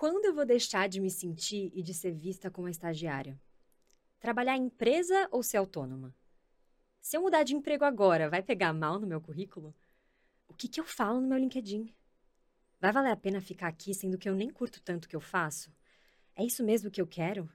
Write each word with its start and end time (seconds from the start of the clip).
Quando 0.00 0.24
eu 0.24 0.34
vou 0.34 0.46
deixar 0.46 0.88
de 0.88 0.98
me 0.98 1.10
sentir 1.10 1.70
e 1.74 1.82
de 1.82 1.92
ser 1.92 2.12
vista 2.12 2.50
como 2.50 2.70
estagiária? 2.70 3.38
Trabalhar 4.18 4.56
em 4.56 4.64
empresa 4.64 5.28
ou 5.30 5.42
ser 5.42 5.58
autônoma? 5.58 6.16
Se 7.02 7.18
eu 7.18 7.20
mudar 7.20 7.42
de 7.42 7.54
emprego 7.54 7.84
agora, 7.84 8.30
vai 8.30 8.42
pegar 8.42 8.72
mal 8.72 8.98
no 8.98 9.06
meu 9.06 9.20
currículo? 9.20 9.74
O 10.48 10.54
que, 10.54 10.68
que 10.68 10.80
eu 10.80 10.86
falo 10.86 11.20
no 11.20 11.28
meu 11.28 11.36
LinkedIn? 11.36 11.94
Vai 12.80 12.92
valer 12.92 13.10
a 13.10 13.16
pena 13.16 13.42
ficar 13.42 13.68
aqui 13.68 13.92
sendo 13.92 14.16
que 14.16 14.26
eu 14.26 14.34
nem 14.34 14.48
curto 14.48 14.80
tanto 14.80 15.04
o 15.04 15.08
que 15.10 15.14
eu 15.14 15.20
faço? 15.20 15.70
É 16.34 16.42
isso 16.42 16.64
mesmo 16.64 16.90
que 16.90 17.02
eu 17.02 17.06
quero? 17.06 17.46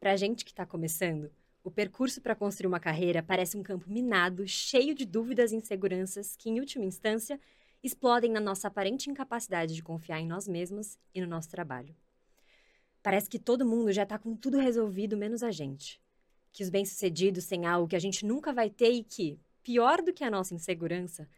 Pra 0.00 0.16
gente 0.16 0.46
que 0.46 0.52
está 0.52 0.64
começando, 0.64 1.30
o 1.62 1.70
percurso 1.70 2.22
para 2.22 2.34
construir 2.34 2.68
uma 2.68 2.80
carreira 2.80 3.22
parece 3.22 3.58
um 3.58 3.62
campo 3.62 3.90
minado, 3.90 4.48
cheio 4.48 4.94
de 4.94 5.04
dúvidas 5.04 5.52
e 5.52 5.56
inseguranças 5.56 6.34
que, 6.34 6.48
em 6.48 6.60
última 6.60 6.86
instância, 6.86 7.38
explodem 7.82 8.30
na 8.30 8.40
nossa 8.40 8.68
aparente 8.68 9.10
incapacidade 9.10 9.74
de 9.74 9.82
confiar 9.82 10.20
em 10.20 10.26
nós 10.26 10.46
mesmos 10.46 10.98
e 11.14 11.20
no 11.20 11.26
nosso 11.26 11.48
trabalho. 11.48 11.94
Parece 13.02 13.28
que 13.28 13.38
todo 13.38 13.66
mundo 13.66 13.92
já 13.92 14.04
está 14.04 14.18
com 14.18 14.36
tudo 14.36 14.58
resolvido, 14.58 15.16
menos 15.16 15.42
a 15.42 15.50
gente. 15.50 16.00
Que 16.52 16.62
os 16.62 16.70
bem-sucedidos 16.70 17.46
têm 17.46 17.66
algo 17.66 17.88
que 17.88 17.96
a 17.96 18.00
gente 18.00 18.24
nunca 18.24 18.52
vai 18.52 18.70
ter 18.70 18.92
e 18.92 19.02
que, 19.02 19.40
pior 19.62 20.00
do 20.00 20.12
que 20.12 20.22
a 20.22 20.30
nossa 20.30 20.54
insegurança, 20.54 21.28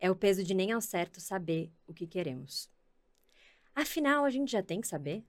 é 0.00 0.10
o 0.10 0.16
peso 0.16 0.42
de 0.42 0.52
nem 0.52 0.72
ao 0.72 0.80
certo 0.80 1.20
saber 1.20 1.70
o 1.86 1.94
que 1.94 2.08
queremos. 2.08 2.68
Afinal, 3.72 4.24
a 4.24 4.30
gente 4.30 4.50
já 4.50 4.62
tem 4.62 4.80
que 4.80 4.88
saber? 4.88 5.24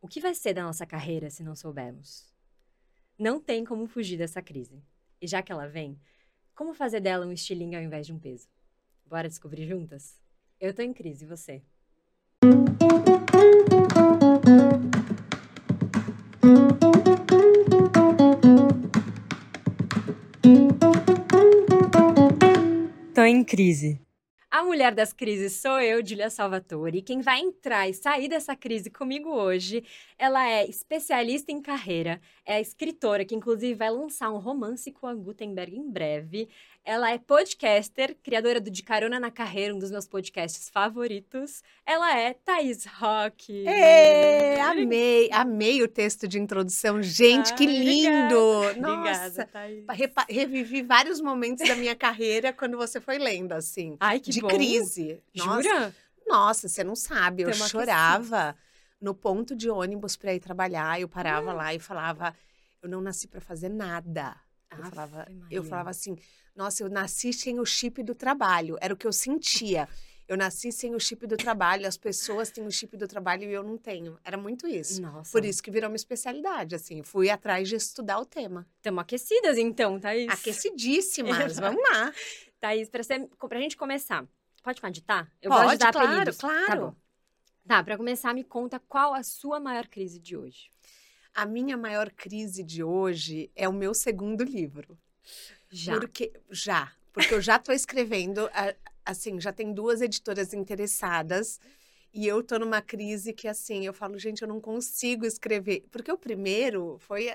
O 0.00 0.08
que 0.08 0.20
vai 0.20 0.34
ser 0.34 0.52
da 0.52 0.64
nossa 0.64 0.84
carreira 0.84 1.30
se 1.30 1.44
não 1.44 1.54
soubermos? 1.54 2.34
Não 3.16 3.40
tem 3.40 3.64
como 3.64 3.86
fugir 3.86 4.18
dessa 4.18 4.42
crise. 4.42 4.82
E 5.20 5.26
já 5.28 5.40
que 5.40 5.52
ela 5.52 5.68
vem, 5.68 5.98
como 6.54 6.74
fazer 6.74 7.00
dela 7.00 7.24
um 7.24 7.32
estilingue 7.32 7.76
ao 7.76 7.82
invés 7.82 8.06
de 8.06 8.12
um 8.12 8.18
peso? 8.18 8.48
Bora 9.06 9.28
descobrir 9.28 9.66
juntas? 9.66 10.20
Eu 10.58 10.72
tô 10.72 10.82
em 10.82 10.92
crise, 10.92 11.24
e 11.24 11.28
você? 11.28 11.62
Tô 23.14 23.22
em 23.22 23.44
crise. 23.44 24.04
A 24.50 24.62
mulher 24.62 24.94
das 24.94 25.12
crises 25.12 25.54
sou 25.54 25.80
eu, 25.80 26.04
Julia 26.06 26.30
Salvatore. 26.30 26.98
E 26.98 27.02
quem 27.02 27.20
vai 27.20 27.40
entrar 27.40 27.88
e 27.88 27.92
sair 27.92 28.28
dessa 28.28 28.54
crise 28.54 28.88
comigo 28.88 29.28
hoje, 29.30 29.82
ela 30.16 30.48
é 30.48 30.64
especialista 30.64 31.50
em 31.50 31.60
carreira, 31.60 32.20
é 32.46 32.60
escritora 32.60 33.24
que 33.24 33.34
inclusive 33.34 33.74
vai 33.74 33.90
lançar 33.90 34.30
um 34.30 34.38
romance 34.38 34.92
com 34.92 35.08
a 35.08 35.14
Gutenberg 35.14 35.76
em 35.76 35.90
breve. 35.90 36.48
Ela 36.86 37.10
é 37.12 37.18
podcaster, 37.18 38.14
criadora 38.22 38.60
do 38.60 38.70
De 38.70 38.82
Carona 38.82 39.18
na 39.18 39.30
Carreira, 39.30 39.74
um 39.74 39.78
dos 39.78 39.90
meus 39.90 40.06
podcasts 40.06 40.68
favoritos. 40.68 41.62
Ela 41.86 42.14
é 42.18 42.34
Thaís 42.34 42.84
Rock. 42.84 43.66
Ê, 43.66 44.60
amei, 44.60 45.30
amei 45.32 45.82
o 45.82 45.88
texto 45.88 46.28
de 46.28 46.38
introdução. 46.38 47.02
Gente, 47.02 47.52
Ai, 47.52 47.56
que 47.56 47.66
lindo! 47.66 48.36
Obrigada. 48.36 48.80
Nossa, 48.80 49.48
obrigada, 49.54 50.26
revivi 50.28 50.82
vários 50.82 51.22
momentos 51.22 51.66
da 51.66 51.74
minha 51.74 51.96
carreira 51.96 52.52
quando 52.52 52.76
você 52.76 53.00
foi 53.00 53.16
lendo, 53.16 53.52
assim. 53.52 53.96
Ai, 53.98 54.20
que 54.20 54.30
de 54.30 54.42
bom. 54.42 54.48
crise. 54.48 55.22
Nossa, 55.34 55.62
Jura? 55.62 55.94
Nossa, 56.26 56.68
você 56.68 56.84
não 56.84 56.94
sabe. 56.94 57.44
Eu 57.44 57.54
chorava 57.54 58.54
no 59.00 59.14
ponto 59.14 59.56
de 59.56 59.70
ônibus 59.70 60.16
para 60.16 60.34
ir 60.34 60.40
trabalhar. 60.40 61.00
Eu 61.00 61.08
parava 61.08 61.50
hum. 61.50 61.56
lá 61.56 61.72
e 61.72 61.78
falava: 61.78 62.34
eu 62.82 62.90
não 62.90 63.00
nasci 63.00 63.26
para 63.26 63.40
fazer 63.40 63.70
nada. 63.70 64.36
Eu, 64.70 64.84
falava, 64.84 65.26
eu 65.50 65.64
falava 65.64 65.90
assim, 65.90 66.18
nossa, 66.54 66.82
eu 66.82 66.88
nasci 66.88 67.32
sem 67.32 67.58
o 67.58 67.64
chip 67.64 68.02
do 68.02 68.14
trabalho. 68.14 68.76
Era 68.80 68.94
o 68.94 68.96
que 68.96 69.06
eu 69.06 69.12
sentia. 69.12 69.88
Eu 70.26 70.38
nasci 70.38 70.72
sem 70.72 70.94
o 70.94 71.00
chip 71.00 71.26
do 71.26 71.36
trabalho, 71.36 71.86
as 71.86 71.98
pessoas 71.98 72.50
têm 72.50 72.66
o 72.66 72.70
chip 72.70 72.96
do 72.96 73.06
trabalho 73.06 73.44
e 73.44 73.52
eu 73.52 73.62
não 73.62 73.76
tenho. 73.76 74.18
Era 74.24 74.38
muito 74.38 74.66
isso. 74.66 75.02
Nossa. 75.02 75.30
Por 75.30 75.44
isso 75.44 75.62
que 75.62 75.70
virou 75.70 75.90
uma 75.90 75.96
especialidade, 75.96 76.74
assim. 76.74 77.02
Fui 77.02 77.28
atrás 77.28 77.68
de 77.68 77.76
estudar 77.76 78.18
o 78.18 78.24
tema. 78.24 78.66
Estamos 78.76 79.02
aquecidas, 79.02 79.58
então, 79.58 80.00
Thaís. 80.00 80.32
Aquecidíssimas, 80.32 81.58
vamos 81.60 81.82
lá. 81.90 82.10
Thaís, 82.58 82.88
pra, 82.88 83.02
ser, 83.02 83.28
pra 83.36 83.60
gente 83.60 83.76
começar, 83.76 84.26
pode 84.62 84.80
falar 84.80 84.92
de 84.92 85.02
tá? 85.02 85.30
Eu 85.42 85.50
pode, 85.50 85.62
gosto 85.64 85.72
de 85.72 85.78
dar 85.84 85.92
claro, 85.92 86.08
apelidos. 86.08 86.36
claro. 86.38 86.66
Tá 86.66 86.76
bom. 86.76 86.94
Tá, 87.66 87.84
pra 87.84 87.96
começar, 87.96 88.34
me 88.34 88.44
conta 88.44 88.78
qual 88.78 89.12
a 89.12 89.22
sua 89.22 89.60
maior 89.60 89.86
crise 89.88 90.18
de 90.18 90.36
hoje. 90.36 90.70
A 91.34 91.44
minha 91.44 91.76
maior 91.76 92.10
crise 92.10 92.62
de 92.62 92.82
hoje 92.82 93.50
é 93.54 93.68
o 93.68 93.72
meu 93.72 93.92
segundo 93.92 94.42
livro. 94.42 94.98
Já. 95.74 95.98
Porque, 95.98 96.32
já. 96.50 96.92
Porque 97.12 97.34
eu 97.34 97.40
já 97.40 97.56
estou 97.56 97.74
escrevendo, 97.74 98.48
assim, 99.04 99.40
já 99.40 99.52
tem 99.52 99.74
duas 99.74 100.00
editoras 100.00 100.54
interessadas. 100.54 101.60
E 102.12 102.28
eu 102.28 102.44
tô 102.44 102.60
numa 102.60 102.80
crise 102.80 103.32
que, 103.32 103.48
assim, 103.48 103.84
eu 103.84 103.92
falo, 103.92 104.16
gente, 104.16 104.42
eu 104.42 104.48
não 104.48 104.60
consigo 104.60 105.26
escrever. 105.26 105.84
Porque 105.90 106.12
o 106.12 106.16
primeiro 106.16 106.96
foi. 107.00 107.34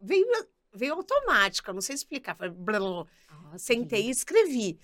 Veio, 0.00 0.26
veio 0.74 0.92
automático, 0.92 1.70
eu 1.70 1.74
não 1.74 1.80
sei 1.80 1.94
explicar. 1.94 2.36
Foi, 2.36 2.52
Sentei 3.56 4.06
e 4.06 4.10
escrevi. 4.10 4.78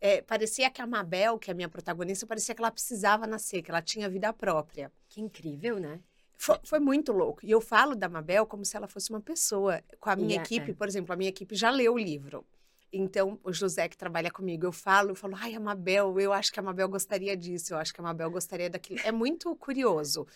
É, 0.00 0.20
parecia 0.22 0.68
que 0.68 0.82
a 0.82 0.86
Mabel, 0.86 1.38
que 1.38 1.50
é 1.50 1.52
a 1.52 1.54
minha 1.54 1.68
protagonista, 1.68 2.26
parecia 2.26 2.52
que 2.52 2.60
ela 2.60 2.72
precisava 2.72 3.28
nascer, 3.28 3.62
que 3.62 3.70
ela 3.70 3.80
tinha 3.80 4.10
vida 4.10 4.32
própria. 4.32 4.90
Que 5.08 5.20
incrível, 5.20 5.78
né? 5.78 6.00
Foi, 6.42 6.58
foi, 6.64 6.80
muito 6.80 7.12
louco. 7.12 7.46
E 7.46 7.52
eu 7.52 7.60
falo 7.60 7.94
da 7.94 8.08
Mabel 8.08 8.44
como 8.44 8.64
se 8.64 8.76
ela 8.76 8.88
fosse 8.88 9.10
uma 9.10 9.20
pessoa. 9.20 9.80
Com 10.00 10.10
a 10.10 10.16
minha 10.16 10.30
yeah, 10.30 10.44
equipe, 10.44 10.72
é. 10.72 10.74
por 10.74 10.88
exemplo, 10.88 11.12
a 11.12 11.16
minha 11.16 11.28
equipe 11.28 11.54
já 11.54 11.70
leu 11.70 11.94
o 11.94 11.98
livro. 11.98 12.44
Então, 12.92 13.38
o 13.44 13.52
José 13.52 13.88
que 13.88 13.96
trabalha 13.96 14.28
comigo, 14.28 14.66
eu 14.66 14.72
falo, 14.72 15.12
eu 15.12 15.14
falo, 15.14 15.36
ai, 15.36 15.54
a 15.54 15.60
Mabel, 15.60 16.18
eu 16.18 16.32
acho 16.32 16.52
que 16.52 16.58
a 16.58 16.62
Mabel 16.62 16.88
gostaria 16.88 17.36
disso, 17.36 17.74
eu 17.74 17.78
acho 17.78 17.94
que 17.94 18.00
a 18.00 18.02
Mabel 18.02 18.28
gostaria 18.28 18.68
daquilo. 18.68 18.98
É 19.04 19.12
muito 19.12 19.54
curioso. 19.54 20.26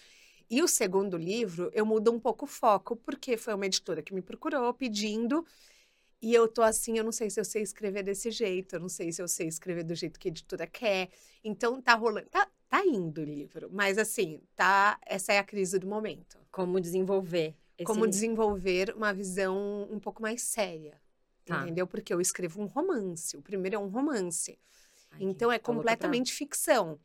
E 0.49 0.63
o 0.63 0.69
segundo 0.69 1.17
livro, 1.17 1.73
eu 1.75 1.85
mudo 1.85 2.13
um 2.13 2.21
pouco 2.21 2.45
o 2.45 2.49
foco, 2.49 2.95
porque 2.95 3.37
foi 3.37 3.55
uma 3.55 3.67
editora 3.67 4.01
que 4.01 4.15
me 4.15 4.23
procurou 4.23 4.73
pedindo. 4.73 5.45
E 6.23 6.33
eu 6.33 6.47
tô 6.47 6.63
assim, 6.63 6.99
eu 6.99 7.03
não 7.03 7.11
sei 7.11 7.31
se 7.31 7.41
eu 7.41 7.45
sei 7.45 7.63
escrever 7.63 8.05
desse 8.05 8.31
jeito, 8.31 8.77
eu 8.77 8.81
não 8.81 8.89
sei 8.89 9.11
se 9.11 9.21
eu 9.21 9.27
sei 9.27 9.49
escrever 9.49 9.83
do 9.83 9.95
jeito 9.97 10.21
que 10.21 10.29
a 10.29 10.31
editora 10.31 10.69
quer. 10.69 11.11
Então 11.43 11.83
tá 11.83 11.95
rolando, 11.95 12.29
tá, 12.29 12.49
tá 12.69 12.85
indo 12.85 13.21
o 13.21 13.25
livro, 13.25 13.69
mas 13.73 13.99
assim, 13.99 14.41
tá, 14.55 14.99
essa 15.07 15.33
é 15.33 15.39
a 15.39 15.45
crise 15.45 15.79
do 15.79 15.87
momento. 15.87 16.39
Como 16.51 16.81
desenvolver 16.81 17.55
esse... 17.79 17.85
Como 17.85 18.07
desenvolver 18.07 18.95
uma 18.97 19.13
visão 19.13 19.87
um 19.91 20.01
pouco 20.01 20.23
mais 20.23 20.43
séria. 20.43 21.01
Tá. 21.45 21.63
Entendeu? 21.63 21.87
Porque 21.87 22.13
eu 22.13 22.21
escrevo 22.21 22.61
um 22.61 22.67
romance. 22.67 23.37
O 23.37 23.43
primeiro 23.43 23.77
é 23.77 23.79
um 23.79 23.89
romance. 23.89 24.59
Ai, 25.11 25.19
então 25.23 25.53
é 25.53 25.59
completamente 25.59 26.33
pra... 26.33 26.39
ficção. 26.39 26.99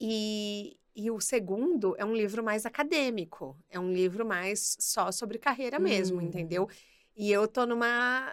E, 0.00 0.76
e 0.94 1.10
o 1.10 1.20
segundo 1.20 1.94
é 1.96 2.04
um 2.04 2.14
livro 2.14 2.42
mais 2.42 2.66
acadêmico. 2.66 3.56
É 3.70 3.78
um 3.78 3.92
livro 3.92 4.26
mais 4.26 4.76
só 4.80 5.12
sobre 5.12 5.38
carreira 5.38 5.78
mesmo, 5.78 6.18
hum. 6.18 6.22
entendeu? 6.22 6.68
E 7.16 7.30
eu 7.30 7.46
tô 7.46 7.64
numa, 7.64 8.32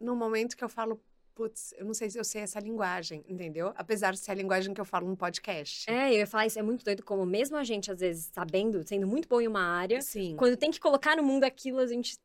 num 0.00 0.14
momento 0.14 0.56
que 0.56 0.62
eu 0.62 0.68
falo, 0.68 1.02
putz, 1.40 1.72
eu 1.78 1.86
não 1.86 1.94
sei 1.94 2.10
se 2.10 2.18
eu 2.18 2.24
sei 2.24 2.42
essa 2.42 2.60
linguagem, 2.60 3.24
entendeu? 3.26 3.72
Apesar 3.74 4.12
de 4.12 4.18
ser 4.18 4.32
a 4.32 4.34
linguagem 4.34 4.74
que 4.74 4.80
eu 4.80 4.84
falo 4.84 5.08
no 5.08 5.16
podcast. 5.16 5.90
É, 5.90 6.10
eu 6.10 6.18
ia 6.18 6.26
falar 6.26 6.46
isso, 6.46 6.58
é 6.58 6.62
muito 6.62 6.84
doido 6.84 7.02
como 7.02 7.24
mesmo 7.24 7.56
a 7.56 7.64
gente, 7.64 7.90
às 7.90 7.98
vezes, 7.98 8.30
sabendo, 8.30 8.86
sendo 8.86 9.06
muito 9.06 9.26
bom 9.26 9.40
em 9.40 9.48
uma 9.48 9.62
área, 9.62 10.02
Sim. 10.02 10.36
quando 10.36 10.54
tem 10.58 10.70
que 10.70 10.78
colocar 10.78 11.16
no 11.16 11.22
mundo 11.22 11.44
aquilo, 11.44 11.78
a 11.78 11.86
gente 11.86 12.18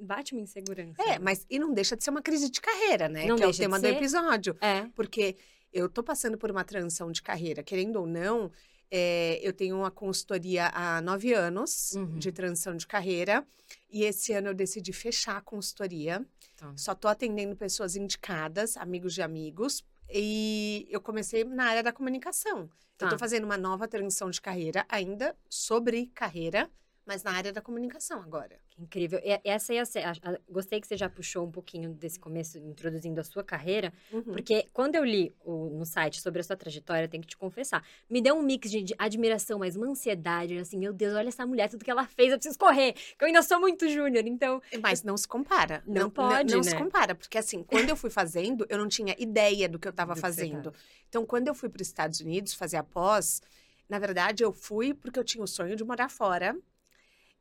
bate 0.00 0.32
uma 0.32 0.42
insegurança. 0.42 1.00
É, 1.00 1.16
mas 1.16 1.46
e 1.48 1.60
não 1.60 1.72
deixa 1.72 1.96
de 1.96 2.02
ser 2.02 2.10
uma 2.10 2.20
crise 2.20 2.50
de 2.50 2.60
carreira, 2.60 3.08
né? 3.08 3.24
Não 3.26 3.36
que 3.36 3.44
é 3.44 3.46
o 3.46 3.54
tema 3.54 3.78
do 3.78 3.86
episódio. 3.86 4.56
É. 4.60 4.88
Porque 4.96 5.36
eu 5.72 5.88
tô 5.88 6.02
passando 6.02 6.36
por 6.36 6.50
uma 6.50 6.64
transição 6.64 7.12
de 7.12 7.22
carreira, 7.22 7.62
querendo 7.62 8.00
ou 8.00 8.06
não, 8.06 8.50
é, 8.90 9.40
eu 9.42 9.52
tenho 9.52 9.76
uma 9.76 9.90
consultoria 9.90 10.68
há 10.72 11.00
nove 11.00 11.32
anos 11.32 11.92
uhum. 11.92 12.18
de 12.18 12.30
transição 12.30 12.76
de 12.76 12.86
carreira 12.86 13.46
e 13.90 14.04
esse 14.04 14.32
ano 14.32 14.48
eu 14.48 14.54
decidi 14.54 14.92
fechar 14.92 15.36
a 15.36 15.40
consultoria. 15.40 16.24
Tá. 16.56 16.72
Só 16.76 16.92
estou 16.92 17.10
atendendo 17.10 17.56
pessoas 17.56 17.96
indicadas, 17.96 18.76
amigos 18.76 19.14
de 19.14 19.22
amigos, 19.22 19.84
e 20.08 20.86
eu 20.90 21.00
comecei 21.00 21.44
na 21.44 21.64
área 21.64 21.82
da 21.82 21.92
comunicação. 21.92 22.68
Tá. 22.96 23.04
Eu 23.04 23.06
estou 23.06 23.18
fazendo 23.18 23.44
uma 23.44 23.56
nova 23.56 23.86
transição 23.86 24.30
de 24.30 24.40
carreira, 24.40 24.86
ainda 24.88 25.36
sobre 25.48 26.06
carreira, 26.14 26.70
mas 27.06 27.22
na 27.22 27.30
área 27.30 27.52
da 27.52 27.62
comunicação 27.62 28.20
agora. 28.20 28.58
Que 28.68 28.82
incrível. 28.82 29.20
E 29.24 29.40
essa 29.44 29.72
ia 29.72 29.84
ser, 29.86 30.00
a, 30.00 30.10
a, 30.10 30.38
gostei 30.50 30.80
que 30.80 30.86
você 30.86 30.96
já 30.96 31.08
puxou 31.08 31.46
um 31.46 31.50
pouquinho 31.50 31.94
desse 31.94 32.18
começo, 32.18 32.58
introduzindo 32.58 33.20
a 33.20 33.24
sua 33.24 33.44
carreira, 33.44 33.92
uhum. 34.12 34.22
porque 34.22 34.66
quando 34.72 34.96
eu 34.96 35.04
li 35.04 35.32
o, 35.44 35.70
no 35.70 35.86
site 35.86 36.20
sobre 36.20 36.40
a 36.40 36.44
sua 36.44 36.56
trajetória, 36.56 37.08
tenho 37.08 37.22
que 37.22 37.28
te 37.28 37.36
confessar, 37.36 37.86
me 38.10 38.20
deu 38.20 38.34
um 38.34 38.42
mix 38.42 38.70
de, 38.70 38.82
de, 38.82 38.94
admiração, 38.98 39.60
mas 39.60 39.76
uma 39.76 39.86
ansiedade, 39.86 40.58
assim, 40.58 40.76
meu 40.76 40.92
Deus, 40.92 41.14
olha 41.14 41.28
essa 41.28 41.46
mulher, 41.46 41.68
tudo 41.68 41.84
que 41.84 41.90
ela 41.90 42.06
fez, 42.06 42.32
eu 42.32 42.38
preciso 42.38 42.58
correr, 42.58 42.92
que 42.92 43.22
eu 43.22 43.26
ainda 43.28 43.42
sou 43.42 43.60
muito 43.60 43.88
júnior, 43.88 44.26
então... 44.26 44.60
Mas 44.82 45.04
não 45.04 45.16
se 45.16 45.28
compara. 45.28 45.82
Não, 45.86 46.02
não 46.02 46.10
pode, 46.10 46.50
Não, 46.50 46.58
não 46.58 46.64
né? 46.64 46.70
se 46.70 46.76
compara, 46.76 47.14
porque 47.14 47.38
assim, 47.38 47.62
quando 47.62 47.88
eu 47.88 47.96
fui 47.96 48.10
fazendo, 48.10 48.66
eu 48.68 48.78
não 48.78 48.88
tinha 48.88 49.14
ideia 49.16 49.68
do 49.68 49.78
que 49.78 49.86
eu 49.86 49.90
estava 49.90 50.16
fazendo. 50.16 50.74
Então, 51.08 51.24
quando 51.24 51.46
eu 51.48 51.54
fui 51.54 51.68
para 51.68 51.80
os 51.80 51.86
Estados 51.86 52.20
Unidos 52.20 52.52
fazer 52.52 52.76
a 52.76 52.82
pós, 52.82 53.40
na 53.88 53.98
verdade, 53.98 54.42
eu 54.42 54.52
fui 54.52 54.92
porque 54.92 55.18
eu 55.18 55.24
tinha 55.24 55.42
o 55.42 55.46
sonho 55.46 55.76
de 55.76 55.84
morar 55.84 56.08
fora, 56.08 56.56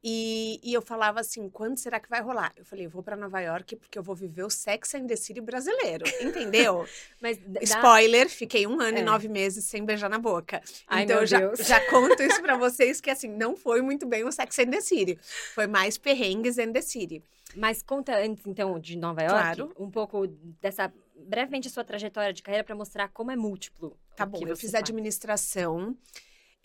E, 0.08 0.60
e, 0.62 0.72
eu 0.72 0.84
falava 0.84 1.20
assim, 1.20 1.50
quando 1.50 1.80
será 1.80 2.00
que 2.00 2.08
vai 2.08 2.22
rolar? 2.22 2.54
Eu 2.56 2.64
falei, 2.64 2.88
vou 2.88 3.02
para 3.02 3.16
Nova 3.16 3.40
York 3.40 3.76
porque 3.76 3.98
eu 3.98 4.04
vou 4.04 4.14
viver 4.14 4.44
o 4.44 4.52
Sex 4.52 4.94
and 4.94 5.08
the 5.08 5.16
City 5.16 5.42
brasileiro, 5.42 6.06
entendeu? 6.22 6.86
Mas 7.20 7.40
dá... 7.40 7.60
Spoiler, 7.64 8.30
fiquei 8.30 8.68
um 8.68 8.80
ano 8.80 9.00
é. 9.00 9.02
e 9.02 9.04
nove 9.04 9.28
meses 9.28 9.66
sem 9.66 9.84
beijar 9.84 10.08
na 10.08 10.20
boca. 10.20 10.62
Ai, 10.88 11.06
então 11.06 11.22
eu 11.22 11.26
já, 11.26 11.40
já 11.56 11.90
conto 11.90 12.22
isso 12.22 12.40
para 12.40 12.54
vocês 12.56 13.02
que 13.02 13.10
assim, 13.10 13.28
não 13.28 13.58
foi 13.58 13.82
muito 13.82 14.06
bem 14.06 14.24
o 14.24 14.32
Sex 14.32 14.60
and 14.60 14.70
the 14.70 14.80
City. 14.82 15.18
Foi 15.56 15.66
mais 15.66 15.98
perrengues 15.98 16.60
and 16.60 16.72
the 16.72 16.84
City. 16.84 17.24
Mas 17.56 17.82
conta 17.82 18.16
antes, 18.16 18.46
então, 18.46 18.80
de 18.80 18.96
Nova 18.96 19.24
York, 19.24 19.56
claro. 19.56 19.74
um 19.80 19.90
pouco 19.90 20.28
dessa 20.62 20.94
brevemente 21.16 21.68
a 21.68 21.72
sua 21.72 21.84
trajetória 21.84 22.32
de 22.32 22.44
carreira 22.44 22.64
para 22.64 22.76
mostrar 22.76 23.08
como 23.10 23.32
é 23.32 23.36
múltiplo. 23.36 23.98
Tá 24.16 24.24
bom, 24.24 24.40
eu 24.46 24.56
fiz 24.56 24.70
faz. 24.70 24.84
administração 24.84 25.98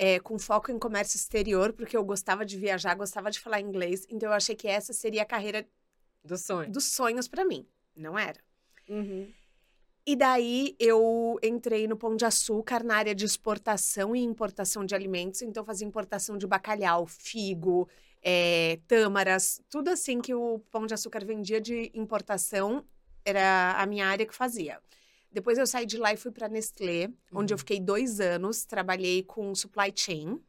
é, 0.03 0.19
com 0.19 0.39
foco 0.39 0.73
em 0.73 0.79
comércio 0.79 1.19
exterior, 1.19 1.75
porque 1.75 1.95
eu 1.95 2.03
gostava 2.03 2.43
de 2.43 2.57
viajar, 2.57 2.95
gostava 2.95 3.31
de 3.31 3.39
falar 3.39 3.61
inglês, 3.61 4.07
então 4.09 4.31
eu 4.31 4.33
achei 4.33 4.57
que 4.57 4.67
essa 4.67 4.95
seria 4.95 5.21
a 5.21 5.27
carreira 5.27 5.69
dos 6.25 6.41
sonhos, 6.41 6.73
dos 6.73 6.85
sonhos 6.85 7.29
para 7.29 7.45
mim. 7.45 7.67
Não 7.95 8.19
era. 8.19 8.41
Uhum. 8.89 9.31
E 10.07 10.17
daí 10.17 10.75
eu 10.79 11.39
entrei 11.43 11.87
no 11.87 11.99
Pão 11.99 12.17
de 12.17 12.25
Açúcar 12.25 12.83
na 12.83 12.97
área 12.97 13.15
de 13.15 13.27
exportação 13.27 14.17
e 14.17 14.21
importação 14.21 14.87
de 14.87 14.95
alimentos, 14.95 15.43
então 15.43 15.67
fazia 15.67 15.87
importação 15.87 16.39
de 16.39 16.47
bacalhau, 16.47 17.07
figo, 17.07 17.87
é, 18.23 18.81
tâmaras, 18.89 19.61
tudo 19.69 19.89
assim 19.91 20.23
que 20.23 20.35
o 20.35 20.61
Pão 20.71 20.87
de 20.87 20.95
Açúcar 20.95 21.27
vendia 21.27 21.61
de 21.61 21.91
importação 21.93 22.87
era 23.23 23.75
a 23.79 23.85
minha 23.85 24.07
área 24.07 24.25
que 24.25 24.35
fazia. 24.35 24.81
Depois 25.33 25.59
eu 25.59 25.67
saí 25.67 25.87
de 25.87 25.97
lá 25.97 26.13
e 26.13 26.17
fui 26.17 26.31
para 26.31 26.49
Nestlé, 26.49 27.07
uhum. 27.07 27.41
onde 27.41 27.53
eu 27.53 27.57
uhum. 27.57 27.59
fiquei 27.59 27.81
dois 27.81 28.21
anos. 28.21 28.65
Trabalhei 28.65 29.23
com 29.23 29.55
supply 29.55 29.93
chain 29.95 30.29
uhum. 30.29 30.43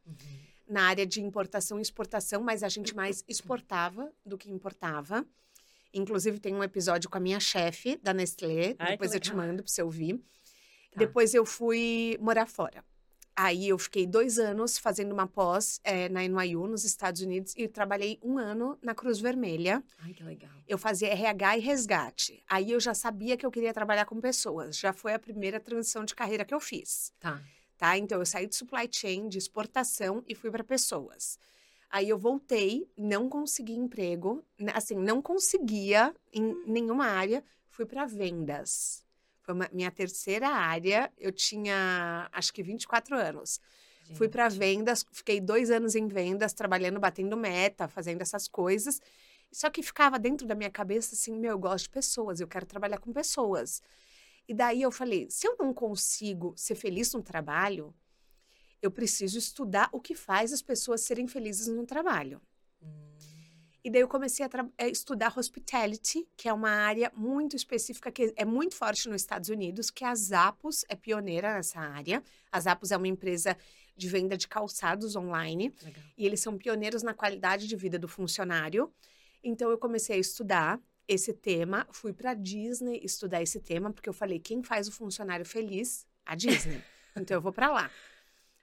na 0.68 0.82
área 0.84 1.06
de 1.06 1.22
importação 1.22 1.78
e 1.78 1.82
exportação, 1.82 2.42
mas 2.42 2.62
a 2.62 2.68
gente 2.68 2.94
mais 2.94 3.24
exportava 3.28 4.12
do 4.24 4.36
que 4.36 4.50
importava. 4.50 5.24
Inclusive, 5.94 6.40
tem 6.40 6.54
um 6.54 6.62
episódio 6.62 7.08
com 7.08 7.18
a 7.18 7.20
minha 7.20 7.38
chefe 7.38 7.96
da 8.02 8.14
Nestlé. 8.14 8.74
Ai, 8.78 8.92
depois 8.92 9.12
eu 9.12 9.20
te 9.20 9.34
mando 9.34 9.62
para 9.62 9.70
você 9.70 9.82
ouvir. 9.82 10.16
Tá. 10.16 10.98
Depois 10.98 11.34
eu 11.34 11.44
fui 11.44 12.16
morar 12.20 12.46
fora. 12.46 12.82
Aí 13.42 13.70
eu 13.70 13.76
fiquei 13.76 14.06
dois 14.06 14.38
anos 14.38 14.78
fazendo 14.78 15.10
uma 15.10 15.26
pós 15.26 15.80
é, 15.82 16.08
na 16.08 16.20
NYU, 16.22 16.68
nos 16.68 16.84
Estados 16.84 17.22
Unidos, 17.22 17.52
e 17.56 17.66
trabalhei 17.66 18.16
um 18.22 18.38
ano 18.38 18.78
na 18.80 18.94
Cruz 18.94 19.18
Vermelha. 19.18 19.82
Ai, 19.98 20.14
que 20.14 20.22
legal. 20.22 20.52
Eu 20.64 20.78
fazia 20.78 21.08
RH 21.08 21.56
e 21.56 21.60
resgate. 21.60 22.44
Aí 22.48 22.70
eu 22.70 22.78
já 22.78 22.94
sabia 22.94 23.36
que 23.36 23.44
eu 23.44 23.50
queria 23.50 23.74
trabalhar 23.74 24.04
com 24.04 24.20
pessoas. 24.20 24.78
Já 24.78 24.92
foi 24.92 25.12
a 25.12 25.18
primeira 25.18 25.58
transição 25.58 26.04
de 26.04 26.14
carreira 26.14 26.44
que 26.44 26.54
eu 26.54 26.60
fiz. 26.60 27.12
Tá. 27.18 27.42
Tá? 27.76 27.98
Então 27.98 28.20
eu 28.20 28.26
saí 28.26 28.46
de 28.46 28.54
supply 28.54 28.88
chain, 28.88 29.28
de 29.28 29.38
exportação 29.38 30.22
e 30.28 30.36
fui 30.36 30.48
para 30.48 30.62
pessoas. 30.62 31.36
Aí 31.90 32.08
eu 32.08 32.16
voltei, 32.16 32.88
não 32.96 33.28
consegui 33.28 33.72
emprego, 33.72 34.44
assim, 34.72 34.94
não 34.94 35.20
conseguia 35.20 36.14
em 36.32 36.44
hum. 36.44 36.62
nenhuma 36.64 37.06
área, 37.06 37.42
fui 37.70 37.86
para 37.86 38.06
vendas. 38.06 39.01
Foi 39.42 39.54
uma, 39.54 39.68
minha 39.72 39.90
terceira 39.90 40.48
área. 40.48 41.12
Eu 41.18 41.32
tinha, 41.32 42.28
acho 42.32 42.52
que 42.52 42.62
24 42.62 43.16
anos. 43.16 43.60
Gente. 44.04 44.16
Fui 44.16 44.28
para 44.28 44.48
vendas, 44.48 45.06
fiquei 45.12 45.40
dois 45.40 45.70
anos 45.70 45.94
em 45.94 46.08
vendas, 46.08 46.52
trabalhando, 46.52 46.98
batendo 46.98 47.36
meta, 47.36 47.86
fazendo 47.86 48.22
essas 48.22 48.48
coisas. 48.48 49.00
Só 49.50 49.68
que 49.70 49.82
ficava 49.82 50.18
dentro 50.18 50.46
da 50.46 50.54
minha 50.54 50.70
cabeça 50.70 51.14
assim: 51.14 51.36
meu, 51.36 51.52
eu 51.52 51.58
gosto 51.58 51.84
de 51.84 51.90
pessoas, 51.90 52.40
eu 52.40 52.48
quero 52.48 52.66
trabalhar 52.66 52.98
com 52.98 53.12
pessoas. 53.12 53.82
E 54.48 54.54
daí 54.54 54.82
eu 54.82 54.90
falei: 54.90 55.28
se 55.30 55.46
eu 55.46 55.56
não 55.58 55.72
consigo 55.72 56.54
ser 56.56 56.74
feliz 56.74 57.12
no 57.12 57.22
trabalho, 57.22 57.94
eu 58.80 58.90
preciso 58.90 59.38
estudar 59.38 59.88
o 59.92 60.00
que 60.00 60.14
faz 60.14 60.52
as 60.52 60.62
pessoas 60.62 61.02
serem 61.02 61.28
felizes 61.28 61.68
no 61.68 61.86
trabalho. 61.86 62.40
Hum. 62.82 63.11
E 63.84 63.90
daí 63.90 64.00
eu 64.00 64.08
comecei 64.08 64.46
a, 64.46 64.48
eh, 64.78 64.90
estudar 64.90 65.36
hospitality, 65.36 66.26
que 66.36 66.48
é 66.48 66.52
uma 66.52 66.70
área 66.70 67.10
muito 67.16 67.56
específica, 67.56 68.12
que 68.12 68.32
é 68.36 68.44
muito 68.44 68.76
forte 68.76 69.08
nos 69.08 69.22
Estados 69.22 69.48
Unidos, 69.48 69.90
que 69.90 70.04
a 70.04 70.14
Zappos 70.14 70.84
é 70.88 70.94
pioneira 70.94 71.54
nessa 71.54 71.80
área. 71.80 72.22
A 72.50 72.60
Zappos 72.60 72.92
é 72.92 72.96
uma 72.96 73.08
empresa 73.08 73.56
de 73.96 74.08
venda 74.08 74.36
de 74.36 74.46
calçados 74.46 75.16
online. 75.16 75.74
Legal. 75.82 76.04
E 76.16 76.24
eles 76.24 76.40
são 76.40 76.56
pioneiros 76.56 77.02
na 77.02 77.12
qualidade 77.12 77.66
de 77.66 77.74
vida 77.74 77.98
do 77.98 78.06
funcionário. 78.06 78.92
Então 79.42 79.68
eu 79.70 79.78
comecei 79.78 80.16
a 80.16 80.18
estudar 80.18 80.80
esse 81.08 81.32
tema, 81.32 81.86
fui 81.90 82.12
para 82.12 82.34
Disney 82.34 83.00
estudar 83.02 83.42
esse 83.42 83.58
tema, 83.58 83.92
porque 83.92 84.08
eu 84.08 84.12
falei, 84.14 84.38
quem 84.38 84.62
faz 84.62 84.86
o 84.86 84.92
funcionário 84.92 85.44
feliz? 85.44 86.06
A 86.24 86.36
Disney. 86.36 86.80
então 87.16 87.36
eu 87.36 87.40
vou 87.40 87.52
para 87.52 87.70
lá. 87.70 87.90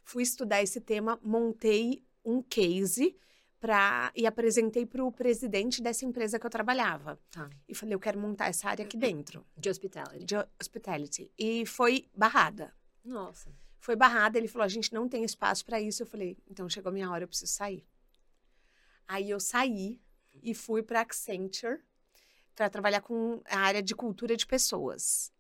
Fui 0.05 0.23
estudar 0.23 0.63
esse 0.63 0.79
tema, 0.79 1.19
montei 1.21 2.01
um 2.23 2.41
case 2.41 3.17
pra, 3.59 4.11
e 4.15 4.25
apresentei 4.25 4.85
para 4.85 5.03
o 5.03 5.11
presidente 5.11 5.81
dessa 5.81 6.05
empresa 6.05 6.39
que 6.39 6.45
eu 6.45 6.49
trabalhava. 6.49 7.19
Tá. 7.29 7.49
E 7.67 7.75
falei, 7.75 7.93
eu 7.93 7.99
quero 7.99 8.19
montar 8.19 8.47
essa 8.47 8.69
área 8.69 8.85
aqui 8.85 8.97
dentro. 8.97 9.45
De 9.57 9.69
hospitality. 9.69 10.25
De 10.25 10.35
hospitality. 10.59 11.31
E 11.37 11.65
foi 11.65 12.07
barrada. 12.15 12.73
Nossa. 13.03 13.51
Foi 13.79 13.95
barrada, 13.95 14.37
ele 14.37 14.47
falou, 14.47 14.65
a 14.65 14.69
gente 14.69 14.93
não 14.93 15.07
tem 15.07 15.23
espaço 15.23 15.65
para 15.65 15.79
isso. 15.79 16.03
Eu 16.03 16.07
falei, 16.07 16.37
então 16.49 16.69
chegou 16.69 16.89
a 16.89 16.93
minha 16.93 17.09
hora, 17.09 17.23
eu 17.23 17.27
preciso 17.27 17.51
sair. 17.51 17.85
Aí 19.07 19.29
eu 19.29 19.39
saí 19.39 19.99
e 20.43 20.53
fui 20.53 20.83
para 20.83 21.01
Accenture 21.01 21.79
para 22.55 22.69
trabalhar 22.69 23.01
com 23.01 23.41
a 23.45 23.59
área 23.59 23.81
de 23.81 23.95
cultura 23.95 24.35
de 24.35 24.45
pessoas. 24.45 25.31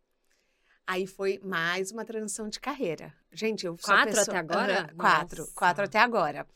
Aí 0.87 1.05
foi 1.05 1.39
mais 1.43 1.91
uma 1.91 2.03
transição 2.03 2.49
de 2.49 2.59
carreira. 2.59 3.13
Gente, 3.31 3.65
eu 3.65 3.77
sou 3.77 3.93
Quatro 3.93 4.15
pessoa... 4.15 4.23
até 4.23 4.37
agora? 4.37 4.93
Quatro. 4.97 5.41
Nossa. 5.41 5.53
Quatro 5.53 5.83
até 5.83 5.99
agora. 5.99 6.47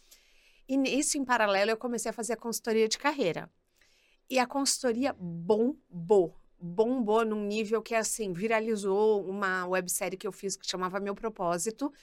E 0.73 0.77
nisso, 0.77 1.19
em 1.19 1.23
paralelo, 1.23 1.69
eu 1.69 1.77
comecei 1.77 2.09
a 2.09 2.13
fazer 2.13 2.33
a 2.33 2.37
consultoria 2.37 2.87
de 2.87 2.97
carreira. 2.97 3.47
E 4.27 4.39
a 4.39 4.47
consultoria 4.47 5.13
bombou. 5.13 6.35
Bombou 6.59 7.23
num 7.23 7.45
nível 7.45 7.79
que, 7.79 7.93
assim, 7.93 8.33
viralizou 8.33 9.23
uma 9.23 9.67
websérie 9.67 10.17
que 10.17 10.25
eu 10.25 10.31
fiz 10.31 10.55
que 10.55 10.67
chamava 10.67 10.99
Meu 10.99 11.13
Propósito. 11.13 11.93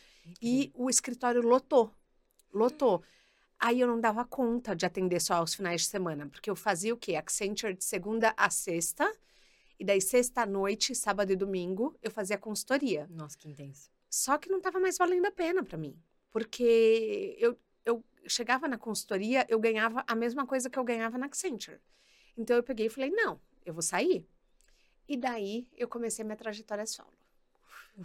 E 0.41 0.71
o 0.73 0.89
escritório 0.89 1.43
lotou. 1.43 1.93
Lotou. 2.55 3.03
Aí 3.59 3.81
eu 3.81 3.89
não 3.89 4.01
dava 4.01 4.25
conta 4.25 4.77
de 4.77 4.87
atender 4.87 5.21
só 5.21 5.35
aos 5.35 5.53
finais 5.53 5.81
de 5.81 5.89
semana, 5.89 6.29
porque 6.29 6.49
eu 6.49 6.55
fazia 6.55 6.95
o 6.95 6.97
quê? 6.97 7.17
Accenture 7.17 7.75
de 7.75 7.85
segunda 7.85 8.33
a 8.37 8.49
sexta. 8.51 9.13
E 9.81 9.85
daí, 9.85 10.01
sexta 10.01 10.43
à 10.43 10.47
noite, 10.47 10.95
sábado 10.95 11.33
e 11.33 11.37
domingo, 11.37 11.99
eu 12.01 12.11
fazia 12.13 12.39
consultoria. 12.39 13.09
Nossa, 13.11 13.37
que 13.37 13.49
intenso. 13.49 13.91
Só 14.09 14.39
que 14.39 14.49
não 14.49 14.59
estava 14.59 14.79
mais 14.79 14.97
valendo 14.97 15.27
a 15.27 15.33
pena 15.33 15.65
para 15.65 15.77
mim. 15.77 15.99
Porque 16.31 17.37
eu 17.41 17.59
chegava 18.27 18.69
na 18.69 18.79
consultoria, 18.79 19.47
eu 19.49 19.59
ganhava 19.59 20.05
a 20.07 20.15
mesma 20.15 20.47
coisa 20.47 20.69
que 20.69 20.79
eu 20.79 20.85
ganhava 20.85 21.19
na 21.19 21.27
Accenture. 21.27 21.81
Então 22.37 22.57
eu 22.57 22.63
peguei 22.63 22.87
e 22.87 22.91
falei: 22.91 23.11
não, 23.11 23.41
eu 23.65 23.73
vou 23.73 23.83
sair. 23.83 24.27
E 25.09 25.17
daí 25.17 25.67
eu 25.77 25.89
comecei 25.89 26.25
minha 26.25 26.37
trajetória 26.37 26.87
solo. 26.87 27.13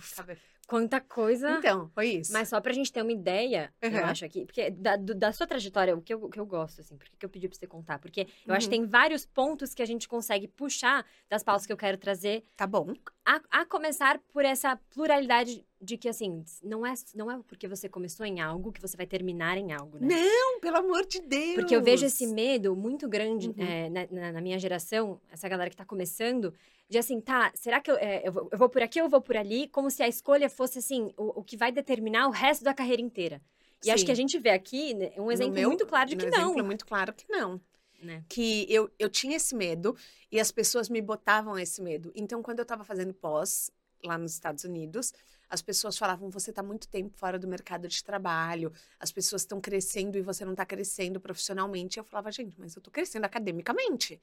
Sabe? 0.02 0.38
Quanta 0.68 1.00
coisa. 1.00 1.60
Então, 1.60 1.90
foi 1.94 2.08
isso. 2.08 2.34
Mas 2.34 2.50
só 2.50 2.60
pra 2.60 2.74
gente 2.74 2.92
ter 2.92 3.02
uma 3.02 3.12
ideia, 3.12 3.72
uhum. 3.84 3.92
eu 3.92 4.06
acho 4.06 4.26
aqui, 4.26 4.46
porque 4.46 4.72
da, 4.72 4.96
do, 4.96 5.14
da 5.14 5.32
sua 5.32 5.46
trajetória, 5.46 5.96
o 5.96 6.02
que 6.02 6.12
eu, 6.12 6.28
que 6.28 6.40
eu 6.40 6.46
gosto, 6.46 6.82
assim, 6.82 6.98
por 6.98 7.08
que 7.08 7.24
eu 7.24 7.30
pedi 7.30 7.48
pra 7.48 7.58
você 7.58 7.68
contar? 7.68 8.00
Porque 8.00 8.22
eu 8.22 8.28
uhum. 8.48 8.56
acho 8.56 8.68
que 8.68 8.76
uhum. 8.76 8.82
tem 8.82 8.90
vários 8.90 9.26
pontos 9.26 9.76
que 9.76 9.84
a 9.84 9.86
gente 9.86 10.08
consegue 10.08 10.48
puxar 10.48 11.06
das 11.30 11.44
pautas 11.44 11.68
que 11.68 11.72
eu 11.72 11.78
quero 11.78 11.98
trazer. 11.98 12.44
Tá 12.58 12.66
bom. 12.66 12.94
A, 13.26 13.42
a 13.50 13.66
começar 13.66 14.20
por 14.32 14.46
essa 14.46 14.76
pluralidade 14.94 15.66
de 15.82 15.98
que, 15.98 16.08
assim, 16.08 16.44
não 16.64 16.86
é, 16.86 16.94
não 17.16 17.32
é 17.32 17.40
porque 17.48 17.68
você 17.68 17.90
começou 17.90 18.24
em 18.24 18.40
algo 18.40 18.72
que 18.72 18.80
você 18.80 18.96
vai 18.96 19.08
terminar 19.08 19.58
em 19.58 19.74
algo, 19.74 19.98
né? 20.00 20.16
Não, 20.16 20.60
pelo 20.60 20.78
amor 20.78 21.06
de 21.08 21.20
Deus! 21.22 21.56
Porque 21.56 21.76
eu 21.76 21.82
vejo 21.82 22.06
esse 22.06 22.28
medo 22.28 22.76
muito 22.76 23.10
grande 23.10 23.50
uhum. 23.50 23.56
é, 23.58 23.90
na, 23.90 24.32
na, 24.34 24.42
minha 24.42 24.60
geração, 24.60 25.20
essa 25.32 25.50
galera 25.50 25.72
que 25.72 25.76
tá 25.76 25.84
começando, 25.84 26.54
de 26.88 27.00
assim, 27.00 27.20
tá, 27.20 27.52
será 27.56 27.82
que 27.82 27.90
eu, 27.90 27.98
é, 27.98 28.22
eu, 28.28 28.32
vou, 28.32 28.50
eu, 28.52 28.58
vou, 28.60 28.70
por 28.70 28.84
aqui 28.84 29.00
ou 29.00 29.08
eu 29.08 29.10
vou 29.10 29.22
por 29.22 29.36
ali? 29.36 29.68
Como 29.70 29.90
se 29.90 30.04
a 30.04 30.08
escolha 30.08 30.48
fosse, 30.48 30.78
assim, 30.78 31.12
o, 31.18 31.40
o 31.40 31.44
que 31.44 31.58
vai 31.58 31.72
determinar 31.72 32.28
o 32.28 32.32
resto 32.32 32.64
da 32.64 32.76
carreira 32.76 33.02
inteira. 33.02 33.42
E 33.82 33.86
Sim. 33.86 33.92
acho 33.92 34.06
que 34.06 34.12
a 34.12 34.16
gente 34.16 34.38
vê 34.38 34.50
aqui 34.50 34.94
né, 34.94 35.12
um 35.18 35.32
exemplo 35.32 35.54
meu, 35.54 35.70
muito 35.70 35.86
claro 35.86 36.10
de 36.10 36.16
que 36.16 36.30
não. 36.30 36.38
Um 36.38 36.52
exemplo 36.52 36.66
muito 36.66 36.86
claro 36.86 37.14
que 37.14 37.26
não. 37.28 37.60
Né? 38.06 38.24
Que 38.30 38.66
eu, 38.70 38.90
eu 39.00 39.10
tinha 39.10 39.36
esse 39.36 39.56
medo 39.56 39.96
e 40.32 40.40
as 40.40 40.52
pessoas 40.52 40.90
me 40.90 41.02
botavam 41.02 41.58
esse 41.58 41.82
medo. 41.82 42.12
Então, 42.16 42.42
quando 42.44 42.60
eu 42.60 42.64
estava 42.64 42.84
fazendo 42.84 43.14
pós 43.14 43.72
lá 44.04 44.18
nos 44.18 44.34
Estados 44.34 44.64
Unidos, 44.64 45.14
as 45.50 45.62
pessoas 45.62 45.98
falavam: 45.98 46.30
você 46.30 46.50
está 46.50 46.62
muito 46.62 46.88
tempo 46.88 47.18
fora 47.18 47.40
do 47.40 47.48
mercado 47.48 47.88
de 47.88 48.04
trabalho, 48.04 48.72
as 49.00 49.12
pessoas 49.12 49.42
estão 49.42 49.60
crescendo 49.60 50.18
e 50.18 50.22
você 50.22 50.46
não 50.46 50.54
está 50.54 50.66
crescendo 50.66 51.20
profissionalmente. 51.20 51.98
Eu 51.98 52.04
falava: 52.04 52.32
gente, 52.32 52.60
mas 52.60 52.76
eu 52.76 52.80
estou 52.80 52.92
crescendo 52.92 53.26
academicamente. 53.26 54.22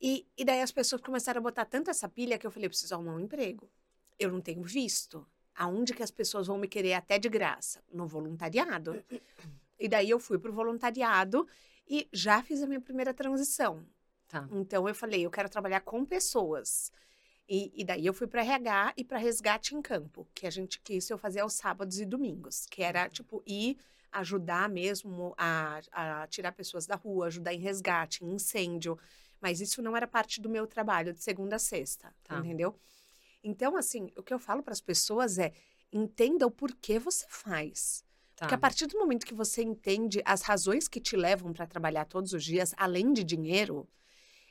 E, 0.00 0.26
e 0.36 0.44
daí 0.44 0.60
as 0.60 0.72
pessoas 0.72 1.00
começaram 1.00 1.38
a 1.38 1.42
botar 1.42 1.64
tanto 1.64 1.90
essa 1.90 2.08
pilha 2.08 2.38
que 2.38 2.46
eu 2.46 2.50
falei, 2.50 2.66
eu 2.66 2.70
preciso 2.70 2.94
arrumar 2.94 3.14
um 3.14 3.20
emprego. 3.20 3.68
Eu 4.18 4.30
não 4.30 4.40
tenho 4.40 4.62
visto. 4.62 5.26
Aonde 5.54 5.94
que 5.94 6.02
as 6.02 6.10
pessoas 6.10 6.46
vão 6.46 6.58
me 6.58 6.68
querer 6.68 6.92
até 6.92 7.18
de 7.18 7.30
graça? 7.30 7.82
No 7.90 8.06
voluntariado. 8.06 9.02
E 9.78 9.88
daí 9.88 10.10
eu 10.10 10.18
fui 10.18 10.38
pro 10.38 10.52
voluntariado 10.52 11.48
e 11.88 12.08
já 12.12 12.42
fiz 12.42 12.62
a 12.62 12.66
minha 12.66 12.80
primeira 12.80 13.14
transição. 13.14 13.86
Tá. 14.28 14.48
Então 14.50 14.88
eu 14.88 14.94
falei, 14.94 15.24
eu 15.24 15.30
quero 15.30 15.48
trabalhar 15.48 15.80
com 15.80 16.04
pessoas. 16.04 16.90
E, 17.48 17.72
e 17.80 17.84
daí 17.84 18.04
eu 18.04 18.12
fui 18.12 18.26
para 18.26 18.42
RH 18.42 18.94
e 18.96 19.04
para 19.04 19.18
resgate 19.18 19.74
em 19.74 19.80
campo, 19.80 20.26
que 20.34 20.46
a 20.46 20.50
gente 20.50 20.80
que 20.80 20.94
isso 20.94 21.12
eu 21.12 21.18
fazia 21.18 21.42
aos 21.42 21.54
sábados 21.54 22.00
e 22.00 22.04
domingos, 22.04 22.66
que 22.66 22.82
era 22.82 23.08
tipo 23.08 23.42
ir 23.46 23.78
ajudar 24.10 24.68
mesmo 24.68 25.34
a, 25.36 25.80
a 25.92 26.26
tirar 26.26 26.52
pessoas 26.52 26.86
da 26.86 26.96
rua, 26.96 27.26
ajudar 27.26 27.52
em 27.54 27.60
resgate, 27.60 28.24
em 28.24 28.34
incêndio. 28.34 28.98
Mas 29.40 29.60
isso 29.60 29.82
não 29.82 29.96
era 29.96 30.06
parte 30.06 30.40
do 30.40 30.48
meu 30.48 30.66
trabalho 30.66 31.12
de 31.12 31.22
segunda 31.22 31.56
a 31.56 31.58
sexta, 31.58 32.12
tá. 32.24 32.38
entendeu? 32.38 32.74
Então, 33.44 33.76
assim, 33.76 34.10
o 34.16 34.22
que 34.22 34.34
eu 34.34 34.38
falo 34.38 34.62
para 34.62 34.72
as 34.72 34.80
pessoas 34.80 35.38
é 35.38 35.52
entenda 35.92 36.46
o 36.46 36.50
porquê 36.50 36.98
você 36.98 37.26
faz. 37.28 38.04
Tá. 38.36 38.44
Porque 38.44 38.54
a 38.54 38.58
partir 38.58 38.86
do 38.86 38.98
momento 38.98 39.24
que 39.24 39.34
você 39.34 39.62
entende 39.62 40.20
as 40.24 40.42
razões 40.42 40.86
que 40.86 41.00
te 41.00 41.16
levam 41.16 41.54
para 41.54 41.66
trabalhar 41.66 42.04
todos 42.04 42.34
os 42.34 42.44
dias, 42.44 42.74
além 42.76 43.12
de 43.12 43.24
dinheiro, 43.24 43.88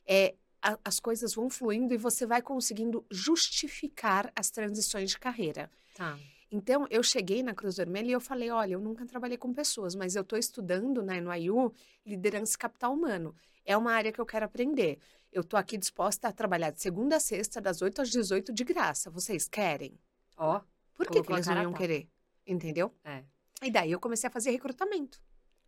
é, 0.08 0.34
a, 0.60 0.77
as 0.84 1.00
coisas 1.00 1.36
vão 1.36 1.50
fluindo 1.51 1.94
e 1.94 1.98
você 1.98 2.25
vai 2.25 2.42
conseguindo 2.42 3.06
justificar 3.12 4.32
as 4.36 4.50
transições 4.50 5.12
de 5.12 5.20
carreira. 5.20 5.70
Tá. 5.94 6.18
Então, 6.51 6.88
eu 6.89 7.04
cheguei 7.04 7.44
na 7.44 7.54
Cruz 7.54 7.77
Vermelha 7.77 8.10
e 8.10 8.13
eu 8.13 8.22
falei, 8.22 8.50
olha, 8.50 8.74
eu 8.74 8.80
nunca 8.80 9.06
trabalhei 9.06 9.38
com 9.38 9.54
pessoas, 9.54 9.94
mas 9.94 10.15
eu 10.15 10.24
estou 10.24 10.39
estudando 10.39 11.04
na 11.04 11.22
né, 11.22 11.38
NYU 11.38 11.72
liderança 12.06 12.56
e 12.56 12.58
capital 12.58 12.94
humano. 12.94 13.36
É 13.63 13.77
uma 13.77 13.92
área 13.92 14.12
que 14.12 14.20
eu 14.20 14.25
quero 14.25 14.46
aprender. 14.46 14.98
Eu 15.32 15.42
estou 15.42 15.60
aqui 15.60 15.77
disposta 15.77 16.27
a 16.27 16.32
trabalhar 16.32 16.72
de 16.72 16.82
segunda 16.82 17.18
a 17.18 17.20
sexta, 17.20 17.60
das 17.62 17.82
8 17.82 18.01
às 18.01 18.10
18, 18.10 18.54
de 18.54 18.63
graça. 18.63 19.12
Vocês 19.12 19.48
querem? 19.48 20.00
Ó. 20.38 20.58
Oh, 20.58 20.62
Por 20.96 21.08
que, 21.08 21.22
que 21.22 21.32
eles 21.32 21.46
não 21.46 21.62
iam 21.62 21.74
querer? 21.74 22.08
Entendeu? 22.48 22.94
É. 23.04 23.24
E 23.62 23.71
daí 23.71 23.91
eu 23.91 24.00
comecei 24.00 24.27
a 24.27 24.31
fazer 24.31 24.51
recrutamento 24.51 25.21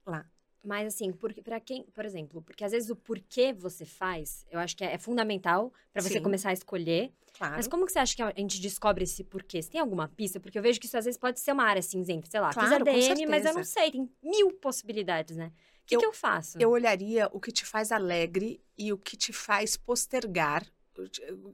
lá. 0.06 0.26
Mas 0.64 0.88
assim, 0.88 1.14
para 1.44 1.60
quem, 1.62 1.84
por 1.94 2.04
exemplo, 2.04 2.42
porque 2.42 2.64
às 2.64 2.72
vezes 2.72 2.90
o 2.90 2.96
porquê 2.96 3.54
você 3.54 3.86
faz, 3.86 4.46
eu 4.52 4.60
acho 4.60 4.76
que 4.76 4.84
é, 4.84 4.94
é 4.94 4.98
fundamental 4.98 5.72
para 5.94 6.02
você 6.02 6.16
Sim. 6.16 6.22
começar 6.22 6.50
a 6.50 6.54
escolher. 6.54 7.14
Claro. 7.38 7.56
Mas 7.56 7.68
como 7.68 7.86
que 7.86 7.92
você 7.92 8.00
acha 8.00 8.16
que 8.16 8.22
a 8.22 8.34
gente 8.36 8.60
descobre 8.60 9.04
esse 9.04 9.24
porquê? 9.24 9.62
Você 9.62 9.70
tem 9.70 9.80
alguma 9.80 10.10
pista? 10.10 10.40
Porque 10.40 10.58
eu 10.58 10.62
vejo 10.62 10.80
que 10.80 10.88
isso 10.88 10.98
às 10.98 11.06
vezes 11.06 11.18
pode 11.18 11.40
ser 11.40 11.54
uma 11.54 11.64
área 11.64 11.82
cinzenta, 11.82 12.28
sei 12.30 12.40
lá, 12.40 12.52
claro, 12.52 12.86
fiz 12.86 13.12
ADM, 13.12 13.30
mas 13.30 13.46
eu 13.46 13.54
não 13.54 13.64
sei, 13.64 13.92
tem 13.92 14.10
mil 14.22 14.52
possibilidades, 14.54 15.38
né? 15.38 15.54
O 15.84 15.88
que 15.88 15.96
eu, 15.96 16.00
que 16.00 16.06
eu 16.06 16.14
faço? 16.14 16.58
Eu 16.60 16.72
olharia 16.72 17.30
o 17.32 17.40
que 17.40 17.52
te 17.52 17.64
faz 17.64 17.92
alegre 17.94 18.62
e 18.78 18.92
o 18.92 18.98
que 18.98 19.16
te 19.16 19.32
faz 19.32 19.78
postergar, 19.78 20.66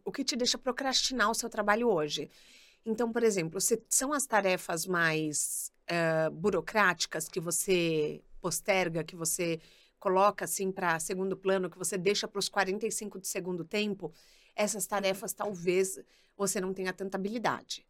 o 0.04 0.12
que 0.12 0.24
te 0.24 0.36
deixa 0.36 0.58
procrastinar 0.58 1.30
o 1.30 1.36
seu 1.36 1.50
trabalho 1.50 1.88
hoje. 1.88 2.32
Então, 2.86 3.12
por 3.12 3.22
exemplo, 3.22 3.62
se 3.62 3.82
são 3.90 4.12
as 4.12 4.26
tarefas 4.26 4.88
mais 4.88 5.72
uh, 5.94 6.32
burocráticas 6.32 7.28
que 7.28 7.40
você 7.40 8.22
posterga, 8.42 9.04
que 9.04 9.16
você 9.16 9.60
coloca 10.00 10.46
assim 10.46 10.72
para 10.72 11.00
segundo 11.00 11.38
plano, 11.38 11.70
que 11.70 11.78
você 11.78 11.98
deixa 11.98 12.28
para 12.28 12.40
os 12.40 12.50
45 12.50 13.20
de 13.20 13.28
segundo 13.28 13.64
tempo, 13.64 14.12
essas 14.56 14.86
tarefas 14.86 15.34
talvez 15.34 16.00
você 16.36 16.60
não 16.60 16.74
tenha 16.74 16.92
tanta 16.92 17.18
habilidade. 17.18 17.86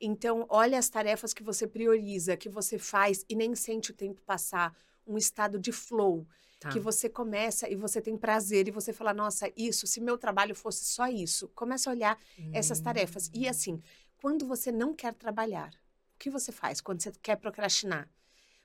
Então, 0.00 0.46
olha 0.48 0.78
as 0.78 0.88
tarefas 0.88 1.34
que 1.34 1.42
você 1.42 1.66
prioriza, 1.66 2.36
que 2.36 2.48
você 2.48 2.78
faz 2.78 3.24
e 3.28 3.34
nem 3.34 3.54
sente 3.54 3.90
o 3.90 3.94
tempo 3.94 4.22
passar, 4.22 4.74
um 5.06 5.18
estado 5.18 5.58
de 5.58 5.72
flow, 5.72 6.26
tá. 6.60 6.68
que 6.68 6.78
você 6.78 7.08
começa 7.08 7.68
e 7.68 7.74
você 7.74 8.00
tem 8.00 8.16
prazer 8.16 8.68
e 8.68 8.70
você 8.70 8.92
fala, 8.92 9.12
nossa, 9.12 9.50
isso, 9.56 9.86
se 9.86 10.00
meu 10.00 10.16
trabalho 10.16 10.54
fosse 10.54 10.84
só 10.84 11.08
isso, 11.08 11.48
começa 11.48 11.90
a 11.90 11.92
olhar 11.92 12.18
hum. 12.38 12.50
essas 12.52 12.80
tarefas. 12.80 13.30
E 13.34 13.48
assim, 13.48 13.82
quando 14.20 14.46
você 14.46 14.70
não 14.70 14.94
quer 14.94 15.14
trabalhar, 15.14 15.70
o 16.18 16.20
que 16.20 16.28
você 16.28 16.50
faz 16.50 16.80
quando 16.80 17.00
você 17.00 17.12
quer 17.22 17.36
procrastinar? 17.36 18.10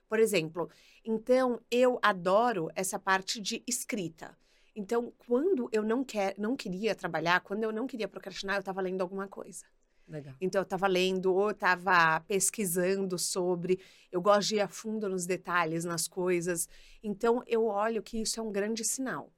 Por 0.08 0.18
exemplo, 0.18 0.68
então 1.04 1.60
eu 1.70 2.00
adoro 2.02 2.68
essa 2.74 2.98
parte 2.98 3.40
de 3.40 3.62
escrita. 3.66 4.36
Então, 4.76 5.12
quando 5.18 5.68
eu 5.70 5.84
não 5.84 6.02
quer, 6.02 6.34
não 6.36 6.56
queria 6.56 6.96
trabalhar, 6.96 7.40
quando 7.40 7.62
eu 7.62 7.72
não 7.72 7.86
queria 7.86 8.08
procrastinar, 8.08 8.56
eu 8.56 8.60
estava 8.60 8.80
lendo 8.80 9.02
alguma 9.02 9.28
coisa. 9.28 9.64
Legal. 10.08 10.34
Então, 10.40 10.60
eu 10.60 10.64
estava 10.64 10.88
lendo 10.88 11.32
ou 11.32 11.50
estava 11.50 12.20
pesquisando 12.26 13.16
sobre. 13.16 13.78
Eu 14.10 14.20
gosto 14.20 14.48
de 14.48 14.56
ir 14.56 14.60
a 14.60 14.68
fundo 14.68 15.08
nos 15.08 15.26
detalhes, 15.26 15.84
nas 15.84 16.08
coisas. 16.08 16.68
Então, 17.04 17.44
eu 17.46 17.66
olho 17.66 18.02
que 18.02 18.20
isso 18.20 18.40
é 18.40 18.42
um 18.42 18.50
grande 18.50 18.84
sinal. 18.84 19.32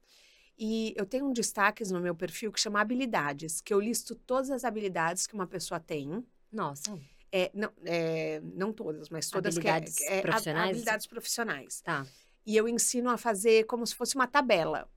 E 0.57 0.91
eu 0.97 1.05
tenho 1.05 1.27
um 1.27 1.33
destaques 1.33 1.91
no 1.91 2.01
meu 2.01 2.15
perfil 2.15 2.51
que 2.51 2.59
chama 2.59 2.81
habilidades, 2.81 3.61
que 3.61 3.71
eu 3.71 3.79
listo 3.79 4.15
todas 4.15 4.49
as 4.49 4.65
habilidades 4.65 5.27
que 5.27 5.35
uma 5.35 5.45
pessoa 5.45 5.79
tem. 5.79 6.25
Nossa. 6.51 6.99
É, 7.31 7.51
não, 7.53 7.71
é, 7.85 8.41
não 8.53 8.71
todas, 8.71 9.09
mas 9.09 9.29
todas 9.29 9.57
habilidades 9.57 9.95
que 9.95 10.03
é, 10.05 10.17
é, 10.17 10.21
profissionais. 10.21 10.69
habilidades 10.69 11.07
profissionais. 11.07 11.81
Tá. 11.81 12.07
E 12.45 12.55
eu 12.55 12.67
ensino 12.67 13.09
a 13.09 13.17
fazer 13.17 13.65
como 13.65 13.85
se 13.85 13.93
fosse 13.93 14.15
uma 14.15 14.27
tabela 14.27 14.89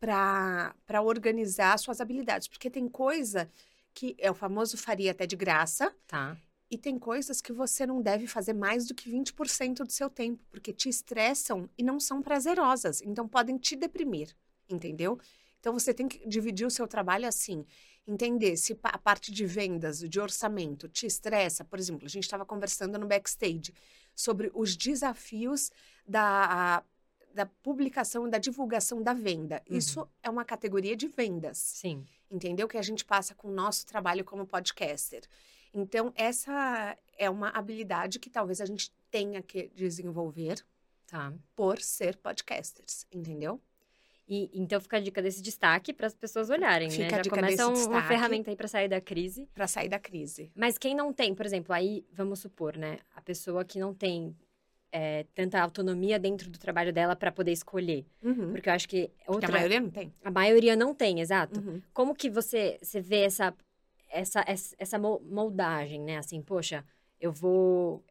para 0.00 1.02
organizar 1.02 1.78
suas 1.78 2.00
habilidades, 2.00 2.48
porque 2.48 2.70
tem 2.70 2.88
coisa 2.88 3.50
que 3.92 4.14
é 4.18 4.30
o 4.30 4.34
famoso 4.34 4.76
faria 4.76 5.10
até 5.10 5.26
de 5.26 5.36
graça. 5.36 5.94
Tá. 6.06 6.36
E 6.70 6.76
tem 6.76 6.98
coisas 6.98 7.40
que 7.40 7.52
você 7.52 7.86
não 7.86 8.02
deve 8.02 8.26
fazer 8.26 8.52
mais 8.52 8.86
do 8.86 8.94
que 8.94 9.10
20% 9.10 9.84
do 9.84 9.92
seu 9.92 10.10
tempo, 10.10 10.42
porque 10.50 10.72
te 10.72 10.88
estressam 10.88 11.70
e 11.78 11.82
não 11.82 12.00
são 12.00 12.20
prazerosas, 12.20 13.00
então 13.02 13.28
podem 13.28 13.56
te 13.56 13.76
deprimir 13.76 14.34
entendeu? 14.68 15.18
Então 15.60 15.72
você 15.72 15.92
tem 15.92 16.08
que 16.08 16.26
dividir 16.28 16.66
o 16.66 16.70
seu 16.70 16.86
trabalho 16.86 17.26
assim, 17.26 17.64
entender 18.06 18.56
se 18.56 18.78
a 18.82 18.98
parte 18.98 19.32
de 19.32 19.44
vendas, 19.44 19.98
de 19.98 20.20
orçamento 20.20 20.88
te 20.88 21.06
estressa. 21.06 21.64
Por 21.64 21.78
exemplo, 21.78 22.06
a 22.06 22.08
gente 22.08 22.24
estava 22.24 22.44
conversando 22.44 22.98
no 22.98 23.06
backstage 23.06 23.74
sobre 24.14 24.50
os 24.54 24.76
desafios 24.76 25.70
da, 26.06 26.82
da 27.34 27.46
publicação 27.46 28.26
e 28.26 28.30
da 28.30 28.38
divulgação 28.38 29.02
da 29.02 29.12
venda. 29.12 29.62
Uhum. 29.68 29.76
Isso 29.76 30.08
é 30.22 30.30
uma 30.30 30.44
categoria 30.44 30.96
de 30.96 31.08
vendas. 31.08 31.58
Sim. 31.58 32.04
Entendeu? 32.30 32.68
Que 32.68 32.78
a 32.78 32.82
gente 32.82 33.04
passa 33.04 33.34
com 33.34 33.48
o 33.48 33.52
nosso 33.52 33.86
trabalho 33.86 34.24
como 34.24 34.46
podcaster. 34.46 35.24
Então, 35.74 36.12
essa 36.16 36.96
é 37.18 37.28
uma 37.28 37.50
habilidade 37.50 38.18
que 38.18 38.30
talvez 38.30 38.60
a 38.60 38.66
gente 38.66 38.90
tenha 39.10 39.42
que 39.42 39.68
desenvolver 39.74 40.64
tá. 41.06 41.32
por 41.54 41.80
ser 41.80 42.16
podcasters, 42.16 43.06
entendeu? 43.12 43.60
E, 44.28 44.50
então 44.52 44.80
fica 44.80 44.96
a 44.96 45.00
dica 45.00 45.22
desse 45.22 45.40
destaque 45.40 45.92
para 45.92 46.08
as 46.08 46.14
pessoas 46.14 46.50
olharem, 46.50 46.90
fica 46.90 47.04
né? 47.04 47.10
Já 47.10 47.16
a 47.18 47.20
dica 47.20 47.36
começa 47.36 47.70
desse 47.70 47.86
um, 47.86 47.90
uma 47.90 48.02
ferramenta 48.02 48.50
aí 48.50 48.56
para 48.56 48.66
sair 48.66 48.88
da 48.88 49.00
crise. 49.00 49.48
Para 49.54 49.68
sair 49.68 49.88
da 49.88 50.00
crise. 50.00 50.50
Mas 50.54 50.76
quem 50.76 50.96
não 50.96 51.12
tem, 51.12 51.32
por 51.32 51.46
exemplo, 51.46 51.72
aí 51.72 52.04
vamos 52.12 52.40
supor, 52.40 52.76
né? 52.76 52.98
A 53.14 53.20
pessoa 53.20 53.64
que 53.64 53.78
não 53.78 53.94
tem 53.94 54.34
é, 54.90 55.24
tanta 55.32 55.60
autonomia 55.60 56.18
dentro 56.18 56.50
do 56.50 56.58
trabalho 56.58 56.92
dela 56.92 57.14
para 57.14 57.30
poder 57.30 57.52
escolher. 57.52 58.04
Uhum. 58.20 58.50
Porque 58.50 58.68
eu 58.68 58.72
acho 58.72 58.88
que 58.88 59.10
outra... 59.28 59.42
Porque 59.42 59.46
a 59.46 59.50
maioria 59.50 59.80
não 59.80 59.90
tem. 59.90 60.14
A 60.24 60.30
maioria 60.30 60.76
não 60.76 60.94
tem, 60.94 61.20
exato. 61.20 61.60
Uhum. 61.60 61.80
Como 61.92 62.14
que 62.14 62.28
você, 62.28 62.78
você 62.82 63.00
vê 63.00 63.20
essa, 63.20 63.54
essa, 64.10 64.44
essa 64.76 64.98
moldagem, 64.98 66.00
né? 66.00 66.18
Assim, 66.18 66.42
poxa, 66.42 66.84
eu 67.20 67.30
vou... 67.30 68.02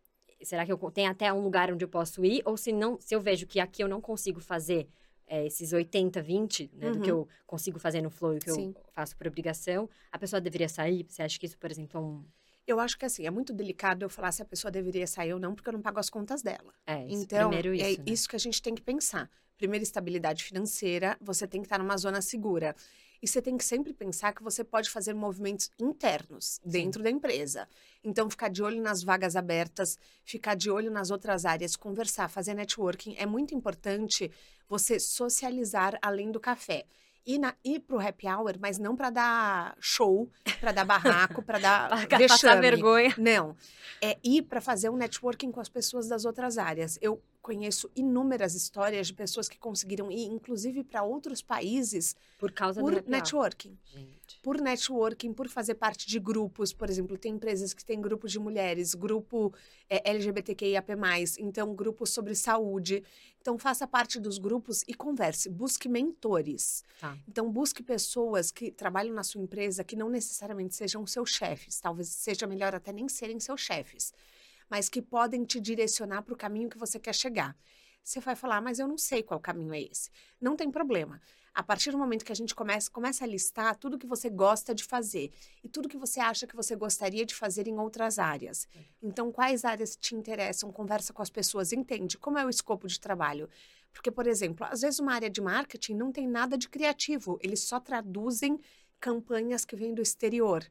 Será 0.41 0.65
que 0.65 0.71
eu 0.71 0.77
tenho 0.91 1.11
até 1.11 1.33
um 1.33 1.41
lugar 1.41 1.73
onde 1.73 1.83
eu 1.83 1.89
posso 1.89 2.23
ir? 2.23 2.41
Ou 2.45 2.55
se 2.55 2.71
não, 2.71 2.97
se 3.01 3.13
eu 3.13 3.19
vejo 3.19 3.47
que 3.47 3.59
aqui 3.59 3.83
eu 3.83 3.87
não 3.87 3.99
consigo 3.99 4.39
fazer 4.39 4.87
é, 5.27 5.45
esses 5.45 5.73
80, 5.73 6.21
20, 6.21 6.71
né, 6.73 6.87
uhum. 6.87 6.93
do 6.93 7.01
que 7.01 7.11
uhum. 7.11 7.19
eu 7.19 7.27
consigo 7.45 7.79
fazer 7.79 8.01
no 8.01 8.09
flow 8.09 8.35
e 8.35 8.39
que 8.39 8.51
Sim. 8.51 8.73
eu 8.75 8.83
faço 8.93 9.15
por 9.15 9.27
obrigação, 9.27 9.89
a 10.11 10.19
pessoa 10.19 10.39
deveria 10.39 10.69
sair? 10.69 11.05
Você 11.07 11.21
acha 11.23 11.39
que 11.39 11.45
isso, 11.45 11.57
por 11.57 11.71
exemplo, 11.71 11.99
é 11.99 12.03
um. 12.03 12.23
Eu 12.67 12.79
acho 12.79 12.97
que 12.97 13.05
assim, 13.05 13.25
é 13.25 13.29
muito 13.29 13.53
delicado 13.53 14.03
eu 14.03 14.09
falar 14.09 14.31
se 14.31 14.41
a 14.41 14.45
pessoa 14.45 14.71
deveria 14.71 15.05
sair 15.05 15.33
ou 15.33 15.39
não, 15.39 15.53
porque 15.53 15.69
eu 15.69 15.73
não 15.73 15.81
pago 15.81 15.99
as 15.99 16.09
contas 16.09 16.41
dela. 16.41 16.73
É, 16.85 17.05
isso, 17.05 17.23
então, 17.23 17.49
primeiro 17.49 17.73
isso, 17.73 17.85
é 17.85 17.97
né? 17.97 18.03
isso 18.07 18.29
que 18.29 18.35
a 18.35 18.39
gente 18.39 18.61
tem 18.61 18.73
que 18.73 18.81
pensar. 18.81 19.29
Primeiro, 19.57 19.83
estabilidade 19.83 20.43
financeira, 20.43 21.17
você 21.21 21.47
tem 21.47 21.61
que 21.61 21.67
estar 21.67 21.77
numa 21.77 21.95
zona 21.95 22.21
segura. 22.21 22.75
E 23.25 23.27
você 23.27 23.41
tem 23.41 23.57
que 23.57 23.65
sempre 23.65 23.91
pensar 23.91 24.33
que 24.33 24.43
você 24.43 24.63
pode 24.63 24.87
fazer 24.87 25.15
movimentos 25.15 25.71
internos 25.79 26.61
dentro 26.63 26.99
Sim. 26.99 27.05
da 27.05 27.09
empresa. 27.09 27.67
Então, 28.03 28.29
ficar 28.29 28.49
de 28.49 28.61
olho 28.61 28.79
nas 28.79 29.01
vagas 29.01 29.35
abertas, 29.35 29.97
ficar 30.23 30.53
de 30.53 30.69
olho 30.69 30.91
nas 30.91 31.09
outras 31.09 31.43
áreas, 31.43 31.75
conversar, 31.75 32.29
fazer 32.29 32.53
networking. 32.53 33.15
É 33.17 33.25
muito 33.25 33.55
importante 33.55 34.31
você 34.69 34.99
socializar 34.99 35.97
além 36.03 36.29
do 36.29 36.39
café. 36.39 36.85
Ir, 37.25 37.39
na, 37.39 37.55
ir 37.63 37.79
pro 37.79 37.99
happy 37.99 38.27
hour, 38.27 38.59
mas 38.59 38.77
não 38.77 38.95
para 38.95 39.09
dar 39.09 39.75
show, 39.79 40.29
para 40.59 40.71
dar 40.71 40.85
barraco, 40.85 41.41
para 41.41 41.57
dar 41.57 41.89
pra 42.07 42.27
passar 42.27 42.61
vergonha. 42.61 43.11
Não. 43.17 43.57
É 44.03 44.19
ir 44.23 44.43
para 44.43 44.61
fazer 44.61 44.91
um 44.91 44.95
networking 44.95 45.51
com 45.51 45.59
as 45.59 45.67
pessoas 45.67 46.07
das 46.07 46.25
outras 46.25 46.59
áreas. 46.59 46.99
Eu 47.01 47.19
conheço 47.45 47.87
inúmeras 47.95 48.55
histórias 48.55 49.05
de 49.05 49.13
pessoas 49.13 49.47
que 49.47 49.59
conseguiram 49.59 50.11
ir, 50.11 50.25
inclusive, 50.25 50.83
para 50.83 51.03
outros 51.03 51.43
países 51.43 52.15
por 52.39 52.51
causa 52.51 52.81
por 52.81 52.99
do 52.99 53.07
networking. 53.07 53.77
Gente. 53.85 54.39
Por 54.41 54.59
networking, 54.59 55.31
por 55.31 55.47
fazer 55.47 55.75
parte 55.75 56.07
de 56.07 56.19
grupos, 56.19 56.73
por 56.73 56.89
exemplo, 56.89 57.15
tem 57.19 57.33
empresas 57.33 57.71
que 57.71 57.85
têm 57.85 58.01
grupos 58.01 58.31
de 58.31 58.39
mulheres, 58.39 58.95
grupo 58.95 59.53
é, 59.87 60.09
LGBTQIAP+, 60.09 60.93
então 61.37 61.75
grupo 61.75 62.07
sobre 62.07 62.33
saúde. 62.33 63.03
Então 63.39 63.59
faça 63.59 63.85
parte 63.85 64.19
dos 64.19 64.39
grupos 64.39 64.83
e 64.87 64.95
converse, 64.95 65.47
busque 65.47 65.87
mentores. 65.87 66.83
Tá. 66.99 67.15
Então 67.27 67.51
busque 67.51 67.83
pessoas 67.83 68.49
que 68.49 68.71
trabalham 68.71 69.13
na 69.13 69.21
sua 69.21 69.39
empresa 69.39 69.83
que 69.83 69.95
não 69.95 70.09
necessariamente 70.09 70.73
sejam 70.73 71.05
seus 71.05 71.29
chefes, 71.29 71.79
talvez 71.79 72.07
seja 72.07 72.47
melhor 72.47 72.73
até 72.73 72.91
nem 72.91 73.07
serem 73.07 73.39
seus 73.39 73.61
chefes 73.61 74.11
mas 74.69 74.89
que 74.89 75.01
podem 75.01 75.43
te 75.43 75.59
direcionar 75.59 76.21
para 76.21 76.33
o 76.33 76.37
caminho 76.37 76.69
que 76.69 76.77
você 76.77 76.99
quer 76.99 77.15
chegar. 77.15 77.55
Você 78.03 78.19
vai 78.19 78.35
falar, 78.35 78.61
mas 78.61 78.77
eu 78.77 78.87
não 78.87 78.99
sei 78.99 79.23
qual 79.23 79.39
caminho 79.39 79.73
é 79.73 79.81
esse. 79.81 80.11
Não 80.39 80.55
tem 80.55 80.69
problema. 80.69 81.19
A 81.55 81.63
partir 81.63 81.89
do 81.89 81.97
momento 81.97 82.25
que 82.25 82.31
a 82.31 82.35
gente 82.35 82.53
começa, 82.53 82.91
começa 82.91 83.23
a 83.23 83.27
listar 83.27 83.75
tudo 83.77 83.97
que 83.97 84.05
você 84.05 84.29
gosta 84.29 84.75
de 84.75 84.83
fazer 84.83 85.31
e 85.63 85.69
tudo 85.69 85.87
que 85.87 85.97
você 85.97 86.19
acha 86.19 86.45
que 86.45 86.55
você 86.55 86.75
gostaria 86.75 87.25
de 87.25 87.33
fazer 87.33 87.65
em 87.65 87.79
outras 87.79 88.19
áreas. 88.19 88.67
Então, 89.01 89.31
quais 89.31 89.63
áreas 89.63 89.95
te 89.95 90.13
interessam? 90.13 90.71
Conversa 90.71 91.13
com 91.13 91.21
as 91.21 91.29
pessoas, 91.29 91.71
entende 91.71 92.17
como 92.17 92.37
é 92.37 92.45
o 92.45 92.49
escopo 92.49 92.87
de 92.87 92.99
trabalho. 92.99 93.49
Porque, 93.93 94.11
por 94.11 94.27
exemplo, 94.27 94.67
às 94.69 94.81
vezes 94.81 94.99
uma 94.99 95.13
área 95.13 95.29
de 95.29 95.39
marketing 95.39 95.95
não 95.95 96.11
tem 96.11 96.27
nada 96.27 96.57
de 96.57 96.67
criativo, 96.67 97.39
eles 97.41 97.61
só 97.61 97.79
traduzem 97.79 98.59
campanhas 98.99 99.63
que 99.63 99.77
vêm 99.77 99.95
do 99.95 100.01
exterior. 100.01 100.63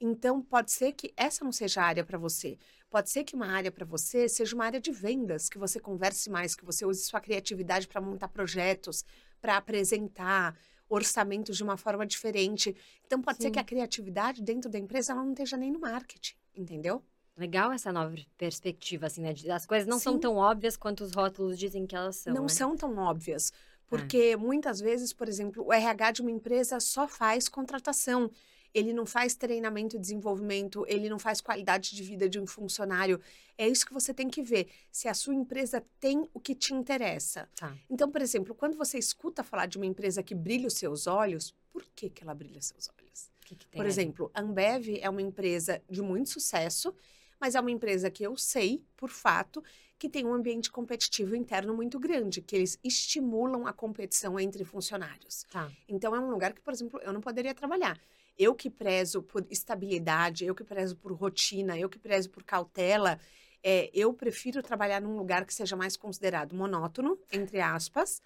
Então, 0.00 0.42
pode 0.42 0.72
ser 0.72 0.92
que 0.92 1.14
essa 1.16 1.44
não 1.44 1.52
seja 1.52 1.80
a 1.80 1.86
área 1.86 2.04
para 2.04 2.18
você. 2.18 2.58
Pode 2.94 3.10
ser 3.10 3.24
que 3.24 3.34
uma 3.34 3.48
área 3.48 3.72
para 3.72 3.84
você 3.84 4.28
seja 4.28 4.54
uma 4.54 4.66
área 4.66 4.80
de 4.80 4.92
vendas, 4.92 5.48
que 5.48 5.58
você 5.58 5.80
converse 5.80 6.30
mais, 6.30 6.54
que 6.54 6.64
você 6.64 6.86
use 6.86 7.02
sua 7.02 7.20
criatividade 7.20 7.88
para 7.88 8.00
montar 8.00 8.28
projetos, 8.28 9.04
para 9.40 9.56
apresentar 9.56 10.56
orçamentos 10.88 11.56
de 11.56 11.64
uma 11.64 11.76
forma 11.76 12.06
diferente. 12.06 12.72
Então, 13.04 13.20
pode 13.20 13.38
Sim. 13.38 13.42
ser 13.42 13.50
que 13.50 13.58
a 13.58 13.64
criatividade 13.64 14.40
dentro 14.40 14.70
da 14.70 14.78
empresa 14.78 15.10
ela 15.10 15.24
não 15.24 15.32
esteja 15.32 15.56
nem 15.56 15.72
no 15.72 15.80
marketing, 15.80 16.36
entendeu? 16.54 17.02
Legal 17.36 17.72
essa 17.72 17.90
nova 17.90 18.14
perspectiva, 18.38 19.06
assim, 19.06 19.22
né? 19.22 19.34
As 19.52 19.66
coisas 19.66 19.88
não 19.88 19.98
Sim. 19.98 20.04
são 20.04 20.18
tão 20.20 20.36
óbvias 20.36 20.76
quanto 20.76 21.02
os 21.02 21.10
rótulos 21.12 21.58
dizem 21.58 21.88
que 21.88 21.96
elas 21.96 22.14
são. 22.14 22.32
Não 22.32 22.42
né? 22.42 22.48
são 22.48 22.76
tão 22.76 22.96
óbvias. 22.96 23.52
Porque 23.88 24.18
é. 24.18 24.36
muitas 24.36 24.78
vezes, 24.78 25.12
por 25.12 25.28
exemplo, 25.28 25.64
o 25.66 25.72
RH 25.72 26.12
de 26.12 26.22
uma 26.22 26.30
empresa 26.30 26.78
só 26.78 27.08
faz 27.08 27.48
contratação 27.48 28.30
ele 28.74 28.92
não 28.92 29.06
faz 29.06 29.36
treinamento 29.36 29.96
e 29.96 29.98
desenvolvimento, 29.98 30.84
ele 30.88 31.08
não 31.08 31.18
faz 31.18 31.40
qualidade 31.40 31.94
de 31.94 32.02
vida 32.02 32.28
de 32.28 32.40
um 32.40 32.46
funcionário. 32.46 33.20
É 33.56 33.68
isso 33.68 33.86
que 33.86 33.94
você 33.94 34.12
tem 34.12 34.28
que 34.28 34.42
ver, 34.42 34.68
se 34.90 35.06
a 35.06 35.14
sua 35.14 35.34
empresa 35.34 35.82
tem 36.00 36.28
o 36.34 36.40
que 36.40 36.56
te 36.56 36.74
interessa. 36.74 37.48
Tá. 37.54 37.76
Então, 37.88 38.10
por 38.10 38.20
exemplo, 38.20 38.52
quando 38.54 38.76
você 38.76 38.98
escuta 38.98 39.44
falar 39.44 39.66
de 39.66 39.76
uma 39.76 39.86
empresa 39.86 40.22
que 40.22 40.34
brilha 40.34 40.66
os 40.66 40.74
seus 40.74 41.06
olhos, 41.06 41.54
por 41.72 41.84
que, 41.94 42.10
que 42.10 42.24
ela 42.24 42.34
brilha 42.34 42.60
seus 42.60 42.90
olhos? 42.98 43.30
Que 43.44 43.54
que 43.54 43.66
por 43.68 43.82
aí? 43.82 43.88
exemplo, 43.88 44.30
a 44.34 44.40
Ambev 44.40 44.98
é 45.00 45.08
uma 45.08 45.22
empresa 45.22 45.80
de 45.88 46.02
muito 46.02 46.30
sucesso, 46.30 46.92
mas 47.40 47.54
é 47.54 47.60
uma 47.60 47.70
empresa 47.70 48.10
que 48.10 48.24
eu 48.24 48.36
sei, 48.36 48.82
por 48.96 49.10
fato, 49.10 49.62
que 49.98 50.08
tem 50.08 50.26
um 50.26 50.34
ambiente 50.34 50.70
competitivo 50.70 51.36
interno 51.36 51.74
muito 51.74 52.00
grande, 52.00 52.42
que 52.42 52.56
eles 52.56 52.78
estimulam 52.82 53.66
a 53.66 53.72
competição 53.72 54.40
entre 54.40 54.64
funcionários. 54.64 55.44
Tá. 55.50 55.70
Então, 55.86 56.14
é 56.14 56.18
um 56.18 56.30
lugar 56.30 56.52
que, 56.52 56.60
por 56.60 56.72
exemplo, 56.72 56.98
eu 57.02 57.12
não 57.12 57.20
poderia 57.20 57.54
trabalhar. 57.54 58.00
Eu 58.36 58.54
que 58.54 58.68
prezo 58.68 59.22
por 59.22 59.46
estabilidade, 59.50 60.44
eu 60.44 60.54
que 60.54 60.64
prezo 60.64 60.96
por 60.96 61.12
rotina, 61.12 61.78
eu 61.78 61.88
que 61.88 61.98
prezo 61.98 62.30
por 62.30 62.42
cautela, 62.42 63.18
é, 63.62 63.90
eu 63.94 64.12
prefiro 64.12 64.62
trabalhar 64.62 65.00
num 65.00 65.16
lugar 65.16 65.46
que 65.46 65.54
seja 65.54 65.76
mais 65.76 65.96
considerado 65.96 66.54
monótono, 66.54 67.18
entre 67.32 67.60
aspas, 67.60 68.20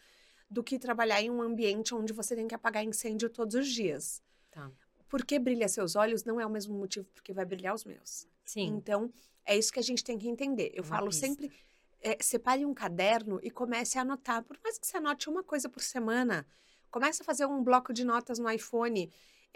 do 0.51 0.65
que 0.65 0.79
trabalhar 0.79 1.23
em 1.23 1.31
um 1.31 1.43
ambiente 1.43 1.95
onde 1.95 2.13
você 2.13 2.35
tem 2.35 2.49
que 2.49 2.55
apagar 2.55 2.83
incêndio 2.83 3.29
todos 3.29 3.55
os 3.55 3.69
dias. 3.69 4.23
Tá. 4.51 4.71
Porque 5.09 5.39
brilha 5.39 5.69
seus 5.69 5.95
olhos 5.95 6.25
não 6.25 6.41
é 6.41 6.47
o 6.47 6.51
mesmo 6.51 6.77
motivo 6.77 7.07
porque 7.15 7.33
vai 7.33 7.45
brilhar 7.45 7.75
os 7.75 7.85
meus. 7.85 8.27
Sim. 8.45 8.67
Então, 8.67 9.13
é 9.45 9.57
isso 9.57 9.73
que 9.73 9.79
a 9.79 9.83
gente 9.83 10.03
tem 10.03 10.19
que 10.19 10.29
entender. 10.29 10.73
Eu 10.75 10.83
uma 10.83 10.97
falo 10.97 11.09
pista. 11.09 11.27
sempre, 11.27 11.53
é, 12.01 12.17
separe 12.21 12.65
um 12.67 12.75
caderno 12.75 13.39
e 13.43 13.51
comece 13.51 13.99
a 13.99 14.03
anotar. 14.03 14.43
Por 14.43 14.59
mais 14.63 14.79
que 14.79 14.87
você 14.87 14.97
anote 14.97 15.29
uma 15.29 15.43
coisa 15.43 15.69
por 15.69 15.83
semana, 15.83 16.47
comece 16.91 17.23
a 17.23 17.25
fazer 17.25 17.47
um 17.47 17.63
bloco 17.63 17.93
de 17.93 18.05
notas 18.05 18.39
no 18.39 18.51
iPhone 18.51 19.11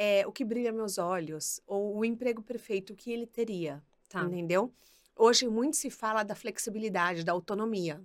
é, 0.05 0.27
o 0.27 0.33
que 0.33 0.45
brilha 0.45 0.73
meus 0.73 0.99
olhos, 0.99 1.61
ou 1.65 1.97
o 1.97 2.05
emprego 2.05 2.43
perfeito, 2.43 2.93
que 2.93 3.13
ele 3.13 3.25
teria, 3.25 3.81
tá. 4.09 4.25
entendeu? 4.25 4.75
Hoje 5.15 5.47
muito 5.47 5.77
se 5.77 5.91
fala 5.91 6.25
da 6.25 6.35
flexibilidade, 6.35 7.23
da 7.23 7.31
autonomia. 7.31 8.03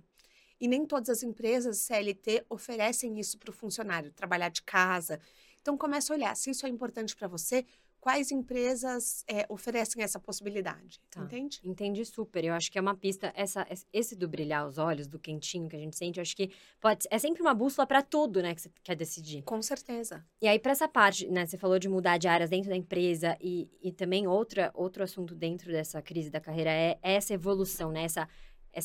E 0.60 0.68
nem 0.68 0.86
todas 0.86 1.08
as 1.08 1.24
empresas 1.24 1.78
CLT 1.78 2.44
oferecem 2.48 3.18
isso 3.18 3.36
para 3.36 3.50
o 3.50 3.52
funcionário, 3.52 4.12
trabalhar 4.12 4.48
de 4.48 4.62
casa. 4.62 5.18
Então 5.60 5.76
começa 5.76 6.12
a 6.12 6.16
olhar 6.16 6.36
se 6.36 6.50
isso 6.50 6.64
é 6.66 6.68
importante 6.68 7.16
para 7.16 7.26
você, 7.26 7.66
quais 8.00 8.30
empresas 8.30 9.24
é, 9.28 9.44
oferecem 9.48 10.02
essa 10.02 10.18
possibilidade, 10.18 11.00
tá. 11.10 11.22
entende? 11.22 11.60
Entendi 11.64 12.04
super. 12.04 12.44
Eu 12.44 12.54
acho 12.54 12.70
que 12.70 12.78
é 12.78 12.80
uma 12.80 12.94
pista 12.94 13.32
essa 13.34 13.66
esse 13.92 14.16
do 14.16 14.28
brilhar 14.28 14.66
os 14.66 14.78
olhos, 14.78 15.06
do 15.06 15.18
quentinho 15.18 15.68
que 15.68 15.76
a 15.76 15.78
gente 15.78 15.96
sente, 15.96 16.18
eu 16.18 16.22
acho 16.22 16.36
que 16.36 16.50
pode 16.80 17.06
é 17.10 17.18
sempre 17.18 17.42
uma 17.42 17.54
bússola 17.54 17.86
para 17.86 18.02
tudo, 18.02 18.40
né, 18.42 18.54
que 18.54 18.62
você 18.62 18.70
quer 18.82 18.96
decidir. 18.96 19.42
Com 19.42 19.60
certeza. 19.60 20.24
E 20.40 20.48
aí 20.48 20.58
para 20.58 20.72
essa 20.72 20.88
parte, 20.88 21.28
né, 21.28 21.46
você 21.46 21.58
falou 21.58 21.78
de 21.78 21.88
mudar 21.88 22.18
de 22.18 22.28
áreas 22.28 22.50
dentro 22.50 22.70
da 22.70 22.76
empresa 22.76 23.36
e, 23.40 23.68
e 23.82 23.92
também 23.92 24.26
outra 24.26 24.70
outro 24.74 25.02
assunto 25.02 25.34
dentro 25.34 25.72
dessa 25.72 26.00
crise 26.00 26.30
da 26.30 26.40
carreira 26.40 26.70
é, 26.70 26.98
é 27.02 27.14
essa 27.14 27.34
evolução, 27.34 27.90
né, 27.90 28.04
essa 28.04 28.28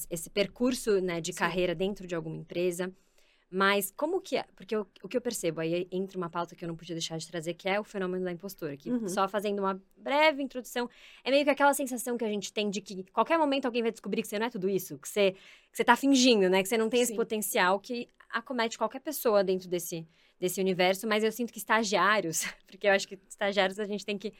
esse 0.09 0.29
percurso 0.29 0.99
né, 1.01 1.21
de 1.21 1.33
Sim. 1.33 1.39
carreira 1.39 1.75
dentro 1.75 2.07
de 2.07 2.15
alguma 2.15 2.37
empresa. 2.37 2.91
Mas 3.55 3.93
como 3.95 4.19
que 4.19 4.35
é? 4.35 4.45
Porque 4.55 4.75
eu, 4.75 4.87
o 5.03 5.07
que 5.07 5.15
eu 5.15 5.21
percebo, 5.21 5.61
aí 5.61 5.87
entra 5.91 6.17
uma 6.17 6.27
pauta 6.27 6.55
que 6.55 6.65
eu 6.65 6.67
não 6.67 6.75
podia 6.75 6.95
deixar 6.95 7.19
de 7.19 7.27
trazer, 7.27 7.53
que 7.53 7.69
é 7.69 7.79
o 7.79 7.83
fenômeno 7.83 8.25
da 8.25 8.31
impostura. 8.31 8.75
Que 8.75 8.89
uhum. 8.89 9.07
só 9.07 9.27
fazendo 9.27 9.59
uma 9.59 9.79
breve 9.95 10.41
introdução, 10.41 10.89
é 11.23 11.29
meio 11.29 11.43
que 11.43 11.51
aquela 11.51 11.71
sensação 11.75 12.17
que 12.17 12.25
a 12.25 12.27
gente 12.27 12.51
tem 12.51 12.67
de 12.67 12.81
que 12.81 13.03
qualquer 13.11 13.37
momento 13.37 13.65
alguém 13.65 13.83
vai 13.83 13.91
descobrir 13.91 14.23
que 14.23 14.27
você 14.27 14.39
não 14.39 14.47
é 14.47 14.49
tudo 14.49 14.67
isso, 14.67 14.97
que 14.97 15.07
você, 15.07 15.33
que 15.33 15.77
você 15.77 15.83
tá 15.83 15.95
fingindo, 15.95 16.49
né? 16.49 16.63
Que 16.63 16.67
você 16.67 16.79
não 16.79 16.89
tem 16.89 17.01
Sim. 17.01 17.03
esse 17.03 17.15
potencial 17.15 17.79
que 17.79 18.09
acomete 18.31 18.75
qualquer 18.75 19.01
pessoa 19.01 19.43
dentro 19.43 19.69
desse, 19.69 20.07
desse 20.39 20.59
universo. 20.59 21.07
Mas 21.07 21.23
eu 21.23 21.31
sinto 21.31 21.53
que 21.53 21.59
estagiários, 21.59 22.45
porque 22.65 22.87
eu 22.87 22.91
acho 22.91 23.07
que 23.07 23.19
estagiários 23.29 23.79
a 23.79 23.85
gente 23.85 24.03
tem 24.03 24.17
que 24.17 24.33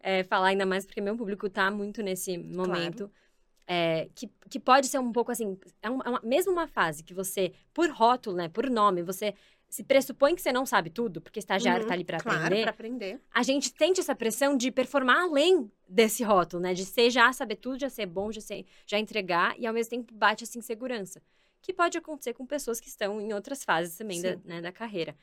é, 0.00 0.24
falar 0.24 0.46
ainda 0.48 0.64
mais, 0.64 0.86
porque 0.86 1.02
meu 1.02 1.14
público 1.18 1.50
tá 1.50 1.70
muito 1.70 2.02
nesse 2.02 2.38
momento. 2.38 3.10
Claro 3.10 3.23
é, 3.66 4.08
que, 4.14 4.30
que 4.48 4.60
pode 4.60 4.86
ser 4.88 4.98
um 4.98 5.12
pouco 5.12 5.32
assim, 5.32 5.58
é 5.82 5.90
uma, 5.90 6.04
é 6.04 6.08
uma, 6.10 6.20
mesmo 6.22 6.52
uma 6.52 6.66
fase 6.66 7.02
que 7.02 7.14
você, 7.14 7.52
por 7.72 7.90
rótulo, 7.90 8.36
né, 8.36 8.48
por 8.48 8.68
nome, 8.68 9.02
você 9.02 9.34
se 9.74 9.82
pressupõe 9.82 10.36
que 10.36 10.42
você 10.42 10.52
não 10.52 10.64
sabe 10.64 10.88
tudo, 10.88 11.20
porque 11.20 11.40
estagiário 11.40 11.82
está 11.82 11.94
uhum, 11.94 11.94
ali 11.94 12.04
para 12.04 12.20
claro, 12.20 12.38
aprender. 12.38 12.62
Pra 12.62 12.70
aprender. 12.70 13.20
A 13.32 13.42
gente 13.42 13.74
sente 13.76 13.98
essa 13.98 14.14
pressão 14.14 14.56
de 14.56 14.70
performar 14.70 15.22
além 15.22 15.68
desse 15.88 16.22
rótulo, 16.22 16.62
né? 16.62 16.74
De 16.74 16.84
ser 16.84 17.10
já 17.10 17.32
saber 17.32 17.56
tudo, 17.56 17.80
já 17.80 17.90
ser 17.90 18.06
bom, 18.06 18.30
já, 18.30 18.40
ser, 18.40 18.64
já 18.86 19.00
entregar, 19.00 19.58
e 19.58 19.66
ao 19.66 19.74
mesmo 19.74 19.90
tempo 19.90 20.14
bate 20.14 20.44
essa 20.44 20.56
insegurança. 20.56 21.20
Que 21.60 21.72
pode 21.72 21.98
acontecer 21.98 22.34
com 22.34 22.46
pessoas 22.46 22.78
que 22.78 22.88
estão 22.88 23.20
em 23.20 23.32
outras 23.32 23.64
fases 23.64 23.96
também 23.96 24.22
da, 24.22 24.36
né, 24.44 24.60
da 24.60 24.70
carreira. 24.70 25.16